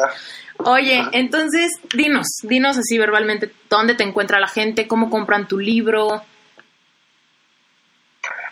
Oye, 0.59 1.01
entonces, 1.13 1.71
dinos, 1.95 2.27
dinos 2.43 2.77
así 2.79 2.99
verbalmente, 2.99 3.53
¿dónde 3.71 3.95
te 3.95 4.03
encuentra 4.03 4.41
la 4.41 4.49
gente? 4.49 4.89
¿Cómo 4.89 5.11
compran 5.11 5.47
tu 5.47 5.59
libro? 5.59 6.25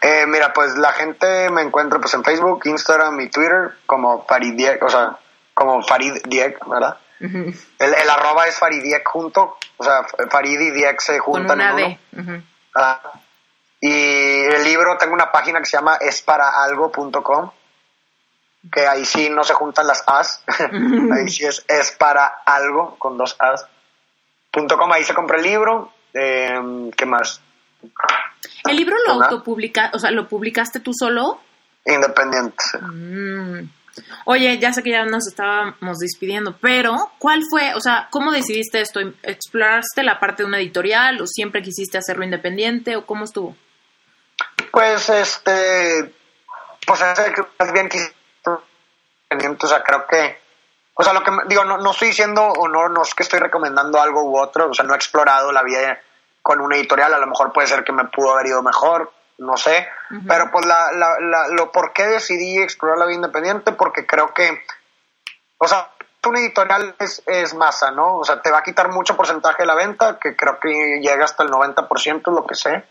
Eh, 0.06 0.24
mira, 0.28 0.52
pues 0.52 0.76
la 0.76 0.92
gente 0.92 1.50
me 1.50 1.62
encuentra 1.62 1.98
pues 1.98 2.14
en 2.14 2.22
Facebook, 2.22 2.60
Instagram 2.64 3.18
y 3.22 3.28
Twitter 3.28 3.72
como 3.86 4.24
Farid 4.24 4.54
Diek, 4.54 4.80
o 4.80 4.88
sea, 4.88 5.18
como 5.52 5.82
Farid 5.82 6.18
Diek, 6.28 6.64
¿verdad? 6.64 6.96
El, 7.18 7.54
el 7.80 8.10
arroba 8.10 8.44
es 8.44 8.56
Farid 8.56 8.84
Diek 8.84 9.04
junto, 9.04 9.56
o 9.76 9.82
sea, 9.82 10.04
Farid 10.30 10.60
y 10.60 10.70
Diek 10.70 11.00
se 11.00 11.18
Con 11.18 11.40
juntan 11.40 11.58
una 11.58 11.70
en 11.70 11.98
uno. 12.14 12.42
Ah. 12.76 13.00
Y 13.80 14.44
el 14.44 14.62
libro, 14.62 14.96
tengo 14.96 15.12
una 15.12 15.32
página 15.32 15.58
que 15.58 15.66
se 15.66 15.76
llama 15.76 15.96
esparaalgo.com, 15.96 17.50
que 18.70 18.86
ahí 18.86 19.04
sí 19.04 19.28
no 19.28 19.42
se 19.42 19.54
juntan 19.54 19.88
las 19.88 20.04
as, 20.06 20.44
ahí 21.16 21.28
sí 21.28 21.46
es 21.46 21.64
es 21.66 21.90
para 21.90 22.26
algo 22.46 22.94
con 22.96 23.18
dos 23.18 23.34
as. 23.40 23.66
Com, 24.52 24.92
ahí 24.92 25.02
se 25.02 25.14
compra 25.14 25.38
el 25.38 25.42
libro. 25.42 25.90
Eh, 26.14 26.90
¿Qué 26.96 27.06
más? 27.06 27.42
¿El 28.68 28.76
libro 28.76 28.96
lo 29.06 29.22
autopublica, 29.22 29.90
o 29.94 29.98
sea, 29.98 30.10
lo 30.10 30.28
publicaste 30.28 30.80
tú 30.80 30.92
solo? 30.92 31.40
Independiente. 31.84 32.56
sí. 32.70 32.78
Mm. 32.78 33.70
Oye, 34.26 34.58
ya 34.58 34.72
sé 34.72 34.82
que 34.82 34.90
ya 34.90 35.04
nos 35.04 35.26
estábamos 35.26 35.98
despidiendo, 35.98 36.56
pero 36.60 37.12
¿cuál 37.18 37.42
fue, 37.48 37.74
o 37.74 37.80
sea, 37.80 38.08
cómo 38.10 38.30
decidiste 38.30 38.80
esto? 38.80 39.00
¿Exploraste 39.22 40.02
la 40.02 40.20
parte 40.20 40.42
de 40.42 40.48
una 40.48 40.58
editorial 40.58 41.20
o 41.20 41.26
siempre 41.26 41.62
quisiste 41.62 41.96
hacerlo 41.96 42.24
independiente 42.24 42.96
o 42.96 43.06
cómo 43.06 43.24
estuvo? 43.24 43.56
Pues 44.70 45.08
este, 45.08 46.12
pues 46.86 47.00
es 47.00 47.30
que 47.30 47.42
más 47.58 47.72
bien 47.72 47.88
quise 47.88 48.12
o 49.28 49.66
sea, 49.66 49.82
creo 49.82 50.06
que, 50.06 50.38
o 50.94 51.02
sea, 51.02 51.12
lo 51.12 51.22
que 51.22 51.32
digo, 51.48 51.64
no, 51.64 51.78
no 51.78 51.90
estoy 51.90 52.08
diciendo 52.08 52.42
o 52.42 52.68
no, 52.68 52.88
no 52.88 53.02
es 53.02 53.14
que 53.14 53.22
estoy 53.22 53.40
recomendando 53.40 54.00
algo 54.00 54.22
u 54.22 54.38
otro, 54.38 54.70
o 54.70 54.74
sea, 54.74 54.84
no 54.84 54.94
he 54.94 54.96
explorado 54.96 55.52
la 55.52 55.62
vida 55.62 56.00
con 56.46 56.60
una 56.60 56.76
editorial, 56.76 57.12
a 57.12 57.18
lo 57.18 57.26
mejor 57.26 57.52
puede 57.52 57.66
ser 57.66 57.82
que 57.82 57.90
me 57.90 58.04
pudo 58.04 58.32
haber 58.32 58.46
ido 58.46 58.62
mejor, 58.62 59.12
no 59.38 59.56
sé, 59.56 59.88
pero 60.28 60.48
pues 60.52 60.64
la, 60.64 60.92
la, 60.92 61.16
la, 61.18 61.48
lo 61.48 61.72
por 61.72 61.92
qué 61.92 62.06
decidí 62.06 62.62
explorar 62.62 62.98
la 62.98 63.06
vida 63.06 63.16
independiente, 63.16 63.72
porque 63.72 64.06
creo 64.06 64.32
que, 64.32 64.62
o 65.58 65.66
sea, 65.66 65.90
una 66.24 66.38
editorial 66.38 66.94
es, 67.00 67.20
es 67.26 67.52
masa, 67.54 67.90
¿no? 67.90 68.18
O 68.18 68.24
sea, 68.24 68.40
te 68.42 68.52
va 68.52 68.58
a 68.58 68.62
quitar 68.62 68.92
mucho 68.92 69.16
porcentaje 69.16 69.64
de 69.64 69.66
la 69.66 69.74
venta, 69.74 70.20
que 70.20 70.36
creo 70.36 70.60
que 70.60 71.00
llega 71.00 71.24
hasta 71.24 71.42
el 71.42 71.50
90%, 71.50 72.32
lo 72.32 72.46
que 72.46 72.54
sé, 72.54 72.84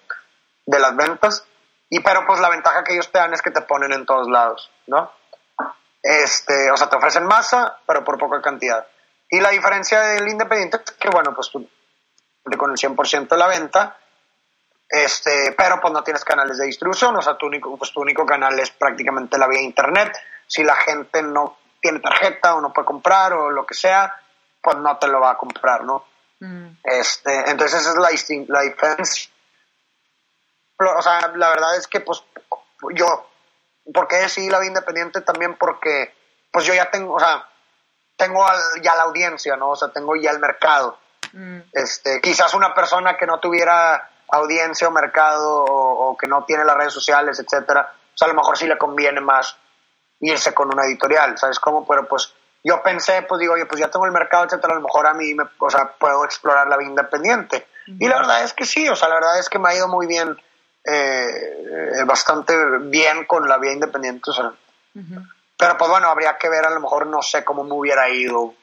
de 0.65 0.79
las 0.79 0.93
ventas. 0.93 1.47
Y 1.89 2.01
pero 2.01 2.25
pues 2.27 2.41
la 2.41 2.49
ventaja 2.49 2.83
que 2.83 2.91
ellos 2.91 3.09
te 3.09 3.19
dan 3.19 3.33
es 3.33 3.41
que 3.41 3.51
te 3.51 3.61
ponen 3.61 3.93
en 3.93 4.05
todos 4.05 4.27
lados, 4.27 4.69
¿no? 4.87 5.13
Este, 6.03 6.69
o 6.71 6.75
sea, 6.75 6.89
te 6.89 6.97
ofrecen 6.97 7.25
masa, 7.25 7.77
pero 7.87 8.03
por 8.03 8.17
poca 8.17 8.41
cantidad. 8.41 8.85
Y 9.29 9.39
la 9.39 9.51
diferencia 9.51 10.01
del 10.01 10.27
independiente 10.27 10.81
es 10.83 10.91
que, 10.91 11.09
bueno, 11.09 11.33
pues 11.33 11.49
tú 11.49 11.65
con 12.57 12.71
el 12.71 12.77
100% 12.77 13.27
de 13.27 13.37
la 13.37 13.47
venta, 13.47 13.97
este, 14.87 15.53
pero 15.57 15.81
pues 15.81 15.91
no 15.91 16.03
tienes 16.03 16.23
canales 16.23 16.57
de 16.57 16.67
distribución, 16.67 17.15
o 17.15 17.21
sea, 17.21 17.37
tu 17.37 17.47
único, 17.47 17.75
pues 17.77 17.91
tu 17.91 18.01
único 18.01 18.25
canal 18.25 18.57
es 18.59 18.71
prácticamente 18.71 19.37
la 19.37 19.47
vía 19.47 19.61
internet. 19.61 20.15
Si 20.47 20.63
la 20.63 20.75
gente 20.75 21.23
no 21.23 21.57
tiene 21.81 21.99
tarjeta 21.99 22.55
o 22.55 22.61
no 22.61 22.71
puede 22.71 22.85
comprar 22.85 23.33
o 23.33 23.49
lo 23.49 23.65
que 23.65 23.73
sea, 23.73 24.15
pues 24.61 24.77
no 24.77 24.97
te 24.97 25.07
lo 25.07 25.19
va 25.19 25.31
a 25.31 25.37
comprar, 25.37 25.83
¿no? 25.83 26.05
Mm. 26.39 26.67
Este, 26.83 27.49
entonces 27.49 27.81
esa 27.81 27.91
es 27.91 27.97
la, 27.97 28.09
la 28.47 28.61
diferencia. 28.61 29.31
O 30.77 31.01
sea, 31.01 31.31
la 31.35 31.49
verdad 31.49 31.77
es 31.77 31.87
que 31.87 32.01
pues 32.01 32.23
yo, 32.93 33.29
¿por 33.93 34.07
qué 34.07 34.17
decidí 34.17 34.49
la 34.49 34.59
vía 34.59 34.69
independiente? 34.69 35.21
También 35.21 35.55
porque 35.57 36.13
pues 36.51 36.65
yo 36.65 36.73
ya 36.73 36.91
tengo, 36.91 37.15
o 37.15 37.19
sea, 37.19 37.47
tengo 38.15 38.45
ya 38.81 38.95
la 38.95 39.03
audiencia, 39.03 39.55
¿no? 39.55 39.71
O 39.71 39.75
sea, 39.75 39.89
tengo 39.89 40.15
ya 40.15 40.31
el 40.31 40.39
mercado. 40.39 40.97
Mm. 41.35 41.59
Este, 41.73 42.21
quizás 42.21 42.53
una 42.53 42.73
persona 42.73 43.17
que 43.17 43.27
no 43.27 43.39
tuviera 43.39 44.09
audiencia 44.29 44.87
o 44.87 44.91
mercado 44.91 45.65
o, 45.67 46.17
que 46.17 46.27
no 46.27 46.45
tiene 46.45 46.63
las 46.63 46.77
redes 46.77 46.93
sociales, 46.93 47.39
etcétera, 47.39 47.91
pues 48.11 48.21
a 48.21 48.27
lo 48.27 48.33
mejor 48.33 48.57
sí 48.57 48.65
le 48.65 48.77
conviene 48.77 49.19
más 49.19 49.57
irse 50.21 50.53
con 50.53 50.73
una 50.73 50.85
editorial, 50.85 51.37
¿sabes 51.37 51.59
cómo? 51.59 51.85
Pero 51.85 52.07
pues 52.07 52.33
yo 52.63 52.81
pensé, 52.81 53.21
pues 53.23 53.39
digo, 53.39 53.53
oye, 53.53 53.65
pues 53.65 53.81
ya 53.81 53.91
tengo 53.91 54.05
el 54.05 54.13
mercado, 54.13 54.45
etcétera, 54.45 54.73
a 54.73 54.77
lo 54.77 54.83
mejor 54.83 55.05
a 55.07 55.13
mí, 55.13 55.33
me, 55.35 55.43
o 55.59 55.69
sea, 55.69 55.91
puedo 55.91 56.23
explorar 56.23 56.67
la 56.67 56.77
vida 56.77 56.89
independiente. 56.89 57.67
Y 57.87 58.07
la 58.07 58.15
verdad 58.15 58.43
es 58.43 58.53
que 58.53 58.65
sí, 58.65 58.87
o 58.89 58.95
sea, 58.95 59.09
la 59.09 59.15
verdad 59.15 59.37
es 59.37 59.49
que 59.49 59.59
me 59.59 59.69
ha 59.69 59.75
ido 59.75 59.87
muy 59.87 60.07
bien, 60.07 60.35
eh, 60.85 62.03
bastante 62.07 62.55
bien 62.79 63.25
con 63.25 63.47
la 63.47 63.59
vía 63.59 63.73
independiente, 63.73 64.31
o 64.31 64.33
sea. 64.33 64.51
Pero 65.57 65.77
pues 65.77 65.91
bueno, 65.91 66.07
habría 66.07 66.37
que 66.39 66.49
ver, 66.49 66.65
a 66.65 66.71
lo 66.71 66.79
mejor 66.79 67.05
no 67.05 67.21
sé 67.21 67.43
cómo 67.43 67.63
me 67.63 67.73
hubiera 67.73 68.09
ido. 68.09 68.55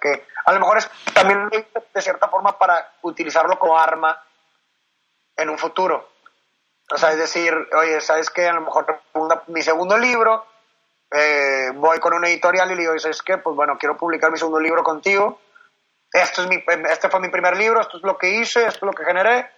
Que 0.00 0.26
a 0.44 0.52
lo 0.52 0.60
mejor 0.60 0.78
es 0.78 0.90
también 1.12 1.48
de 1.50 2.02
cierta 2.02 2.28
forma 2.28 2.58
para 2.58 2.94
utilizarlo 3.02 3.58
como 3.58 3.78
arma 3.78 4.22
en 5.36 5.50
un 5.50 5.58
futuro. 5.58 6.10
O 6.90 6.98
sea, 6.98 7.12
es 7.12 7.18
decir, 7.18 7.54
oye, 7.76 8.00
¿sabes 8.00 8.30
qué? 8.30 8.48
A 8.48 8.52
lo 8.52 8.62
mejor 8.62 9.00
mi 9.48 9.62
segundo 9.62 9.96
libro, 9.96 10.46
eh, 11.10 11.70
voy 11.74 11.98
con 11.98 12.14
una 12.14 12.28
editorial 12.28 12.70
y 12.70 12.74
le 12.74 12.82
digo, 12.82 12.98
¿sabes 12.98 13.22
qué? 13.22 13.38
Pues 13.38 13.56
bueno, 13.56 13.78
quiero 13.78 13.96
publicar 13.96 14.30
mi 14.30 14.38
segundo 14.38 14.60
libro 14.60 14.82
contigo. 14.82 15.40
Esto 16.12 16.42
es 16.42 16.48
mi, 16.48 16.62
este 16.90 17.08
fue 17.08 17.20
mi 17.20 17.28
primer 17.28 17.56
libro, 17.56 17.80
esto 17.80 17.96
es 17.96 18.02
lo 18.04 18.16
que 18.16 18.28
hice, 18.28 18.66
esto 18.66 18.78
es 18.78 18.82
lo 18.82 18.92
que 18.92 19.04
generé. 19.04 19.50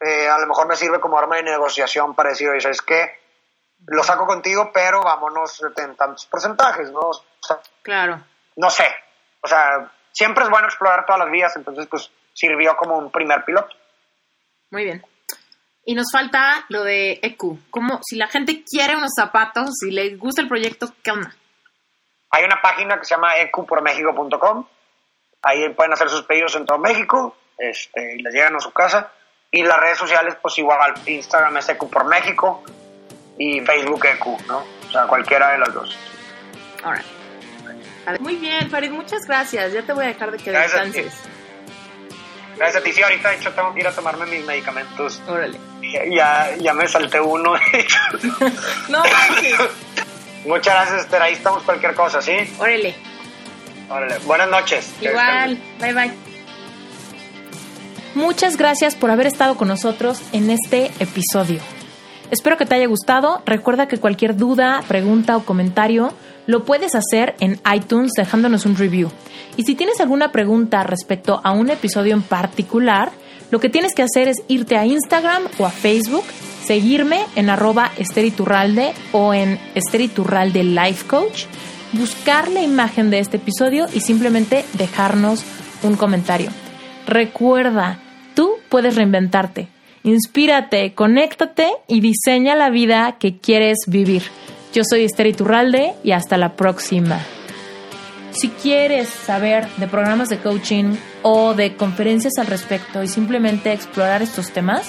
Eh, 0.00 0.28
a 0.28 0.38
lo 0.38 0.46
mejor 0.46 0.68
me 0.68 0.76
sirve 0.76 1.00
como 1.00 1.18
arma 1.18 1.36
de 1.36 1.42
negociación 1.42 2.14
para 2.14 2.30
decir, 2.30 2.48
oye, 2.48 2.60
¿sabes 2.60 2.82
qué? 2.82 3.20
Lo 3.86 4.02
saco 4.02 4.26
contigo, 4.26 4.70
pero 4.72 5.02
vámonos 5.02 5.62
en 5.76 5.96
tantos 5.96 6.26
porcentajes, 6.26 6.90
¿no? 6.92 7.10
claro. 7.82 8.20
No 8.56 8.70
sé, 8.70 8.86
o 9.40 9.48
sea, 9.48 9.90
siempre 10.12 10.44
es 10.44 10.50
bueno 10.50 10.66
explorar 10.66 11.06
todas 11.06 11.20
las 11.20 11.30
vías, 11.30 11.54
entonces 11.56 11.86
pues 11.86 12.10
sirvió 12.32 12.76
como 12.76 12.98
un 12.98 13.10
primer 13.10 13.44
piloto. 13.44 13.74
Muy 14.70 14.84
bien. 14.84 15.02
Y 15.84 15.94
nos 15.94 16.12
falta 16.12 16.66
lo 16.68 16.84
de 16.84 17.18
EQ. 17.22 17.70
Como 17.70 18.00
si 18.02 18.16
la 18.16 18.28
gente 18.28 18.62
quiere 18.62 18.96
unos 18.96 19.12
zapatos, 19.16 19.70
si 19.80 19.90
le 19.90 20.16
gusta 20.16 20.42
el 20.42 20.48
proyecto, 20.48 20.92
¿qué 21.02 21.12
onda? 21.12 21.34
Hay 22.30 22.44
una 22.44 22.60
página 22.60 22.98
que 22.98 23.06
se 23.06 23.14
llama 23.14 23.36
eqpormexico.com. 23.38 24.66
Ahí 25.42 25.68
pueden 25.70 25.92
hacer 25.92 26.10
sus 26.10 26.24
pedidos 26.24 26.54
en 26.56 26.66
todo 26.66 26.78
México 26.78 27.36
este, 27.56 28.16
y 28.16 28.22
les 28.22 28.34
llegan 28.34 28.56
a 28.56 28.60
su 28.60 28.70
casa. 28.72 29.12
Y 29.50 29.62
las 29.62 29.80
redes 29.80 29.96
sociales, 29.96 30.36
pues 30.42 30.58
igual, 30.58 30.94
Instagram 31.06 31.56
es 31.56 31.68
EQ 31.70 31.88
por 31.88 32.04
México 32.04 32.62
y 33.38 33.60
Facebook 33.60 34.04
EQ, 34.04 34.46
¿no? 34.46 34.58
O 34.58 34.90
sea, 34.90 35.06
cualquiera 35.06 35.52
de 35.52 35.58
las 35.58 35.72
dos. 35.72 35.98
Muy 38.20 38.36
bien, 38.36 38.70
Farid, 38.70 38.90
muchas 38.90 39.26
gracias. 39.26 39.72
Ya 39.72 39.82
te 39.82 39.92
voy 39.92 40.04
a 40.04 40.08
dejar 40.08 40.30
de 40.30 40.38
que 40.38 40.50
descanses. 40.50 41.12
Gracias 42.56 42.82
a 42.82 42.84
ti. 42.84 42.92
Sí, 42.92 43.02
ahorita 43.02 43.30
de 43.30 43.36
hecho 43.36 43.52
tengo 43.52 43.72
que 43.72 43.80
ir 43.80 43.86
a 43.86 43.92
tomarme 43.92 44.26
mis 44.26 44.44
medicamentos. 44.44 45.22
Órale. 45.28 45.58
Ya, 46.10 46.56
ya, 46.56 46.74
me 46.74 46.88
salté 46.88 47.20
uno. 47.20 47.54
no, 48.88 49.02
Muchas 50.44 50.74
gracias, 50.74 51.00
Esther. 51.02 51.22
Ahí 51.22 51.34
estamos 51.34 51.62
cualquier 51.62 51.94
cosa, 51.94 52.20
¿sí? 52.20 52.32
Órale. 52.58 52.94
Órale. 53.88 54.18
Buenas 54.26 54.48
noches. 54.48 54.92
Igual. 55.00 55.58
Bye, 55.80 55.92
bye. 55.94 56.12
Muchas 58.14 58.56
gracias 58.56 58.96
por 58.96 59.10
haber 59.10 59.26
estado 59.26 59.56
con 59.56 59.68
nosotros 59.68 60.20
en 60.32 60.50
este 60.50 60.90
episodio. 60.98 61.60
Espero 62.30 62.56
que 62.56 62.66
te 62.66 62.74
haya 62.74 62.86
gustado. 62.86 63.42
Recuerda 63.46 63.86
que 63.86 63.98
cualquier 63.98 64.36
duda, 64.36 64.82
pregunta 64.88 65.36
o 65.36 65.44
comentario 65.44 66.12
lo 66.48 66.64
puedes 66.64 66.94
hacer 66.94 67.34
en 67.40 67.60
iTunes 67.72 68.12
dejándonos 68.16 68.64
un 68.64 68.74
review. 68.74 69.10
Y 69.58 69.64
si 69.64 69.74
tienes 69.74 70.00
alguna 70.00 70.32
pregunta 70.32 70.82
respecto 70.82 71.42
a 71.44 71.52
un 71.52 71.68
episodio 71.68 72.14
en 72.14 72.22
particular, 72.22 73.12
lo 73.50 73.60
que 73.60 73.68
tienes 73.68 73.94
que 73.94 74.02
hacer 74.02 74.28
es 74.28 74.42
irte 74.48 74.78
a 74.78 74.86
Instagram 74.86 75.42
o 75.58 75.66
a 75.66 75.70
Facebook, 75.70 76.24
seguirme 76.64 77.20
en 77.36 77.50
arroba 77.50 77.92
esteriturralde 77.98 78.94
o 79.12 79.34
en 79.34 79.60
esteriturralde 79.74 80.64
life 80.64 81.06
coach, 81.06 81.44
buscar 81.92 82.48
la 82.48 82.62
imagen 82.62 83.10
de 83.10 83.18
este 83.18 83.36
episodio 83.36 83.84
y 83.92 84.00
simplemente 84.00 84.64
dejarnos 84.72 85.44
un 85.82 85.96
comentario. 85.96 86.50
Recuerda, 87.06 88.00
tú 88.34 88.52
puedes 88.70 88.96
reinventarte. 88.96 89.68
Inspírate, 90.02 90.94
conéctate 90.94 91.68
y 91.88 92.00
diseña 92.00 92.56
la 92.56 92.70
vida 92.70 93.16
que 93.18 93.36
quieres 93.36 93.80
vivir. 93.86 94.22
Yo 94.78 94.84
soy 94.88 95.02
Esther 95.02 95.26
Iturralde 95.26 95.94
y 96.04 96.12
hasta 96.12 96.36
la 96.36 96.52
próxima. 96.52 97.18
Si 98.30 98.48
quieres 98.48 99.08
saber 99.08 99.66
de 99.76 99.88
programas 99.88 100.28
de 100.28 100.38
coaching 100.38 100.94
o 101.22 101.52
de 101.52 101.74
conferencias 101.74 102.34
al 102.38 102.46
respecto 102.46 103.02
y 103.02 103.08
simplemente 103.08 103.72
explorar 103.72 104.22
estos 104.22 104.52
temas, 104.52 104.86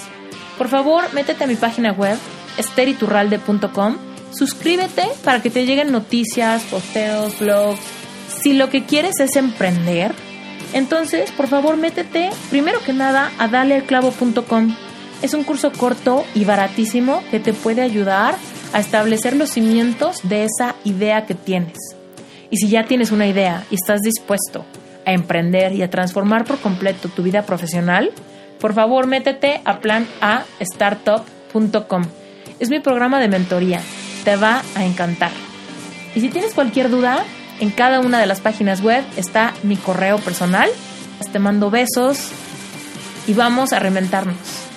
por 0.56 0.68
favor 0.68 1.12
métete 1.12 1.42
a 1.42 1.48
mi 1.48 1.56
página 1.56 1.90
web 1.90 2.16
esteriturralde.com, 2.56 3.96
suscríbete 4.30 5.08
para 5.24 5.42
que 5.42 5.50
te 5.50 5.66
lleguen 5.66 5.90
noticias, 5.90 6.62
posteos, 6.70 7.40
blogs. 7.40 7.80
Si 8.28 8.52
lo 8.52 8.70
que 8.70 8.84
quieres 8.84 9.18
es 9.18 9.34
emprender, 9.34 10.12
entonces 10.72 11.32
por 11.32 11.48
favor 11.48 11.76
métete 11.76 12.30
primero 12.48 12.78
que 12.86 12.92
nada 12.92 13.32
a 13.40 13.48
dalealclavo.com. 13.48 14.72
Es 15.20 15.34
un 15.34 15.42
curso 15.42 15.72
corto 15.72 16.24
y 16.36 16.44
baratísimo 16.44 17.24
que 17.32 17.40
te 17.40 17.52
puede 17.52 17.82
ayudar 17.82 18.36
establecer 18.78 19.36
los 19.36 19.50
cimientos 19.50 20.20
de 20.22 20.44
esa 20.44 20.76
idea 20.84 21.26
que 21.26 21.34
tienes. 21.34 21.76
Y 22.50 22.58
si 22.58 22.68
ya 22.68 22.84
tienes 22.84 23.10
una 23.10 23.26
idea 23.26 23.64
y 23.70 23.74
estás 23.74 24.00
dispuesto 24.00 24.64
a 25.04 25.12
emprender 25.12 25.72
y 25.72 25.82
a 25.82 25.90
transformar 25.90 26.44
por 26.44 26.58
completo 26.58 27.08
tu 27.08 27.22
vida 27.22 27.42
profesional, 27.42 28.12
por 28.60 28.74
favor 28.74 29.06
métete 29.06 29.60
a 29.64 29.80
planastartup.com. 29.80 32.02
Es 32.58 32.70
mi 32.70 32.80
programa 32.80 33.20
de 33.20 33.28
mentoría. 33.28 33.80
Te 34.24 34.36
va 34.36 34.62
a 34.74 34.84
encantar. 34.84 35.30
Y 36.14 36.20
si 36.20 36.28
tienes 36.28 36.52
cualquier 36.54 36.90
duda, 36.90 37.24
en 37.60 37.70
cada 37.70 38.00
una 38.00 38.18
de 38.18 38.26
las 38.26 38.40
páginas 38.40 38.82
web 38.82 39.04
está 39.16 39.54
mi 39.62 39.76
correo 39.76 40.18
personal. 40.18 40.68
Te 41.32 41.38
mando 41.38 41.70
besos 41.70 42.30
y 43.26 43.34
vamos 43.34 43.72
a 43.72 43.78
reinventarnos. 43.78 44.69